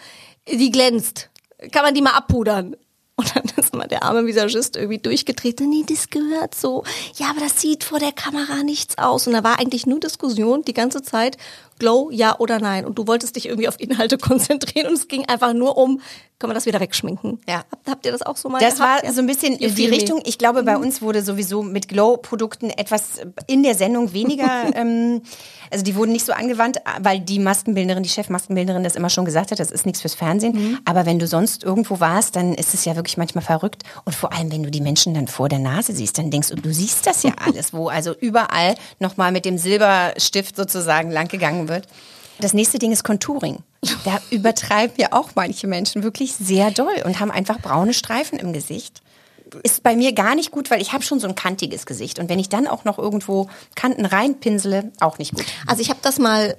die 0.48 0.70
glänzt. 0.70 1.30
Kann 1.72 1.82
man 1.82 1.94
die 1.94 2.02
mal 2.02 2.12
abpudern? 2.12 2.76
Und 3.18 3.34
dann 3.34 3.44
ist 3.56 3.74
mal 3.74 3.88
der 3.88 4.04
arme 4.04 4.26
Visagist 4.26 4.76
irgendwie 4.76 4.98
durchgetreten. 4.98 5.68
Nee, 5.68 5.84
das 5.86 6.08
gehört 6.08 6.54
so. 6.54 6.84
Ja, 7.16 7.30
aber 7.30 7.40
das 7.40 7.60
sieht 7.60 7.82
vor 7.84 7.98
der 7.98 8.12
Kamera 8.12 8.62
nichts 8.62 8.96
aus. 8.96 9.26
Und 9.26 9.32
da 9.32 9.42
war 9.42 9.58
eigentlich 9.58 9.86
nur 9.86 9.98
Diskussion 9.98 10.62
die 10.62 10.74
ganze 10.74 11.02
Zeit. 11.02 11.36
Glow, 11.78 12.10
ja 12.10 12.38
oder 12.38 12.58
nein. 12.58 12.84
Und 12.84 12.98
du 12.98 13.06
wolltest 13.06 13.36
dich 13.36 13.46
irgendwie 13.46 13.68
auf 13.68 13.80
Inhalte 13.80 14.18
konzentrieren 14.18 14.88
und 14.88 14.94
es 14.94 15.08
ging 15.08 15.26
einfach 15.26 15.52
nur 15.52 15.76
um, 15.76 16.00
können 16.38 16.52
wir 16.52 16.54
das 16.54 16.66
wieder 16.66 16.78
wegschminken? 16.78 17.40
Ja. 17.48 17.64
Habt, 17.70 17.88
habt 17.88 18.06
ihr 18.06 18.12
das 18.12 18.22
auch 18.22 18.36
so 18.36 18.48
mal 18.48 18.60
Das 18.60 18.76
gehabt? 18.76 19.04
war 19.04 19.12
so 19.12 19.20
ein 19.20 19.26
bisschen 19.26 19.58
die. 19.58 19.86
Richtung. 19.86 20.20
Ich 20.24 20.38
glaube, 20.38 20.62
bei 20.62 20.76
uns 20.76 21.02
wurde 21.02 21.22
sowieso 21.22 21.62
mit 21.62 21.88
Glow-Produkten 21.88 22.70
etwas 22.70 23.20
in 23.48 23.64
der 23.64 23.74
Sendung 23.74 24.12
weniger, 24.12 24.66
ähm, 24.74 25.22
also 25.70 25.84
die 25.84 25.96
wurden 25.96 26.12
nicht 26.12 26.24
so 26.24 26.32
angewandt, 26.32 26.78
weil 27.00 27.20
die 27.20 27.40
Maskenbildnerin, 27.40 28.02
die 28.02 28.08
Chefmaskenbildnerin 28.08 28.84
das 28.84 28.94
immer 28.94 29.10
schon 29.10 29.24
gesagt 29.24 29.50
hat, 29.50 29.58
das 29.58 29.70
ist 29.70 29.84
nichts 29.84 30.00
fürs 30.00 30.14
Fernsehen. 30.14 30.78
Aber 30.84 31.06
wenn 31.06 31.18
du 31.18 31.26
sonst 31.26 31.64
irgendwo 31.64 32.00
warst, 32.00 32.36
dann 32.36 32.54
ist 32.54 32.72
es 32.72 32.84
ja 32.84 32.96
wirklich 32.96 33.16
manchmal 33.16 33.44
verrückt. 33.44 33.82
Und 34.04 34.14
vor 34.14 34.32
allem, 34.32 34.52
wenn 34.52 34.62
du 34.62 34.70
die 34.70 34.80
Menschen 34.80 35.14
dann 35.14 35.26
vor 35.26 35.48
der 35.48 35.58
Nase 35.58 35.92
siehst, 35.92 36.18
dann 36.18 36.30
denkst 36.30 36.48
du, 36.50 36.54
du 36.54 36.72
siehst 36.72 37.06
das 37.06 37.22
ja 37.22 37.32
alles, 37.44 37.74
wo 37.74 37.88
also 37.88 38.14
überall 38.18 38.76
nochmal 39.00 39.32
mit 39.32 39.44
dem 39.44 39.58
Silberstift 39.58 40.56
sozusagen 40.56 41.10
langgegangen 41.10 41.67
wird. 41.68 41.86
Das 42.40 42.54
nächste 42.54 42.78
Ding 42.78 42.92
ist 42.92 43.04
Contouring. 43.04 43.58
Da 44.04 44.20
übertreiben 44.30 44.96
ja 44.98 45.12
auch 45.12 45.30
manche 45.34 45.66
Menschen 45.66 46.02
wirklich 46.02 46.34
sehr 46.34 46.70
doll 46.70 47.02
und 47.04 47.20
haben 47.20 47.30
einfach 47.30 47.60
braune 47.60 47.94
Streifen 47.94 48.38
im 48.38 48.52
Gesicht. 48.52 49.02
Ist 49.62 49.82
bei 49.82 49.96
mir 49.96 50.12
gar 50.12 50.34
nicht 50.34 50.50
gut, 50.50 50.70
weil 50.70 50.82
ich 50.82 50.92
habe 50.92 51.02
schon 51.02 51.20
so 51.20 51.26
ein 51.26 51.34
kantiges 51.34 51.86
Gesicht. 51.86 52.18
Und 52.18 52.28
wenn 52.28 52.38
ich 52.38 52.48
dann 52.48 52.66
auch 52.66 52.84
noch 52.84 52.98
irgendwo 52.98 53.48
Kanten 53.74 54.04
reinpinsele, 54.04 54.92
auch 55.00 55.18
nicht 55.18 55.34
gut. 55.34 55.46
Also 55.66 55.80
ich 55.80 55.88
habe 55.88 56.00
das 56.02 56.18
mal 56.18 56.56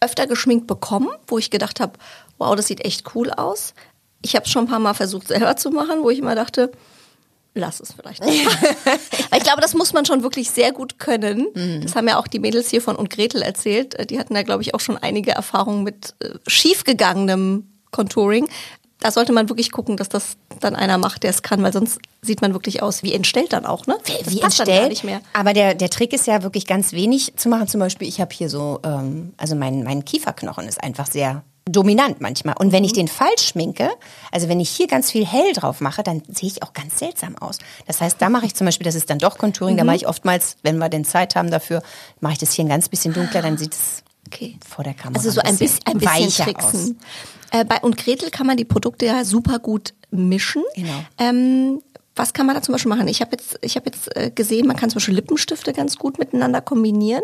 öfter 0.00 0.26
geschminkt 0.26 0.66
bekommen, 0.66 1.08
wo 1.28 1.38
ich 1.38 1.50
gedacht 1.50 1.80
habe, 1.80 1.92
wow, 2.38 2.54
das 2.56 2.66
sieht 2.66 2.84
echt 2.84 3.14
cool 3.14 3.30
aus. 3.30 3.72
Ich 4.20 4.34
habe 4.34 4.46
es 4.46 4.50
schon 4.50 4.64
ein 4.64 4.68
paar 4.68 4.80
Mal 4.80 4.94
versucht 4.94 5.28
selber 5.28 5.56
zu 5.56 5.70
machen, 5.70 6.02
wo 6.02 6.10
ich 6.10 6.18
immer 6.18 6.34
dachte, 6.34 6.72
lass 7.54 7.80
es 7.80 7.92
vielleicht. 7.94 8.20
Weil 8.24 9.38
ich 9.38 9.44
glaube, 9.44 9.60
das 9.60 9.74
muss 9.74 9.92
man 9.92 10.04
schon 10.04 10.22
wirklich 10.22 10.50
sehr 10.50 10.72
gut 10.72 10.98
können. 10.98 11.46
Das 11.82 11.94
haben 11.96 12.08
ja 12.08 12.18
auch 12.18 12.26
die 12.26 12.38
Mädels 12.40 12.70
hier 12.70 12.82
von 12.82 12.96
und 12.96 13.10
Gretel 13.10 13.42
erzählt. 13.42 13.94
Äh, 13.94 14.06
Die 14.06 14.18
hatten 14.18 14.34
da, 14.34 14.42
glaube 14.42 14.62
ich, 14.62 14.74
auch 14.74 14.80
schon 14.80 14.96
einige 14.98 15.30
Erfahrungen 15.32 15.82
mit 15.84 16.14
äh, 16.20 16.30
schiefgegangenem 16.46 17.66
Contouring. 17.90 18.48
Da 19.00 19.10
sollte 19.10 19.32
man 19.32 19.48
wirklich 19.50 19.70
gucken, 19.70 19.96
dass 19.98 20.08
das 20.08 20.36
dann 20.60 20.74
einer 20.74 20.96
macht, 20.98 21.24
der 21.24 21.30
es 21.30 21.42
kann, 21.42 21.62
weil 21.62 21.72
sonst 21.72 21.98
sieht 22.22 22.40
man 22.40 22.54
wirklich 22.54 22.82
aus 22.82 23.02
wie 23.02 23.12
entstellt 23.12 23.52
dann 23.52 23.66
auch, 23.66 23.86
ne? 23.86 23.96
Das 24.06 24.30
Wie 24.32 24.40
passt 24.40 24.60
dann 24.60 24.66
entstellt. 24.66 24.80
gar 24.80 24.88
nicht 24.88 25.04
mehr. 25.04 25.20
Aber 25.34 25.52
der, 25.52 25.74
der 25.74 25.90
Trick 25.90 26.12
ist 26.14 26.26
ja 26.26 26.42
wirklich 26.42 26.66
ganz 26.66 26.92
wenig 26.92 27.34
zu 27.36 27.48
machen. 27.50 27.68
Zum 27.68 27.80
Beispiel, 27.80 28.08
ich 28.08 28.20
habe 28.20 28.34
hier 28.34 28.48
so, 28.48 28.80
ähm, 28.82 29.34
also 29.36 29.56
mein, 29.56 29.82
mein 29.82 30.04
Kieferknochen 30.06 30.66
ist 30.66 30.82
einfach 30.82 31.06
sehr 31.06 31.42
dominant 31.66 32.20
manchmal. 32.20 32.54
Und 32.58 32.72
wenn 32.72 32.84
ich 32.84 32.92
den 32.92 33.08
falsch 33.08 33.48
schminke, 33.48 33.90
also 34.30 34.48
wenn 34.48 34.60
ich 34.60 34.70
hier 34.70 34.86
ganz 34.86 35.10
viel 35.10 35.24
hell 35.24 35.52
drauf 35.54 35.80
mache, 35.80 36.02
dann 36.02 36.22
sehe 36.28 36.48
ich 36.48 36.62
auch 36.62 36.72
ganz 36.74 36.98
seltsam 36.98 37.36
aus. 37.38 37.58
Das 37.86 38.00
heißt, 38.00 38.20
da 38.20 38.28
mache 38.28 38.46
ich 38.46 38.54
zum 38.54 38.66
Beispiel, 38.66 38.84
das 38.84 38.94
ist 38.94 39.08
dann 39.08 39.18
doch 39.18 39.38
Contouring, 39.38 39.76
da 39.76 39.84
mache 39.84 39.96
ich 39.96 40.06
oftmals, 40.06 40.56
wenn 40.62 40.76
wir 40.76 40.88
denn 40.90 41.04
Zeit 41.04 41.36
haben 41.36 41.50
dafür, 41.50 41.82
mache 42.20 42.34
ich 42.34 42.38
das 42.38 42.52
hier 42.52 42.64
ein 42.64 42.68
ganz 42.68 42.88
bisschen 42.88 43.14
dunkler, 43.14 43.42
dann 43.42 43.56
sieht 43.58 43.72
es 43.72 44.02
Okay. 44.26 44.58
vor 44.66 44.84
der 44.84 44.94
Kamera 44.94 45.18
Also 45.18 45.30
so 45.30 45.40
ein 45.42 45.56
bisschen, 45.58 45.80
ein 45.84 45.98
bisschen 45.98 46.14
weicher 46.14 46.44
tricksen. 46.44 46.98
Äh, 47.50 47.64
bei 47.64 47.78
und 47.80 47.96
Gretel 47.98 48.30
kann 48.30 48.46
man 48.46 48.56
die 48.56 48.64
Produkte 48.64 49.06
ja 49.06 49.24
super 49.24 49.58
gut 49.58 49.92
mischen. 50.10 50.62
Genau. 50.74 51.04
Ähm, 51.18 51.82
was 52.16 52.32
kann 52.32 52.46
man 52.46 52.54
da 52.54 52.62
zum 52.62 52.72
Beispiel 52.72 52.88
machen? 52.88 53.06
Ich 53.08 53.20
habe 53.20 53.32
jetzt, 53.32 53.58
ich 53.60 53.76
habe 53.76 53.86
jetzt 53.86 54.16
äh, 54.16 54.30
gesehen, 54.30 54.66
man 54.66 54.76
kann 54.76 54.88
zum 54.88 54.96
Beispiel 54.96 55.14
Lippenstifte 55.14 55.72
ganz 55.72 55.98
gut 55.98 56.18
miteinander 56.18 56.60
kombinieren. 56.60 57.22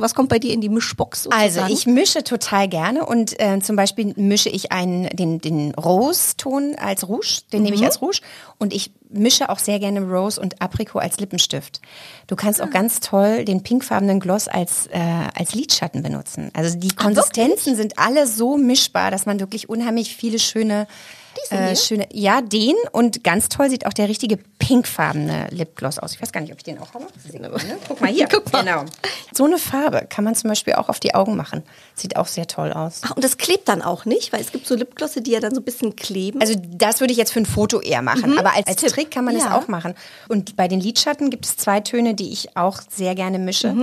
Was 0.00 0.14
kommt 0.14 0.28
bei 0.28 0.38
dir 0.38 0.52
in 0.52 0.60
die 0.60 0.68
Mischbox 0.68 1.24
sozusagen? 1.24 1.42
Also 1.42 1.72
ich 1.72 1.86
mische 1.86 2.24
total 2.24 2.68
gerne 2.68 3.04
und 3.06 3.38
äh, 3.40 3.60
zum 3.60 3.76
Beispiel 3.76 4.12
mische 4.16 4.48
ich 4.48 4.72
einen, 4.72 5.08
den, 5.10 5.40
den 5.40 5.74
Rose-Ton 5.74 6.76
als 6.76 7.08
Rouge, 7.08 7.42
den 7.52 7.62
nehme 7.62 7.76
ich 7.76 7.84
als 7.84 8.00
Rouge 8.00 8.20
und 8.58 8.72
ich 8.72 8.92
mische 9.08 9.48
auch 9.48 9.58
sehr 9.58 9.78
gerne 9.78 10.00
Rose 10.02 10.40
und 10.40 10.60
Aprikot 10.62 11.00
als 11.00 11.18
Lippenstift. 11.18 11.80
Du 12.26 12.36
kannst 12.36 12.62
auch 12.62 12.70
ganz 12.70 13.00
toll 13.00 13.44
den 13.44 13.62
pinkfarbenen 13.62 14.20
Gloss 14.20 14.48
als, 14.48 14.86
äh, 14.88 15.00
als 15.34 15.54
Lidschatten 15.54 16.02
benutzen. 16.02 16.50
Also 16.54 16.78
die 16.78 16.94
Konsistenzen 16.94 17.76
sind 17.76 17.98
alle 17.98 18.26
so 18.26 18.56
mischbar, 18.56 19.10
dass 19.10 19.26
man 19.26 19.40
wirklich 19.40 19.68
unheimlich 19.68 20.14
viele 20.14 20.38
schöne 20.38 20.86
äh, 21.50 21.74
schöne, 21.76 22.06
ja, 22.12 22.40
den 22.40 22.74
und 22.92 23.24
ganz 23.24 23.48
toll 23.48 23.70
sieht 23.70 23.86
auch 23.86 23.92
der 23.92 24.08
richtige 24.08 24.36
pinkfarbene 24.36 25.48
Lipgloss 25.50 25.98
aus. 25.98 26.12
Ich 26.14 26.22
weiß 26.22 26.32
gar 26.32 26.40
nicht, 26.40 26.52
ob 26.52 26.58
ich 26.58 26.64
den 26.64 26.78
auch 26.78 26.94
habe. 26.94 27.06
Guck 27.88 28.00
mal 28.00 28.10
hier. 28.10 28.28
Guck 28.30 28.52
mal. 28.52 28.62
Genau. 28.64 28.84
So 29.32 29.44
eine 29.44 29.58
Farbe 29.58 30.06
kann 30.08 30.24
man 30.24 30.34
zum 30.34 30.48
Beispiel 30.48 30.74
auch 30.74 30.88
auf 30.88 31.00
die 31.00 31.14
Augen 31.14 31.36
machen. 31.36 31.62
Sieht 31.94 32.16
auch 32.16 32.26
sehr 32.26 32.46
toll 32.46 32.72
aus. 32.72 33.00
Ach, 33.04 33.16
und 33.16 33.24
das 33.24 33.36
klebt 33.38 33.68
dann 33.68 33.82
auch 33.82 34.04
nicht, 34.04 34.32
weil 34.32 34.40
es 34.40 34.52
gibt 34.52 34.66
so 34.66 34.74
Lipglosse, 34.74 35.22
die 35.22 35.32
ja 35.32 35.40
dann 35.40 35.54
so 35.54 35.60
ein 35.60 35.64
bisschen 35.64 35.96
kleben. 35.96 36.40
Also 36.40 36.54
das 36.56 37.00
würde 37.00 37.12
ich 37.12 37.18
jetzt 37.18 37.32
für 37.32 37.40
ein 37.40 37.46
Foto 37.46 37.80
eher 37.80 38.02
machen, 38.02 38.38
aber 38.38 38.54
als, 38.54 38.66
als. 38.66 38.80
Trick 38.92 39.10
kann 39.10 39.24
man 39.24 39.36
es 39.36 39.44
Ja. 39.44 39.56
auch 39.58 39.68
machen. 39.68 39.94
Und 40.28 40.56
bei 40.56 40.68
den 40.68 40.80
Lidschatten 40.80 41.30
gibt 41.30 41.46
es 41.46 41.56
zwei 41.56 41.80
Töne, 41.80 42.14
die 42.14 42.32
ich 42.32 42.56
auch 42.56 42.80
sehr 42.88 43.14
gerne 43.14 43.38
mische. 43.38 43.74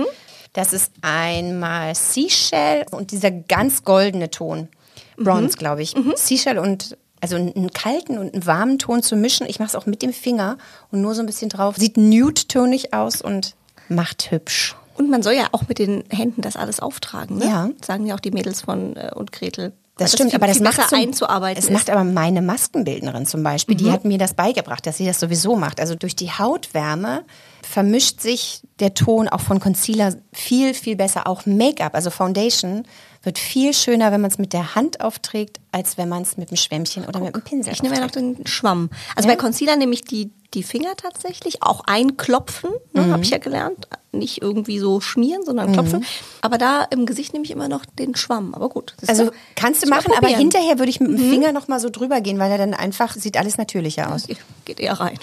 Das 0.54 0.72
ist 0.72 0.92
einmal 1.02 1.94
Seashell 1.94 2.86
und 2.90 3.10
dieser 3.10 3.30
ganz 3.30 3.84
goldene 3.84 4.30
Ton. 4.30 4.68
Bronze, 5.16 5.56
glaube 5.58 5.82
ich. 5.82 5.94
Seashell 6.14 6.58
und 6.58 6.96
also 7.20 7.36
einen 7.36 7.70
kalten 7.72 8.18
und 8.18 8.34
einen 8.34 8.46
warmen 8.46 8.78
Ton 8.78 9.02
zu 9.02 9.16
mischen. 9.16 9.46
Ich 9.48 9.58
mache 9.58 9.68
es 9.68 9.74
auch 9.74 9.86
mit 9.86 10.02
dem 10.02 10.12
Finger 10.12 10.58
und 10.90 11.00
nur 11.00 11.14
so 11.14 11.20
ein 11.20 11.26
bisschen 11.26 11.48
drauf. 11.48 11.76
Sieht 11.76 11.96
nude-tonig 11.96 12.94
aus 12.94 13.20
und 13.22 13.54
macht 13.88 14.30
hübsch. 14.30 14.76
Und 14.96 15.10
man 15.10 15.22
soll 15.22 15.34
ja 15.34 15.48
auch 15.52 15.68
mit 15.68 15.78
den 15.78 16.04
Händen 16.10 16.42
das 16.42 16.56
alles 16.56 16.80
auftragen, 16.80 17.38
ne? 17.38 17.44
Ja. 17.44 17.70
Sagen 17.84 18.04
ja 18.06 18.14
auch 18.16 18.20
die 18.20 18.32
Mädels 18.32 18.60
von 18.62 18.96
äh, 18.96 19.10
und 19.14 19.30
Gretel. 19.32 19.72
Das 19.96 20.12
Weil 20.12 20.16
stimmt, 20.16 20.30
viel- 20.30 20.36
aber 20.38 20.46
das 20.46 20.60
macht 20.60 20.88
zum, 20.88 20.98
einzuarbeiten. 20.98 21.58
Es 21.58 21.64
ist. 21.64 21.70
Mhm. 21.70 21.74
macht 21.76 21.90
aber 21.90 22.04
meine 22.04 22.40
Maskenbildnerin 22.42 23.26
zum 23.26 23.42
Beispiel, 23.42 23.74
die 23.76 23.90
hat 23.90 24.04
mir 24.04 24.18
das 24.18 24.34
beigebracht, 24.34 24.86
dass 24.86 24.96
sie 24.96 25.06
das 25.06 25.18
sowieso 25.18 25.56
macht. 25.56 25.80
Also 25.80 25.96
durch 25.96 26.14
die 26.14 26.30
Hautwärme 26.30 27.24
vermischt 27.62 28.20
sich 28.20 28.62
der 28.78 28.94
Ton 28.94 29.28
auch 29.28 29.40
von 29.40 29.58
Concealer 29.60 30.14
viel, 30.32 30.74
viel 30.74 30.94
besser. 30.94 31.26
Auch 31.26 31.46
Make-up, 31.46 31.94
also 31.96 32.10
Foundation, 32.10 32.84
wird 33.24 33.38
viel 33.38 33.74
schöner, 33.74 34.12
wenn 34.12 34.20
man 34.20 34.30
es 34.30 34.38
mit 34.38 34.52
der 34.52 34.76
Hand 34.76 35.00
aufträgt, 35.00 35.58
als 35.72 35.98
wenn 35.98 36.08
man 36.08 36.22
es 36.22 36.36
mit 36.36 36.50
einem 36.50 36.56
Schwämmchen 36.56 37.04
oder 37.06 37.20
mit 37.20 37.34
einem 37.34 37.44
Pinsel 37.44 37.72
Ich 37.72 37.82
nehme 37.82 37.94
ja 37.96 38.00
noch 38.00 38.10
den 38.10 38.46
Schwamm. 38.46 38.90
Also 39.16 39.28
bei 39.28 39.36
Concealer 39.36 39.76
nehme 39.76 39.92
ich 39.94 40.02
die, 40.02 40.30
die 40.54 40.62
Finger 40.62 40.96
tatsächlich, 40.96 41.62
auch 41.62 41.82
einklopfen, 41.86 42.70
ne, 42.94 43.02
Mhm. 43.02 43.12
habe 43.12 43.22
ich 43.22 43.30
ja 43.30 43.38
gelernt. 43.38 43.86
Nicht 44.10 44.40
irgendwie 44.40 44.78
so 44.78 45.00
schmieren, 45.02 45.42
sondern 45.44 45.70
klopfen. 45.74 46.02
Aber 46.40 46.56
da 46.56 46.82
im 46.90 47.04
Gesicht 47.04 47.34
nehme 47.34 47.44
ich 47.44 47.50
immer 47.50 47.68
noch 47.68 47.84
den 47.84 48.14
Schwamm. 48.16 48.54
Aber 48.54 48.70
gut. 48.70 48.94
das 49.00 49.10
Also 49.10 49.26
doch- 49.26 49.32
kannst 49.54 49.84
du 49.84 49.88
machen, 49.90 50.12
aber. 50.16 50.30
Mhm. 50.30 50.36
hinterher 50.36 50.78
würde 50.78 50.88
ich 50.88 50.98
mit 51.00 51.10
dem 51.10 51.18
Finger 51.30 51.52
noch 51.52 51.68
mal 51.68 51.78
so 51.78 51.90
drüber 51.90 52.22
gehen, 52.22 52.38
weil 52.38 52.50
er 52.50 52.56
dann 52.56 52.72
einfach 52.72 53.14
sieht 53.14 53.36
alles 53.36 53.58
natürlicher 53.58 54.10
aus. 54.12 54.26
Geht 54.64 54.80
eher 54.80 54.94
rein. 54.98 55.18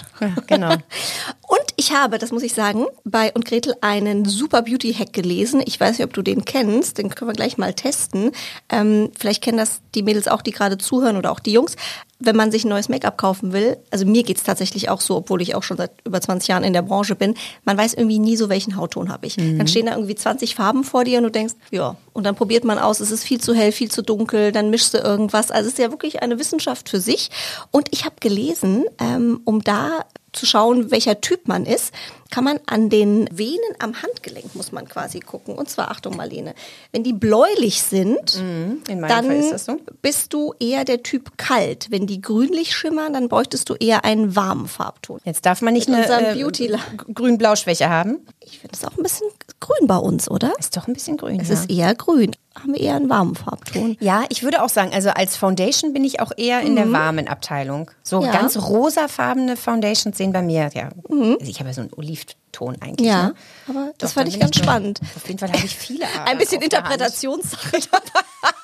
genau. 0.45 0.69
Und 1.47 1.59
ich 1.77 1.93
habe, 1.93 2.19
das 2.19 2.31
muss 2.31 2.43
ich 2.43 2.53
sagen, 2.53 2.85
bei 3.03 3.31
und 3.33 3.45
Gretel 3.45 3.75
einen 3.81 4.25
super 4.25 4.61
Beauty-Hack 4.61 5.13
gelesen. 5.13 5.61
Ich 5.65 5.79
weiß 5.79 5.97
nicht, 5.97 6.05
ob 6.05 6.13
du 6.13 6.21
den 6.21 6.45
kennst. 6.45 6.97
Den 6.99 7.09
können 7.09 7.29
wir 7.29 7.35
gleich 7.35 7.57
mal 7.57 7.73
testen. 7.73 8.31
Ähm, 8.69 9.11
vielleicht 9.17 9.43
kennen 9.43 9.57
das 9.57 9.81
die 9.95 10.03
Mädels 10.03 10.27
auch, 10.27 10.34
die 10.41 10.51
gerade 10.51 10.77
zuhören 10.77 11.17
oder 11.17 11.31
auch 11.31 11.39
die 11.39 11.51
Jungs. 11.51 11.75
Wenn 12.25 12.35
man 12.35 12.51
sich 12.51 12.65
ein 12.65 12.69
neues 12.69 12.89
Make-up 12.89 13.17
kaufen 13.17 13.53
will, 13.53 13.77
also 13.91 14.05
mir 14.05 14.23
geht's 14.23 14.43
tatsächlich 14.43 14.89
auch 14.89 15.01
so, 15.01 15.15
obwohl 15.17 15.41
ich 15.41 15.55
auch 15.55 15.63
schon 15.63 15.77
seit 15.77 15.91
über 16.05 16.19
20 16.19 16.47
Jahren 16.47 16.63
in 16.63 16.73
der 16.73 16.81
Branche 16.81 17.15
bin, 17.15 17.35
man 17.63 17.77
weiß 17.77 17.93
irgendwie 17.93 18.19
nie 18.19 18.35
so, 18.35 18.49
welchen 18.49 18.75
Hautton 18.77 19.09
habe 19.09 19.27
ich. 19.27 19.35
Dann 19.35 19.67
stehen 19.67 19.85
da 19.85 19.93
irgendwie 19.93 20.15
20 20.15 20.55
Farben 20.55 20.83
vor 20.83 21.03
dir 21.03 21.17
und 21.19 21.23
du 21.25 21.31
denkst, 21.31 21.53
ja. 21.71 21.95
Und 22.13 22.23
dann 22.25 22.35
probiert 22.35 22.63
man 22.63 22.79
aus, 22.79 22.99
es 23.01 23.11
ist 23.11 23.23
viel 23.23 23.41
zu 23.41 23.53
hell, 23.53 23.71
viel 23.71 23.91
zu 23.91 24.01
dunkel, 24.01 24.51
dann 24.51 24.69
mischst 24.69 24.93
du 24.93 24.97
irgendwas. 24.99 25.51
Also 25.51 25.67
es 25.67 25.73
ist 25.73 25.79
ja 25.79 25.91
wirklich 25.91 26.21
eine 26.21 26.39
Wissenschaft 26.39 26.89
für 26.89 26.99
sich. 26.99 27.29
Und 27.71 27.89
ich 27.91 28.05
habe 28.05 28.15
gelesen, 28.19 28.85
ähm, 28.99 29.41
um 29.43 29.61
da 29.63 30.05
zu 30.31 30.45
schauen, 30.45 30.91
welcher 30.91 31.21
Typ 31.21 31.47
man 31.47 31.65
ist, 31.65 31.93
kann 32.29 32.43
man 32.43 32.59
an 32.65 32.89
den 32.89 33.29
Venen 33.31 33.59
am 33.79 34.01
Handgelenk 34.01 34.53
muss 34.53 34.73
man 34.73 34.85
quasi 34.89 35.21
gucken. 35.21 35.55
Und 35.55 35.69
zwar, 35.69 35.91
Achtung 35.91 36.17
Marlene, 36.17 36.53
wenn 36.91 37.03
die 37.03 37.13
bläulich 37.13 37.81
sind, 37.81 38.41
Mhm, 38.41 38.81
dann 38.85 39.25
Fall 39.27 39.35
ist 39.37 39.51
das 39.51 39.65
so. 39.65 39.79
bist 40.01 40.33
du 40.33 40.53
eher 40.59 40.83
der 40.83 41.03
Typ 41.03 41.37
kalt. 41.37 41.87
Wenn 41.89 42.05
die 42.07 42.14
grünlich 42.21 42.75
schimmern, 42.75 43.13
dann 43.13 43.29
bräuchtest 43.29 43.69
du 43.69 43.75
eher 43.75 44.05
einen 44.05 44.35
warmen 44.35 44.67
Farbton. 44.67 45.19
Jetzt 45.23 45.45
darf 45.45 45.61
man 45.61 45.73
nicht 45.73 45.89
Mit 45.89 46.09
eine 46.09 46.39
äh, 46.39 46.77
grün-blau-Schwäche 47.13 47.89
haben. 47.89 48.25
Ich 48.39 48.59
finde 48.59 48.75
es 48.75 48.85
auch 48.85 48.95
ein 48.97 49.03
bisschen 49.03 49.27
grün 49.59 49.87
bei 49.87 49.97
uns, 49.97 50.29
oder? 50.29 50.53
Ist 50.59 50.75
doch 50.77 50.87
ein 50.87 50.93
bisschen 50.93 51.17
grün. 51.17 51.39
Es 51.39 51.49
ja. 51.49 51.53
ist 51.55 51.69
eher 51.69 51.95
grün. 51.95 52.35
Haben 52.57 52.73
wir 52.73 52.79
eher 52.79 52.95
einen 52.95 53.09
warmen 53.09 53.35
Farbton. 53.35 53.97
Ja, 53.99 54.23
ich 54.29 54.43
würde 54.43 54.63
auch 54.63 54.69
sagen, 54.69 54.91
also 54.93 55.09
als 55.09 55.35
Foundation 55.35 55.91
bin 55.91 56.05
ich 56.05 56.21
auch 56.21 56.31
eher 56.37 56.61
in 56.61 56.75
der 56.75 56.89
warmen 56.91 57.27
Abteilung. 57.27 57.91
So 58.01 58.19
Mhm. 58.21 58.25
Ja. 58.27 58.31
ganz 58.31 58.57
rosafarbene 58.57 59.57
Foundations 59.57 60.17
sehen 60.17 60.31
bei 60.31 60.41
mir, 60.41 60.69
ja. 60.73 60.89
Also 61.09 61.37
ich 61.41 61.59
habe 61.59 61.69
ja 61.69 61.73
so 61.73 61.81
einen 61.81 61.91
Olivton 61.95 62.77
eigentlich. 62.81 62.99
Mhm. 63.01 63.05
Ja, 63.05 63.23
ne? 63.27 63.35
aber 63.67 63.93
das 63.97 64.11
Doch, 64.11 64.21
fand 64.21 64.29
ich 64.29 64.39
ganz 64.39 64.55
spannend. 64.55 65.01
Auf 65.15 65.27
jeden 65.27 65.39
Fall 65.39 65.51
habe 65.51 65.65
ich 65.65 65.75
viele 65.75 66.05
Ein 66.25 66.37
bisschen. 66.37 66.61
Interpretationssache 66.61 67.79
dabei. 67.91 68.55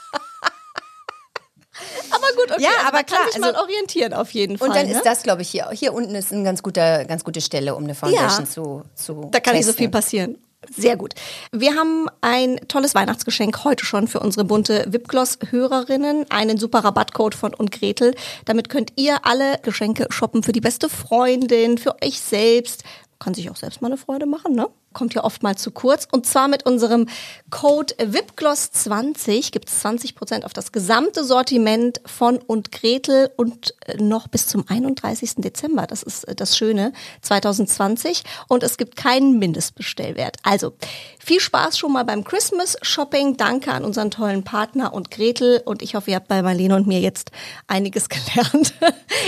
Aber 2.09 2.27
gut, 2.35 2.51
okay. 2.51 2.63
Ja, 2.63 2.69
also 2.69 2.87
aber 2.87 2.97
man 2.97 3.05
klar, 3.05 3.21
kann 3.21 3.31
sich 3.31 3.41
mal 3.41 3.49
also- 3.49 3.61
orientieren 3.61 4.13
auf 4.13 4.31
jeden 4.31 4.57
Fall. 4.57 4.69
Und 4.69 4.75
dann 4.75 4.87
ne? 4.87 4.93
ist 4.93 5.05
das, 5.05 5.23
glaube 5.23 5.41
ich, 5.41 5.49
hier. 5.49 5.69
Hier 5.71 5.93
unten 5.93 6.15
ist 6.15 6.31
eine 6.31 6.43
ganz, 6.43 6.63
guter, 6.63 7.05
ganz 7.05 7.23
gute 7.23 7.41
Stelle, 7.41 7.75
um 7.75 7.83
eine 7.83 7.95
Foundation 7.95 8.45
zu, 8.45 8.83
zu 8.95 9.29
Da 9.31 9.39
kann 9.39 9.55
nicht 9.55 9.65
so 9.65 9.73
viel 9.73 9.89
passieren. 9.89 10.37
Sehr 10.69 10.95
gut. 10.95 11.15
Wir 11.51 11.75
haben 11.75 12.07
ein 12.21 12.59
tolles 12.67 12.93
Weihnachtsgeschenk 12.93 13.63
heute 13.63 13.83
schon 13.83 14.07
für 14.07 14.19
unsere 14.19 14.45
bunte 14.45 14.85
Wipgloss-Hörerinnen. 14.87 16.29
Einen 16.29 16.57
super 16.57 16.83
Rabattcode 16.83 17.33
von 17.33 17.53
und 17.53 17.71
Gretel. 17.71 18.13
Damit 18.45 18.69
könnt 18.69 18.93
ihr 18.95 19.25
alle 19.25 19.57
Geschenke 19.63 20.05
shoppen 20.11 20.43
für 20.43 20.51
die 20.51 20.61
beste 20.61 20.87
Freundin, 20.87 21.79
für 21.79 21.95
euch 22.03 22.21
selbst. 22.21 22.83
Kann 23.17 23.33
sich 23.33 23.49
auch 23.49 23.55
selbst 23.55 23.81
mal 23.81 23.87
eine 23.87 23.97
Freude 23.97 24.27
machen, 24.27 24.53
ne? 24.53 24.67
Kommt 24.93 25.13
ja 25.13 25.23
oft 25.23 25.43
mal 25.43 25.55
zu 25.55 25.71
kurz. 25.71 26.07
Und 26.11 26.25
zwar 26.25 26.47
mit 26.47 26.65
unserem 26.65 27.07
Code 27.49 27.93
WIPGLOSS20 27.97 29.51
gibt 29.51 29.69
es 29.69 29.83
20% 29.83 30.43
auf 30.43 30.53
das 30.53 30.71
gesamte 30.71 31.23
Sortiment 31.23 32.01
von 32.05 32.37
und 32.37 32.71
Gretel 32.71 33.29
und 33.37 33.73
äh, 33.85 34.01
noch 34.01 34.27
bis 34.27 34.47
zum 34.47 34.65
31. 34.67 35.35
Dezember. 35.37 35.87
Das 35.87 36.03
ist 36.03 36.25
äh, 36.25 36.35
das 36.35 36.57
Schöne 36.57 36.93
2020. 37.21 38.23
Und 38.47 38.63
es 38.63 38.77
gibt 38.77 38.95
keinen 38.95 39.39
Mindestbestellwert. 39.39 40.37
Also 40.43 40.73
viel 41.19 41.39
Spaß 41.39 41.77
schon 41.77 41.93
mal 41.93 42.03
beim 42.03 42.23
Christmas 42.23 42.77
Shopping. 42.81 43.37
Danke 43.37 43.71
an 43.71 43.85
unseren 43.85 44.11
tollen 44.11 44.43
Partner 44.43 44.93
und 44.93 45.11
Gretel. 45.11 45.61
Und 45.63 45.81
ich 45.81 45.95
hoffe, 45.95 46.11
ihr 46.11 46.15
habt 46.15 46.27
bei 46.27 46.41
Marlene 46.41 46.75
und 46.75 46.87
mir 46.87 46.99
jetzt 46.99 47.31
einiges 47.67 48.09
gelernt 48.09 48.73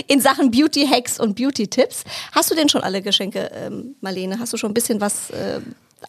in 0.07 0.19
Sachen 0.19 0.51
Beauty 0.51 0.87
Hacks 0.87 1.19
und 1.19 1.35
Beauty 1.35 1.67
Tipps. 1.67 2.03
Hast 2.31 2.51
du 2.51 2.55
denn 2.55 2.69
schon 2.69 2.83
alle 2.83 3.01
Geschenke, 3.01 3.51
ähm, 3.53 3.95
Marlene? 4.01 4.39
Hast 4.39 4.53
du 4.53 4.57
schon 4.57 4.71
ein 4.71 4.73
bisschen 4.73 5.01
was 5.01 5.29
äh, 5.29 5.52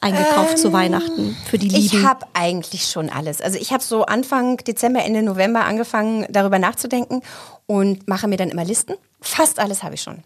eingekauft 0.01 0.59
zu 0.59 0.73
Weihnachten 0.73 1.37
für 1.49 1.59
die 1.59 1.69
Lieben? 1.69 1.99
Ich 1.99 2.05
habe 2.05 2.27
eigentlich 2.35 2.87
schon 2.87 3.11
alles. 3.11 3.41
Also 3.41 3.59
ich 3.59 3.73
habe 3.73 3.83
so 3.83 4.05
Anfang 4.05 4.59
Dezember, 4.59 5.05
Ende 5.05 5.23
November 5.23 5.65
angefangen, 5.65 6.27
darüber 6.31 6.59
nachzudenken 6.59 7.23
und 7.67 8.07
mache 8.09 8.29
mir 8.29 8.37
dann 8.37 8.51
immer 8.51 8.65
Listen. 8.65 8.95
Fast 9.21 9.59
alles 9.59 9.83
habe 9.83 9.95
ich 9.95 10.03
schon. 10.03 10.19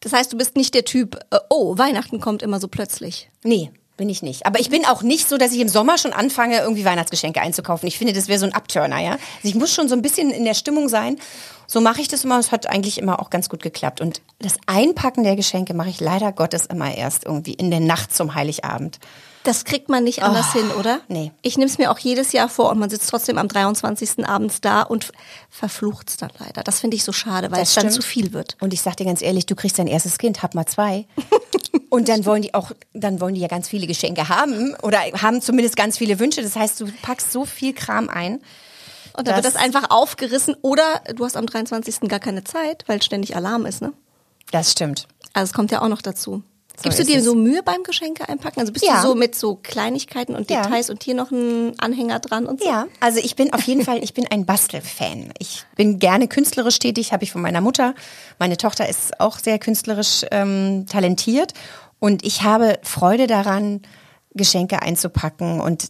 das 0.00 0.12
heißt, 0.12 0.32
du 0.32 0.38
bist 0.38 0.56
nicht 0.56 0.74
der 0.74 0.84
Typ, 0.84 1.18
äh, 1.30 1.38
oh, 1.50 1.76
Weihnachten 1.76 2.20
kommt 2.20 2.42
immer 2.42 2.58
so 2.58 2.68
plötzlich. 2.68 3.28
Nee, 3.42 3.70
bin 3.96 4.08
ich 4.08 4.22
nicht. 4.22 4.46
Aber 4.46 4.60
ich 4.60 4.70
bin 4.70 4.84
auch 4.86 5.02
nicht 5.02 5.28
so, 5.28 5.36
dass 5.38 5.52
ich 5.52 5.60
im 5.60 5.68
Sommer 5.68 5.98
schon 5.98 6.12
anfange, 6.12 6.60
irgendwie 6.60 6.84
Weihnachtsgeschenke 6.84 7.40
einzukaufen. 7.40 7.86
Ich 7.86 7.98
finde, 7.98 8.12
das 8.12 8.28
wäre 8.28 8.38
so 8.38 8.46
ein 8.46 8.54
Abturner, 8.54 9.00
ja. 9.00 9.12
Also 9.12 9.48
ich 9.48 9.54
muss 9.54 9.72
schon 9.72 9.88
so 9.88 9.94
ein 9.94 10.02
bisschen 10.02 10.30
in 10.30 10.44
der 10.44 10.54
Stimmung 10.54 10.88
sein. 10.88 11.18
So 11.66 11.80
mache 11.80 12.00
ich 12.00 12.08
das 12.08 12.24
immer. 12.24 12.38
Es 12.38 12.52
hat 12.52 12.68
eigentlich 12.68 12.98
immer 12.98 13.20
auch 13.20 13.30
ganz 13.30 13.48
gut 13.48 13.62
geklappt. 13.62 14.00
Und 14.00 14.20
das 14.38 14.56
Einpacken 14.66 15.24
der 15.24 15.36
Geschenke 15.36 15.74
mache 15.74 15.88
ich 15.88 16.00
leider 16.00 16.32
Gottes 16.32 16.66
immer 16.66 16.94
erst 16.94 17.24
irgendwie 17.24 17.54
in 17.54 17.70
der 17.70 17.80
Nacht 17.80 18.14
zum 18.14 18.34
Heiligabend. 18.34 18.98
Das 19.46 19.64
kriegt 19.64 19.88
man 19.88 20.02
nicht 20.02 20.24
anders 20.24 20.52
hin, 20.52 20.72
oder? 20.72 21.00
nee. 21.06 21.30
Ich 21.40 21.56
nehme 21.56 21.70
es 21.70 21.78
mir 21.78 21.92
auch 21.92 21.98
jedes 22.00 22.32
Jahr 22.32 22.48
vor 22.48 22.68
und 22.70 22.80
man 22.80 22.90
sitzt 22.90 23.08
trotzdem 23.08 23.38
am 23.38 23.46
23. 23.46 24.26
abends 24.26 24.60
da 24.60 24.82
und 24.82 25.12
verflucht 25.50 26.08
es 26.08 26.16
dann 26.16 26.30
leider. 26.40 26.64
Das 26.64 26.80
finde 26.80 26.96
ich 26.96 27.04
so 27.04 27.12
schade, 27.12 27.52
weil 27.52 27.60
Das 27.60 27.68
es 27.68 27.74
dann 27.76 27.90
zu 27.92 28.02
viel 28.02 28.32
wird. 28.32 28.56
Und 28.58 28.74
ich 28.74 28.82
sag 28.82 28.96
dir 28.96 29.04
ganz 29.04 29.22
ehrlich, 29.22 29.46
du 29.46 29.54
kriegst 29.54 29.78
dein 29.78 29.86
erstes 29.86 30.18
Kind, 30.18 30.42
hab 30.42 30.56
mal 30.56 30.66
zwei. 30.66 31.06
Und 31.90 32.08
dann 32.08 32.26
wollen 32.26 32.42
die 32.42 32.54
auch, 32.54 32.72
dann 32.92 33.20
wollen 33.20 33.34
die 33.34 33.40
ja 33.40 33.48
ganz 33.48 33.68
viele 33.68 33.86
Geschenke 33.86 34.28
haben 34.28 34.74
oder 34.82 34.98
haben 34.98 35.40
zumindest 35.40 35.76
ganz 35.76 35.96
viele 35.98 36.18
Wünsche. 36.18 36.42
Das 36.42 36.56
heißt, 36.56 36.80
du 36.80 36.86
packst 37.02 37.30
so 37.30 37.44
viel 37.44 37.72
Kram 37.72 38.08
ein. 38.08 38.40
Und 39.16 39.26
dann 39.26 39.34
wird 39.36 39.44
Das- 39.46 39.54
das 39.54 39.62
einfach 39.62 39.90
aufgerissen 39.90 40.54
oder 40.62 40.82
du 41.14 41.24
hast 41.24 41.36
am 41.36 41.46
23. 41.46 42.08
gar 42.08 42.20
keine 42.20 42.44
Zeit, 42.44 42.84
weil 42.86 43.02
ständig 43.02 43.34
Alarm 43.36 43.66
ist, 43.66 43.80
ne? 43.82 43.92
Das 44.52 44.72
stimmt. 44.72 45.06
Also 45.32 45.50
es 45.50 45.52
kommt 45.54 45.70
ja 45.70 45.82
auch 45.82 45.88
noch 45.88 46.02
dazu. 46.02 46.42
Gibst 46.82 46.98
du 46.98 47.04
dir 47.04 47.18
es. 47.20 47.24
so 47.24 47.34
Mühe 47.34 47.62
beim 47.62 47.82
Geschenke 47.84 48.28
einpacken? 48.28 48.60
Also 48.60 48.70
bist 48.70 48.84
Ja. 48.84 49.00
du 49.00 49.08
so 49.08 49.14
mit 49.14 49.34
so 49.34 49.56
Kleinigkeiten 49.62 50.36
und 50.36 50.50
Ja. 50.50 50.60
Details 50.62 50.90
und 50.90 51.02
hier 51.02 51.14
noch 51.14 51.30
ein 51.30 51.72
Anhänger 51.78 52.18
dran 52.20 52.44
und 52.44 52.60
so? 52.60 52.68
Ja, 52.68 52.86
also 53.00 53.18
ich 53.18 53.34
bin 53.34 53.50
auf 53.54 53.62
jeden 53.62 53.82
Fall, 53.82 54.04
ich 54.04 54.12
bin 54.12 54.26
ein 54.30 54.44
Bastelfan. 54.44 55.32
Ich 55.38 55.64
bin 55.74 55.98
gerne 55.98 56.28
künstlerisch 56.28 56.78
tätig, 56.78 57.12
habe 57.14 57.24
ich 57.24 57.32
von 57.32 57.40
meiner 57.40 57.62
Mutter. 57.62 57.94
Meine 58.38 58.58
Tochter 58.58 58.86
ist 58.90 59.18
auch 59.20 59.38
sehr 59.38 59.58
künstlerisch 59.58 60.26
ähm, 60.30 60.84
talentiert 60.86 61.54
und 61.98 62.26
ich 62.26 62.42
habe 62.42 62.78
Freude 62.82 63.26
daran, 63.26 63.80
Geschenke 64.36 64.82
einzupacken 64.82 65.60
und 65.60 65.88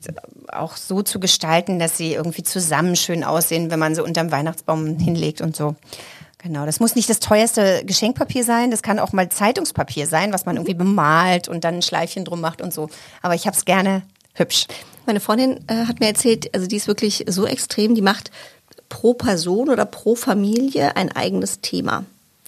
auch 0.53 0.77
so 0.77 1.03
zu 1.03 1.21
gestalten, 1.21 1.79
dass 1.79 1.97
sie 1.97 2.15
irgendwie 2.15 2.43
zusammen 2.43 2.97
schön 2.97 3.25
aussehen, 3.25 3.71
wenn 3.71 3.79
man 3.79 3.95
sie 3.95 4.03
unterm 4.03 4.31
Weihnachtsbaum 4.31 4.99
hinlegt 4.99 5.41
und 5.41 5.57
so. 5.57 5.77
Genau, 6.39 6.67
das 6.67 6.81
muss 6.81 6.95
nicht 6.95 7.09
das 7.11 7.19
teuerste 7.19 7.83
Geschenkpapier 7.85 8.45
sein, 8.45 8.71
das 8.71 8.83
kann 8.83 8.99
auch 8.99 9.13
mal 9.13 9.29
Zeitungspapier 9.29 10.07
sein, 10.07 10.33
was 10.33 10.47
man 10.47 10.57
irgendwie 10.57 10.75
bemalt 10.75 11.49
und 11.49 11.65
dann 11.65 11.77
ein 11.77 11.83
Schleifchen 11.83 12.25
drum 12.25 12.41
macht 12.41 12.63
und 12.63 12.73
so. 12.73 12.89
Aber 13.23 13.35
ich 13.35 13.47
habe 13.47 13.57
es 13.57 13.65
gerne 13.65 14.03
hübsch. 14.35 14.67
Meine 15.07 15.21
Freundin 15.21 15.65
äh, 15.67 15.87
hat 15.87 16.01
mir 16.01 16.07
erzählt, 16.07 16.55
also 16.55 16.67
die 16.67 16.77
ist 16.77 16.89
wirklich 16.89 17.25
so 17.29 17.47
extrem, 17.47 17.95
die 17.95 18.03
macht 18.03 18.31
pro 18.89 19.15
Person 19.15 19.71
oder 19.71 19.87
pro 19.87 20.15
Familie 20.15 20.97
ein 20.97 21.11
eigenes 21.11 21.61
Thema. 21.61 22.05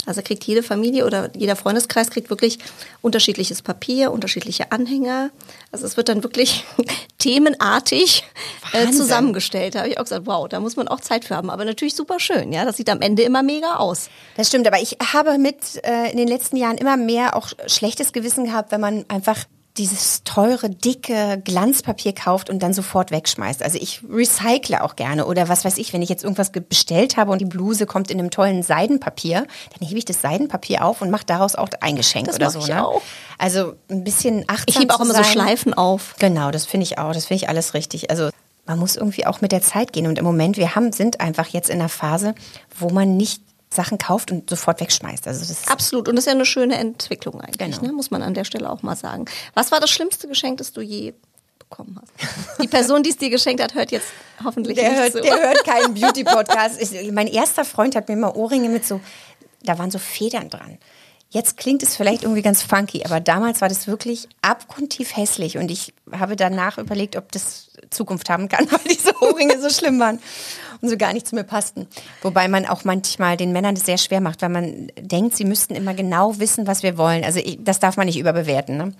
Also 0.08 0.22
kriegt 0.22 0.42
jede 0.44 0.62
Familie 0.62 1.04
oder 1.04 1.30
jeder 1.36 1.54
Freundeskreis 1.54 2.08
kriegt 2.10 2.30
wirklich 2.30 2.58
unterschiedliches 3.02 3.60
Papier, 3.60 4.10
unterschiedliche 4.10 4.72
Anhänger. 4.72 5.30
Also 5.70 5.84
es 5.84 5.98
wird 5.98 6.08
dann 6.08 6.22
wirklich 6.22 6.64
themenartig 7.18 8.24
äh, 8.72 8.90
zusammengestellt. 8.90 9.74
Da 9.74 9.80
habe 9.80 9.90
ich 9.90 9.98
auch 9.98 10.04
gesagt, 10.04 10.26
wow, 10.26 10.48
da 10.48 10.60
muss 10.60 10.76
man 10.76 10.88
auch 10.88 11.00
Zeit 11.00 11.26
für 11.26 11.36
haben. 11.36 11.50
Aber 11.50 11.66
natürlich 11.66 11.94
super 11.94 12.18
schön, 12.20 12.54
ja. 12.54 12.64
Das 12.64 12.78
sieht 12.78 12.88
am 12.88 13.02
Ende 13.02 13.22
immer 13.22 13.42
mega 13.42 13.76
aus. 13.76 14.08
Das 14.36 14.48
stimmt, 14.48 14.66
aber 14.66 14.80
ich 14.80 14.96
habe 15.12 15.36
mit 15.36 15.56
äh, 15.84 16.10
in 16.10 16.16
den 16.16 16.28
letzten 16.28 16.56
Jahren 16.56 16.78
immer 16.78 16.96
mehr 16.96 17.36
auch 17.36 17.48
schlechtes 17.66 18.14
Gewissen 18.14 18.44
gehabt, 18.44 18.72
wenn 18.72 18.80
man 18.80 19.04
einfach 19.08 19.44
dieses 19.78 20.24
teure, 20.24 20.68
dicke 20.68 21.40
Glanzpapier 21.44 22.12
kauft 22.12 22.50
und 22.50 22.62
dann 22.62 22.72
sofort 22.72 23.10
wegschmeißt. 23.10 23.62
Also 23.62 23.78
ich 23.80 24.02
recycle 24.10 24.80
auch 24.80 24.96
gerne. 24.96 25.26
Oder 25.26 25.48
was 25.48 25.64
weiß 25.64 25.78
ich, 25.78 25.92
wenn 25.92 26.02
ich 26.02 26.08
jetzt 26.08 26.24
irgendwas 26.24 26.50
bestellt 26.50 27.16
habe 27.16 27.30
und 27.30 27.38
die 27.40 27.46
Bluse 27.46 27.86
kommt 27.86 28.10
in 28.10 28.18
einem 28.18 28.30
tollen 28.30 28.62
Seidenpapier, 28.62 29.46
dann 29.78 29.88
hebe 29.88 29.98
ich 29.98 30.04
das 30.04 30.20
Seidenpapier 30.20 30.84
auf 30.84 31.00
und 31.00 31.10
mache 31.10 31.24
daraus 31.24 31.54
auch 31.54 31.68
ein 31.80 31.96
Geschenk 31.96 32.26
Das 32.26 32.36
oder 32.36 32.50
so. 32.50 32.58
ich 32.58 32.68
ne? 32.68 32.86
auch. 32.86 33.02
Also 33.38 33.74
ein 33.88 34.04
bisschen 34.04 34.44
achtsam 34.48 34.64
Ich 34.66 34.78
hebe 34.78 34.94
auch 34.94 35.00
immer 35.00 35.14
so 35.14 35.22
sein. 35.22 35.24
Schleifen 35.24 35.74
auf. 35.74 36.16
Genau, 36.18 36.50
das 36.50 36.66
finde 36.66 36.84
ich 36.84 36.98
auch. 36.98 37.12
Das 37.12 37.26
finde 37.26 37.44
ich 37.44 37.48
alles 37.48 37.74
richtig. 37.74 38.10
Also 38.10 38.30
man 38.66 38.78
muss 38.78 38.96
irgendwie 38.96 39.26
auch 39.26 39.40
mit 39.40 39.52
der 39.52 39.62
Zeit 39.62 39.92
gehen. 39.92 40.06
Und 40.06 40.18
im 40.18 40.24
Moment, 40.24 40.56
wir 40.56 40.74
haben, 40.74 40.92
sind 40.92 41.20
einfach 41.20 41.48
jetzt 41.48 41.70
in 41.70 41.80
einer 41.80 41.88
Phase, 41.88 42.34
wo 42.78 42.90
man 42.90 43.16
nicht 43.16 43.42
Sachen 43.70 43.98
kauft 43.98 44.30
und 44.30 44.48
sofort 44.48 44.80
wegschmeißt. 44.80 45.26
Also 45.26 45.40
das 45.40 45.50
ist 45.50 45.70
Absolut. 45.70 46.08
Und 46.08 46.16
das 46.16 46.22
ist 46.22 46.26
ja 46.26 46.32
eine 46.32 46.46
schöne 46.46 46.76
Entwicklung 46.76 47.40
eigentlich, 47.40 47.58
Genau. 47.78 47.88
ne? 47.88 47.92
muss 47.92 48.10
man 48.10 48.22
an 48.22 48.34
der 48.34 48.44
Stelle 48.44 48.70
auch 48.70 48.82
mal 48.82 48.96
sagen. 48.96 49.26
Was 49.54 49.70
war 49.72 49.80
das 49.80 49.90
schlimmste 49.90 50.26
Geschenk, 50.28 50.58
das 50.58 50.72
du 50.72 50.80
je 50.80 51.12
bekommen 51.58 52.00
hast? 52.00 52.62
Die 52.62 52.68
Person, 52.68 53.02
die 53.02 53.10
es 53.10 53.18
dir 53.18 53.30
geschenkt 53.30 53.62
hat, 53.62 53.74
hört 53.74 53.90
jetzt 53.90 54.06
hoffentlich 54.42 54.76
der 54.76 54.88
nicht 54.90 54.98
hört, 55.00 55.12
zu. 55.12 55.20
der 55.20 55.38
hört 55.38 55.64
keinen 55.64 55.94
Beauty-Podcast. 55.94 56.80
Mein 57.12 57.26
erster 57.26 57.64
Freund 57.64 57.94
hat 57.94 58.08
mir 58.08 58.14
immer 58.14 58.36
Ohrringe 58.36 58.68
mit 58.70 58.86
so, 58.86 59.00
da 59.62 59.78
waren 59.78 59.90
so 59.90 59.98
Federn 59.98 60.48
dran. 60.48 60.78
Jetzt 61.30 61.58
klingt 61.58 61.82
es 61.82 61.94
vielleicht 61.94 62.22
irgendwie 62.22 62.40
ganz 62.40 62.62
funky, 62.62 63.04
aber 63.04 63.20
damals 63.20 63.60
war 63.60 63.68
das 63.68 63.86
wirklich 63.86 64.28
abgrundtief 64.40 65.14
hässlich 65.14 65.58
und 65.58 65.70
ich 65.70 65.92
habe 66.10 66.36
danach 66.36 66.78
überlegt, 66.78 67.16
ob 67.16 67.30
das 67.32 67.68
Zukunft 67.90 68.30
haben 68.30 68.48
kann, 68.48 68.66
weil 68.72 68.80
diese 68.88 69.14
Ohrringe 69.20 69.60
so 69.60 69.68
schlimm 69.68 70.00
waren 70.00 70.20
und 70.80 70.88
so 70.88 70.96
gar 70.96 71.12
nicht 71.12 71.26
zu 71.26 71.34
mir 71.34 71.44
passten. 71.44 71.86
Wobei 72.22 72.48
man 72.48 72.66
auch 72.66 72.84
manchmal 72.84 73.36
den 73.36 73.52
Männern 73.52 73.74
das 73.74 73.86
sehr 73.86 73.98
schwer 73.98 74.20
macht, 74.20 74.42
weil 74.42 74.48
man 74.48 74.90
denkt, 75.00 75.36
sie 75.36 75.44
müssten 75.44 75.74
immer 75.74 75.94
genau 75.94 76.38
wissen, 76.38 76.66
was 76.66 76.82
wir 76.82 76.98
wollen. 76.98 77.24
Also 77.24 77.40
ich, 77.40 77.58
das 77.60 77.80
darf 77.80 77.96
man 77.96 78.06
nicht 78.06 78.18
überbewerten. 78.18 78.76
Ne? 78.76 78.92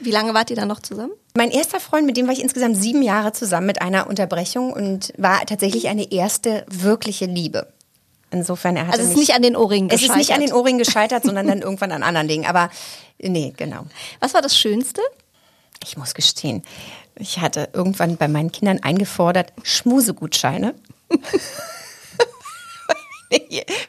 Wie 0.00 0.10
lange 0.10 0.34
wart 0.34 0.50
ihr 0.50 0.56
dann 0.56 0.68
noch 0.68 0.80
zusammen? 0.80 1.12
Mein 1.36 1.50
erster 1.50 1.80
Freund, 1.80 2.06
mit 2.06 2.16
dem 2.16 2.26
war 2.26 2.32
ich 2.32 2.42
insgesamt 2.42 2.76
sieben 2.76 3.02
Jahre 3.02 3.32
zusammen 3.32 3.66
mit 3.66 3.80
einer 3.80 4.08
Unterbrechung 4.08 4.72
und 4.72 5.12
war 5.16 5.44
tatsächlich 5.46 5.88
eine 5.88 6.10
erste 6.10 6.64
wirkliche 6.68 7.26
Liebe. 7.26 7.72
Insofern, 8.32 8.76
er 8.76 8.86
hatte 8.86 8.98
Also 8.98 9.04
es 9.04 9.10
ist 9.10 9.18
nicht 9.18 9.34
an 9.34 9.42
den 9.42 9.56
Ohrringen 9.56 9.90
Es 9.90 10.02
ist 10.02 10.16
nicht 10.16 10.30
an 10.30 10.40
den 10.40 10.46
gescheitert. 10.46 10.58
Ohrringen 10.58 10.78
gescheitert, 10.78 11.22
sondern 11.24 11.46
dann 11.46 11.58
irgendwann 11.62 11.92
an 11.92 12.02
anderen 12.02 12.28
Dingen. 12.28 12.46
Aber 12.46 12.70
nee, 13.18 13.52
genau. 13.56 13.84
Was 14.20 14.34
war 14.34 14.42
das 14.42 14.56
Schönste? 14.56 15.02
Ich 15.84 15.96
muss 15.96 16.14
gestehen, 16.14 16.62
ich 17.16 17.40
hatte 17.40 17.68
irgendwann 17.72 18.16
bei 18.16 18.28
meinen 18.28 18.52
Kindern 18.52 18.80
eingefordert, 18.82 19.52
Schmusegutscheine. 19.62 20.74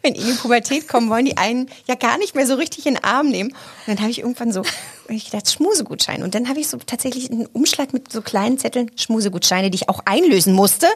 Wenn 0.02 0.14
die 0.14 0.22
in 0.22 0.28
die 0.28 0.34
Pubertät 0.34 0.88
kommen, 0.88 1.10
wollen 1.10 1.26
die 1.26 1.38
einen 1.38 1.70
ja 1.86 1.96
gar 1.96 2.18
nicht 2.18 2.34
mehr 2.36 2.48
so 2.48 2.56
richtig 2.56 2.86
in 2.86 2.96
den 2.96 3.04
Arm 3.04 3.30
nehmen. 3.30 3.50
Und 3.52 3.58
dann 3.88 4.00
habe 4.00 4.10
ich 4.10 4.20
irgendwann 4.20 4.54
so, 4.54 4.64
ich 5.10 5.26
gedacht, 5.32 5.52
Schmusegutschein. 5.52 6.24
Und 6.24 6.36
dann 6.36 6.48
habe 6.50 6.60
ich 6.60 6.68
so 6.68 6.78
tatsächlich 6.78 7.30
einen 7.32 7.46
Umschlag 7.48 7.94
mit 7.94 8.12
so 8.12 8.22
kleinen 8.22 8.58
Zetteln, 8.58 8.92
Schmusegutscheine, 8.98 9.70
die 9.70 9.76
ich 9.76 9.90
auch 9.90 10.02
einlösen 10.06 10.54
musste. 10.54 10.88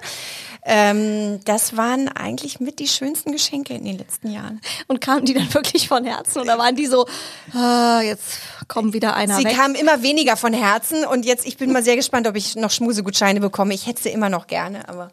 Ähm, 0.70 1.40
das 1.46 1.78
waren 1.78 2.10
eigentlich 2.10 2.60
mit 2.60 2.80
die 2.80 2.88
schönsten 2.90 3.32
Geschenke 3.32 3.74
in 3.74 3.86
den 3.86 3.98
letzten 3.98 4.32
Jahren. 4.32 4.60
Und 4.88 5.00
kamen 5.00 5.26
die 5.26 5.34
dann 5.34 5.54
wirklich 5.54 5.88
von 5.88 6.04
Herzen 6.04 6.42
oder 6.42 6.58
waren 6.58 6.76
die 6.76 6.88
so, 6.88 7.06
ah, 7.54 8.02
jetzt 8.02 8.40
kommt 8.68 8.94
wieder 8.94 9.16
einer 9.16 9.38
Sie 9.38 9.46
weg? 9.46 9.56
kamen 9.56 9.76
immer 9.76 10.04
weniger 10.04 10.36
von 10.36 10.54
Herzen 10.54 11.06
und 11.06 11.26
jetzt, 11.26 11.46
ich 11.48 11.56
bin 11.58 11.72
mal 11.72 11.84
sehr 11.84 11.96
gespannt, 11.96 12.28
ob 12.28 12.36
ich 12.36 12.56
noch 12.58 12.72
Schmusegutscheine 12.72 13.40
bekomme. 13.40 13.74
Ich 13.74 13.88
hätte 13.88 14.02
sie 14.04 14.10
immer 14.10 14.30
noch 14.30 14.48
gerne, 14.48 14.88
aber 14.90 15.12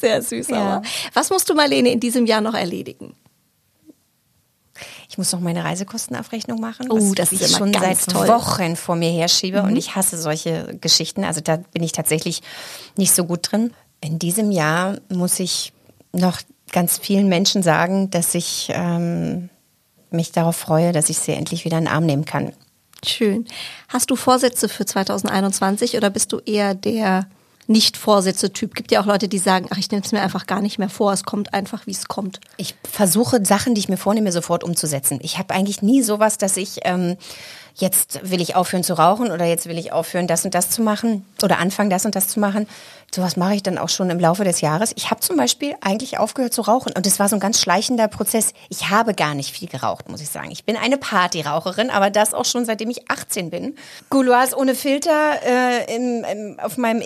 Sehr 0.00 0.22
süß, 0.22 0.48
Ja. 0.48 0.56
aber. 0.76 0.82
Was 1.14 1.30
musst 1.30 1.48
du, 1.50 1.54
Marlene, 1.54 1.90
in 1.90 1.98
diesem 1.98 2.26
Jahr 2.26 2.40
noch 2.40 2.54
erledigen? 2.54 3.16
Ich 5.12 5.18
muss 5.18 5.30
noch 5.30 5.40
meine 5.40 5.62
Reisekostenabrechnung 5.62 6.58
machen, 6.58 6.86
Oh, 6.88 6.96
was 6.96 7.12
das 7.16 7.32
ist 7.32 7.42
ich 7.42 7.48
immer 7.48 7.58
schon 7.58 7.72
seit 7.74 8.02
toll. 8.08 8.24
Mhm. 8.24 8.32
Wochen 8.32 8.76
vor 8.76 8.96
mir 8.96 9.10
herschiebe 9.10 9.62
und 9.62 9.76
ich 9.76 9.94
hasse 9.94 10.16
solche 10.16 10.74
Geschichten. 10.80 11.22
Also 11.22 11.42
da 11.42 11.58
bin 11.58 11.82
ich 11.82 11.92
tatsächlich 11.92 12.40
nicht 12.96 13.12
so 13.12 13.26
gut 13.26 13.40
drin. 13.52 13.74
In 14.00 14.18
diesem 14.18 14.50
Jahr 14.50 14.96
muss 15.10 15.38
ich 15.38 15.74
noch 16.14 16.40
ganz 16.72 16.96
vielen 16.96 17.28
Menschen 17.28 17.62
sagen, 17.62 18.08
dass 18.08 18.34
ich 18.34 18.70
ähm, 18.72 19.50
mich 20.10 20.32
darauf 20.32 20.56
freue, 20.56 20.92
dass 20.92 21.10
ich 21.10 21.18
sie 21.18 21.32
endlich 21.32 21.66
wieder 21.66 21.76
in 21.76 21.84
den 21.84 21.92
Arm 21.92 22.06
nehmen 22.06 22.24
kann. 22.24 22.54
Schön. 23.04 23.44
Hast 23.88 24.10
du 24.10 24.16
Vorsätze 24.16 24.66
für 24.70 24.86
2021 24.86 25.94
oder 25.98 26.08
bist 26.08 26.32
du 26.32 26.38
eher 26.38 26.74
der 26.74 27.26
Nicht-Vorsätze-Typ? 27.72 28.74
Gibt 28.74 28.92
ja 28.92 29.00
auch 29.00 29.06
Leute, 29.06 29.28
die 29.28 29.38
sagen, 29.38 29.66
ach, 29.70 29.78
ich 29.78 29.90
nehme 29.90 30.04
es 30.04 30.12
mir 30.12 30.22
einfach 30.22 30.46
gar 30.46 30.60
nicht 30.60 30.78
mehr 30.78 30.88
vor, 30.88 31.12
es 31.12 31.24
kommt 31.24 31.52
einfach, 31.54 31.86
wie 31.86 31.92
es 31.92 32.06
kommt. 32.06 32.40
Ich 32.56 32.74
versuche 32.90 33.44
Sachen, 33.44 33.74
die 33.74 33.80
ich 33.80 33.88
mir 33.88 33.96
vornehme, 33.96 34.30
sofort 34.32 34.62
umzusetzen. 34.62 35.18
Ich 35.22 35.38
habe 35.38 35.54
eigentlich 35.54 35.82
nie 35.82 36.02
sowas, 36.02 36.38
dass 36.38 36.56
ich 36.56 36.80
ähm, 36.84 37.16
jetzt 37.74 38.30
will 38.30 38.40
ich 38.40 38.54
aufhören 38.54 38.84
zu 38.84 38.94
rauchen 38.94 39.30
oder 39.30 39.44
jetzt 39.44 39.66
will 39.66 39.78
ich 39.78 39.92
aufhören, 39.92 40.26
das 40.26 40.44
und 40.44 40.54
das 40.54 40.70
zu 40.70 40.82
machen 40.82 41.24
oder 41.42 41.58
anfangen, 41.58 41.90
das 41.90 42.04
und 42.04 42.14
das 42.14 42.28
zu 42.28 42.40
machen. 42.40 42.66
Sowas 43.14 43.36
mache 43.36 43.54
ich 43.54 43.62
dann 43.62 43.76
auch 43.76 43.90
schon 43.90 44.08
im 44.08 44.18
Laufe 44.18 44.42
des 44.42 44.62
Jahres. 44.62 44.92
Ich 44.96 45.10
habe 45.10 45.20
zum 45.20 45.36
Beispiel 45.36 45.74
eigentlich 45.82 46.18
aufgehört 46.18 46.54
zu 46.54 46.62
rauchen 46.62 46.92
und 46.96 47.06
es 47.06 47.18
war 47.18 47.28
so 47.28 47.36
ein 47.36 47.40
ganz 47.40 47.60
schleichender 47.60 48.08
Prozess. 48.08 48.54
Ich 48.70 48.88
habe 48.88 49.12
gar 49.14 49.34
nicht 49.34 49.54
viel 49.54 49.68
geraucht, 49.68 50.08
muss 50.08 50.22
ich 50.22 50.30
sagen. 50.30 50.50
Ich 50.50 50.64
bin 50.64 50.76
eine 50.76 50.96
Partyraucherin, 50.96 51.90
aber 51.90 52.08
das 52.08 52.32
auch 52.32 52.46
schon 52.46 52.64
seitdem 52.64 52.88
ich 52.88 53.10
18 53.10 53.50
bin. 53.50 53.74
Gouloirs 54.08 54.56
ohne 54.56 54.74
Filter 54.74 55.40
äh, 55.44 55.94
im, 55.94 56.24
im, 56.24 56.60
auf 56.60 56.78
meinem 56.78 57.02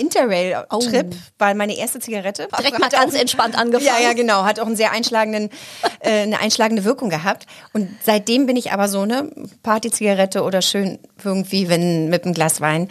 Interrail-Trip 0.63 1.15
war 1.39 1.55
meine 1.55 1.77
erste 1.77 1.99
Zigarette. 2.01 2.49
Oh. 2.53 2.57
Direkt 2.57 2.79
mal 2.79 2.87
auch- 2.87 2.91
ganz 2.91 3.15
entspannt 3.15 3.55
angefangen. 3.59 3.87
Ja, 3.87 3.99
ja, 4.01 4.13
genau. 4.13 4.45
Hat 4.45 4.61
auch 4.61 4.67
einen 4.67 4.77
sehr 4.77 4.93
einschlagenden, 4.93 5.51
äh, 6.01 6.23
eine 6.23 6.41
einschlagende 6.41 6.85
Wirkung 6.85 7.11
gehabt. 7.11 7.47
Und 7.73 7.89
seitdem 8.05 8.47
bin 8.47 8.57
ich 8.57 8.73
aber 8.73 8.89
so 8.89 9.01
eine 9.01 9.31
Partyzigarette 9.63 10.43
oder 10.43 10.63
schön 10.63 10.99
irgendwie, 11.25 11.69
wenn 11.69 12.09
mit 12.09 12.25
einem 12.25 12.35
Glas 12.35 12.61
Wein, 12.61 12.89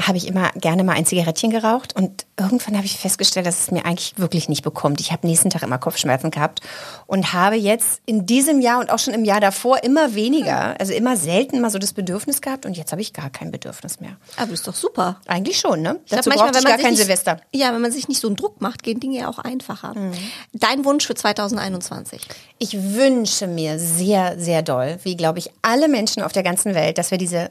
habe 0.00 0.18
ich 0.18 0.26
immer 0.26 0.50
gerne 0.52 0.84
mal 0.84 0.94
ein 0.94 1.06
Zigarettchen 1.06 1.50
geraucht. 1.50 1.94
Und 1.96 2.26
irgendwann 2.38 2.76
habe 2.76 2.86
ich 2.86 2.96
festgestellt, 2.98 3.46
dass 3.46 3.60
es 3.60 3.70
mir 3.70 3.84
eigentlich 3.84 4.14
wirklich 4.18 4.48
nicht 4.48 4.62
bekommt. 4.62 5.00
Ich 5.00 5.12
habe 5.12 5.26
nächsten 5.26 5.50
Tag 5.50 5.62
immer 5.62 5.78
Kopfschmerzen 5.78 6.30
gehabt 6.30 6.60
und 7.06 7.32
habe 7.32 7.56
jetzt 7.56 8.00
in 8.06 8.26
diesem 8.26 8.60
Jahr 8.60 8.80
und 8.80 8.90
auch 8.90 8.98
schon 8.98 9.14
im 9.14 9.24
Jahr 9.24 9.40
davor 9.40 9.82
immer 9.84 10.14
weniger, 10.14 10.78
also 10.78 10.92
immer 10.92 11.16
selten 11.16 11.60
mal 11.60 11.70
so 11.70 11.78
das 11.78 11.92
Bedürfnis 11.92 12.40
gehabt. 12.40 12.66
Und 12.66 12.76
jetzt 12.76 12.92
habe 12.92 13.00
ich 13.00 13.12
gar 13.12 13.30
kein 13.30 13.50
Bedürfnis 13.50 14.00
mehr. 14.00 14.16
Aber 14.36 14.50
das 14.50 14.60
ist 14.60 14.68
doch 14.68 14.74
super. 14.74 15.20
Eigentlich 15.26 15.58
schon, 15.58 15.82
ne? 15.82 16.00
Ich 16.04 16.10
Dazu 16.10 16.30
brauchte 16.30 16.58
ich 16.58 16.64
gar 16.64 16.78
sich 16.78 16.86
kein 16.92 16.98
nicht, 16.98 17.02
Silvester. 17.02 17.40
Ja, 17.52 17.72
wenn 17.72 17.80
man 17.80 17.92
sich 17.92 18.08
nicht 18.08 18.20
so 18.20 18.28
einen 18.28 18.36
Druck 18.36 18.60
macht, 18.60 18.82
gehen 18.82 19.00
Dinge 19.00 19.18
ja 19.18 19.28
auch 19.28 19.38
einfacher. 19.38 19.94
Mhm. 19.94 20.12
Dein 20.52 20.84
Wunsch 20.84 21.06
für 21.06 21.14
2021? 21.14 22.22
Ich 22.58 22.94
wünsche 22.94 23.46
mir 23.46 23.78
sehr, 23.78 24.38
sehr 24.38 24.62
doll, 24.62 24.98
wie 25.02 25.16
glaube 25.16 25.38
ich 25.38 25.50
alle 25.62 25.88
Menschen 25.88 26.22
auf 26.22 26.32
der 26.32 26.42
ganzen 26.42 26.74
Welt, 26.74 26.98
dass 26.98 27.10
wir 27.10 27.18
diese 27.18 27.50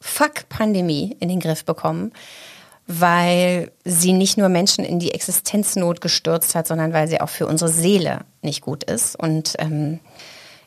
Fuck-Pandemie 0.00 1.16
in 1.20 1.28
den 1.28 1.40
Griff 1.40 1.64
bekommen, 1.64 2.12
weil 2.86 3.72
sie 3.84 4.12
nicht 4.12 4.38
nur 4.38 4.48
Menschen 4.48 4.84
in 4.84 4.98
die 4.98 5.12
Existenznot 5.12 6.00
gestürzt 6.00 6.54
hat, 6.54 6.66
sondern 6.66 6.92
weil 6.92 7.08
sie 7.08 7.20
auch 7.20 7.28
für 7.28 7.46
unsere 7.46 7.70
Seele 7.70 8.20
nicht 8.42 8.60
gut 8.60 8.84
ist. 8.84 9.18
Und 9.18 9.54
ähm, 9.58 10.00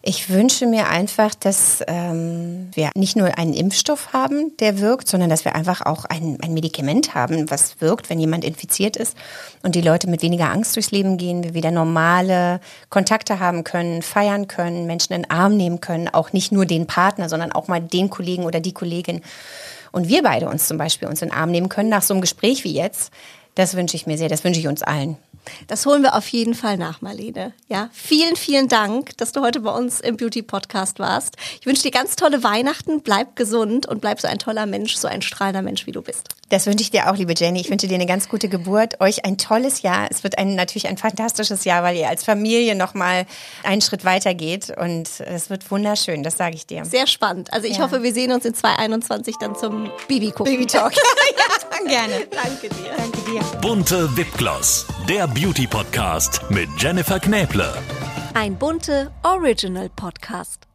ich 0.02 0.30
wünsche 0.30 0.66
mir 0.66 0.88
einfach, 0.88 1.36
dass 1.36 1.84
ähm, 1.88 2.70
wir 2.74 2.90
nicht 2.96 3.18
nur 3.18 3.38
einen 3.38 3.54
Impfstoff 3.54 4.14
haben, 4.14 4.56
der 4.58 4.80
wirkt, 4.80 5.10
sondern 5.10 5.30
dass 5.30 5.44
wir 5.44 5.56
einfach 5.56 5.82
auch 5.86 6.06
ein, 6.06 6.38
ein 6.42 6.54
Medikament 6.54 7.16
haben, 7.16 7.52
was 7.52 7.82
wirkt, 7.82 8.10
wenn 8.10 8.20
jemand 8.20 8.46
infiziert 8.46 8.96
ist 8.96 9.18
und 9.62 9.76
die 9.76 9.82
Leute 9.82 10.10
mit 10.10 10.22
weniger 10.22 10.52
Angst 10.52 10.78
durchs 10.78 10.92
Leben 10.92 11.18
gehen, 11.18 11.44
wir 11.44 11.54
wieder 11.54 11.72
normale 11.72 12.62
Kontakte 12.90 13.40
haben 13.40 13.66
können, 13.66 14.02
feiern 14.02 14.48
können, 14.48 14.86
Menschen 14.86 15.14
in 15.14 15.24
den 15.24 15.32
Arm 15.32 15.58
nehmen 15.58 15.82
können, 15.82 16.08
auch 16.08 16.32
nicht 16.32 16.54
nur 16.54 16.66
den 16.66 16.88
Partner, 16.88 17.28
sondern 17.28 17.52
auch 17.52 17.68
mal 17.68 17.82
den 17.82 18.10
Kollegen 18.10 18.46
oder 18.46 18.62
die 18.62 18.74
Kollegin. 18.74 19.22
Und 19.92 20.08
wir 20.08 20.24
beide 20.24 20.48
uns 20.48 20.68
zum 20.68 20.78
Beispiel 20.78 21.08
uns 21.10 21.22
in 21.22 21.30
den 21.30 21.38
Arm 21.38 21.52
nehmen 21.52 21.68
können 21.68 21.90
nach 21.90 22.04
so 22.04 22.14
einem 22.14 22.22
Gespräch 22.22 22.64
wie 22.64 22.74
jetzt. 22.74 23.12
Das 23.60 23.76
wünsche 23.76 23.98
ich 23.98 24.08
mir 24.08 24.18
sehr, 24.18 24.30
das 24.30 24.46
wünsche 24.46 24.62
ich 24.62 24.70
uns 24.70 24.84
allen. 24.84 25.18
Das 25.68 25.86
holen 25.86 26.02
wir 26.02 26.16
auf 26.16 26.30
jeden 26.30 26.54
Fall 26.54 26.78
nach, 26.78 27.02
Marlene. 27.02 27.52
Ja, 27.68 27.90
vielen, 27.92 28.38
vielen 28.38 28.70
Dank, 28.70 29.18
dass 29.18 29.34
du 29.34 29.42
heute 29.42 29.60
bei 29.60 29.72
uns 29.72 30.00
im 30.00 30.16
Beauty 30.16 30.44
Podcast 30.44 30.98
warst. 30.98 31.36
Ich 31.60 31.66
wünsche 31.66 31.82
dir 31.82 31.92
ganz 31.92 32.16
tolle 32.16 32.42
Weihnachten, 32.42 33.02
bleib 33.02 33.36
gesund 33.36 33.86
und 33.86 34.00
bleib 34.00 34.22
so 34.22 34.30
ein 34.30 34.40
toller 34.40 34.66
Mensch, 34.66 34.96
so 34.96 35.10
ein 35.10 35.22
strahlender 35.22 35.62
Mensch, 35.62 35.86
wie 35.88 35.92
du 35.92 36.02
bist. 36.02 36.30
Das 36.50 36.66
wünsche 36.66 36.82
ich 36.82 36.90
dir 36.92 37.10
auch, 37.12 37.16
liebe 37.16 37.34
Jenny. 37.38 37.62
Ich 37.62 37.70
wünsche 37.70 37.88
dir 37.88 37.94
eine 37.96 38.08
ganz 38.08 38.28
gute 38.28 38.50
Geburt, 38.50 39.00
euch 39.02 39.24
ein 39.24 39.38
tolles 39.38 39.84
Jahr. 39.84 40.08
Es 40.10 40.24
wird 40.24 40.38
ein, 40.40 40.56
natürlich 40.56 40.88
ein 40.88 40.98
fantastisches 40.98 41.64
Jahr, 41.64 41.84
weil 41.84 41.96
ihr 41.96 42.10
als 42.10 42.24
Familie 42.24 42.74
nochmal 42.76 43.26
einen 43.64 43.82
Schritt 43.82 44.04
weiter 44.04 44.34
geht 44.34 44.76
und 44.76 45.08
es 45.20 45.50
wird 45.52 45.70
wunderschön, 45.70 46.24
das 46.24 46.38
sage 46.38 46.56
ich 46.56 46.66
dir. 46.66 46.86
Sehr 46.86 47.06
spannend. 47.08 47.54
Also 47.54 47.68
ich 47.68 47.78
Ja. 47.78 47.84
hoffe, 47.84 48.02
wir 48.02 48.14
sehen 48.14 48.32
uns 48.32 48.46
in 48.46 48.56
2021 48.56 49.36
dann 49.40 49.56
zum 49.56 49.90
Baby 50.08 50.32
gucken. 50.32 50.52
Baby 50.54 50.66
Talk. 50.66 50.94
ja, 51.84 51.88
gerne. 51.88 52.28
Danke 52.32 52.70
dir. 52.70 52.92
Danke 52.98 53.20
dir. 53.32 53.42
Bunte 53.62 54.18
Wipgloss, 54.18 54.88
der 55.08 55.28
Beauty 55.28 55.68
Podcast 55.68 56.42
mit 56.50 56.68
Jennifer 56.80 57.20
Knäble. 57.20 57.72
Ein 58.34 58.56
bunte 58.58 59.12
Original 59.24 59.90
Podcast. 59.96 60.69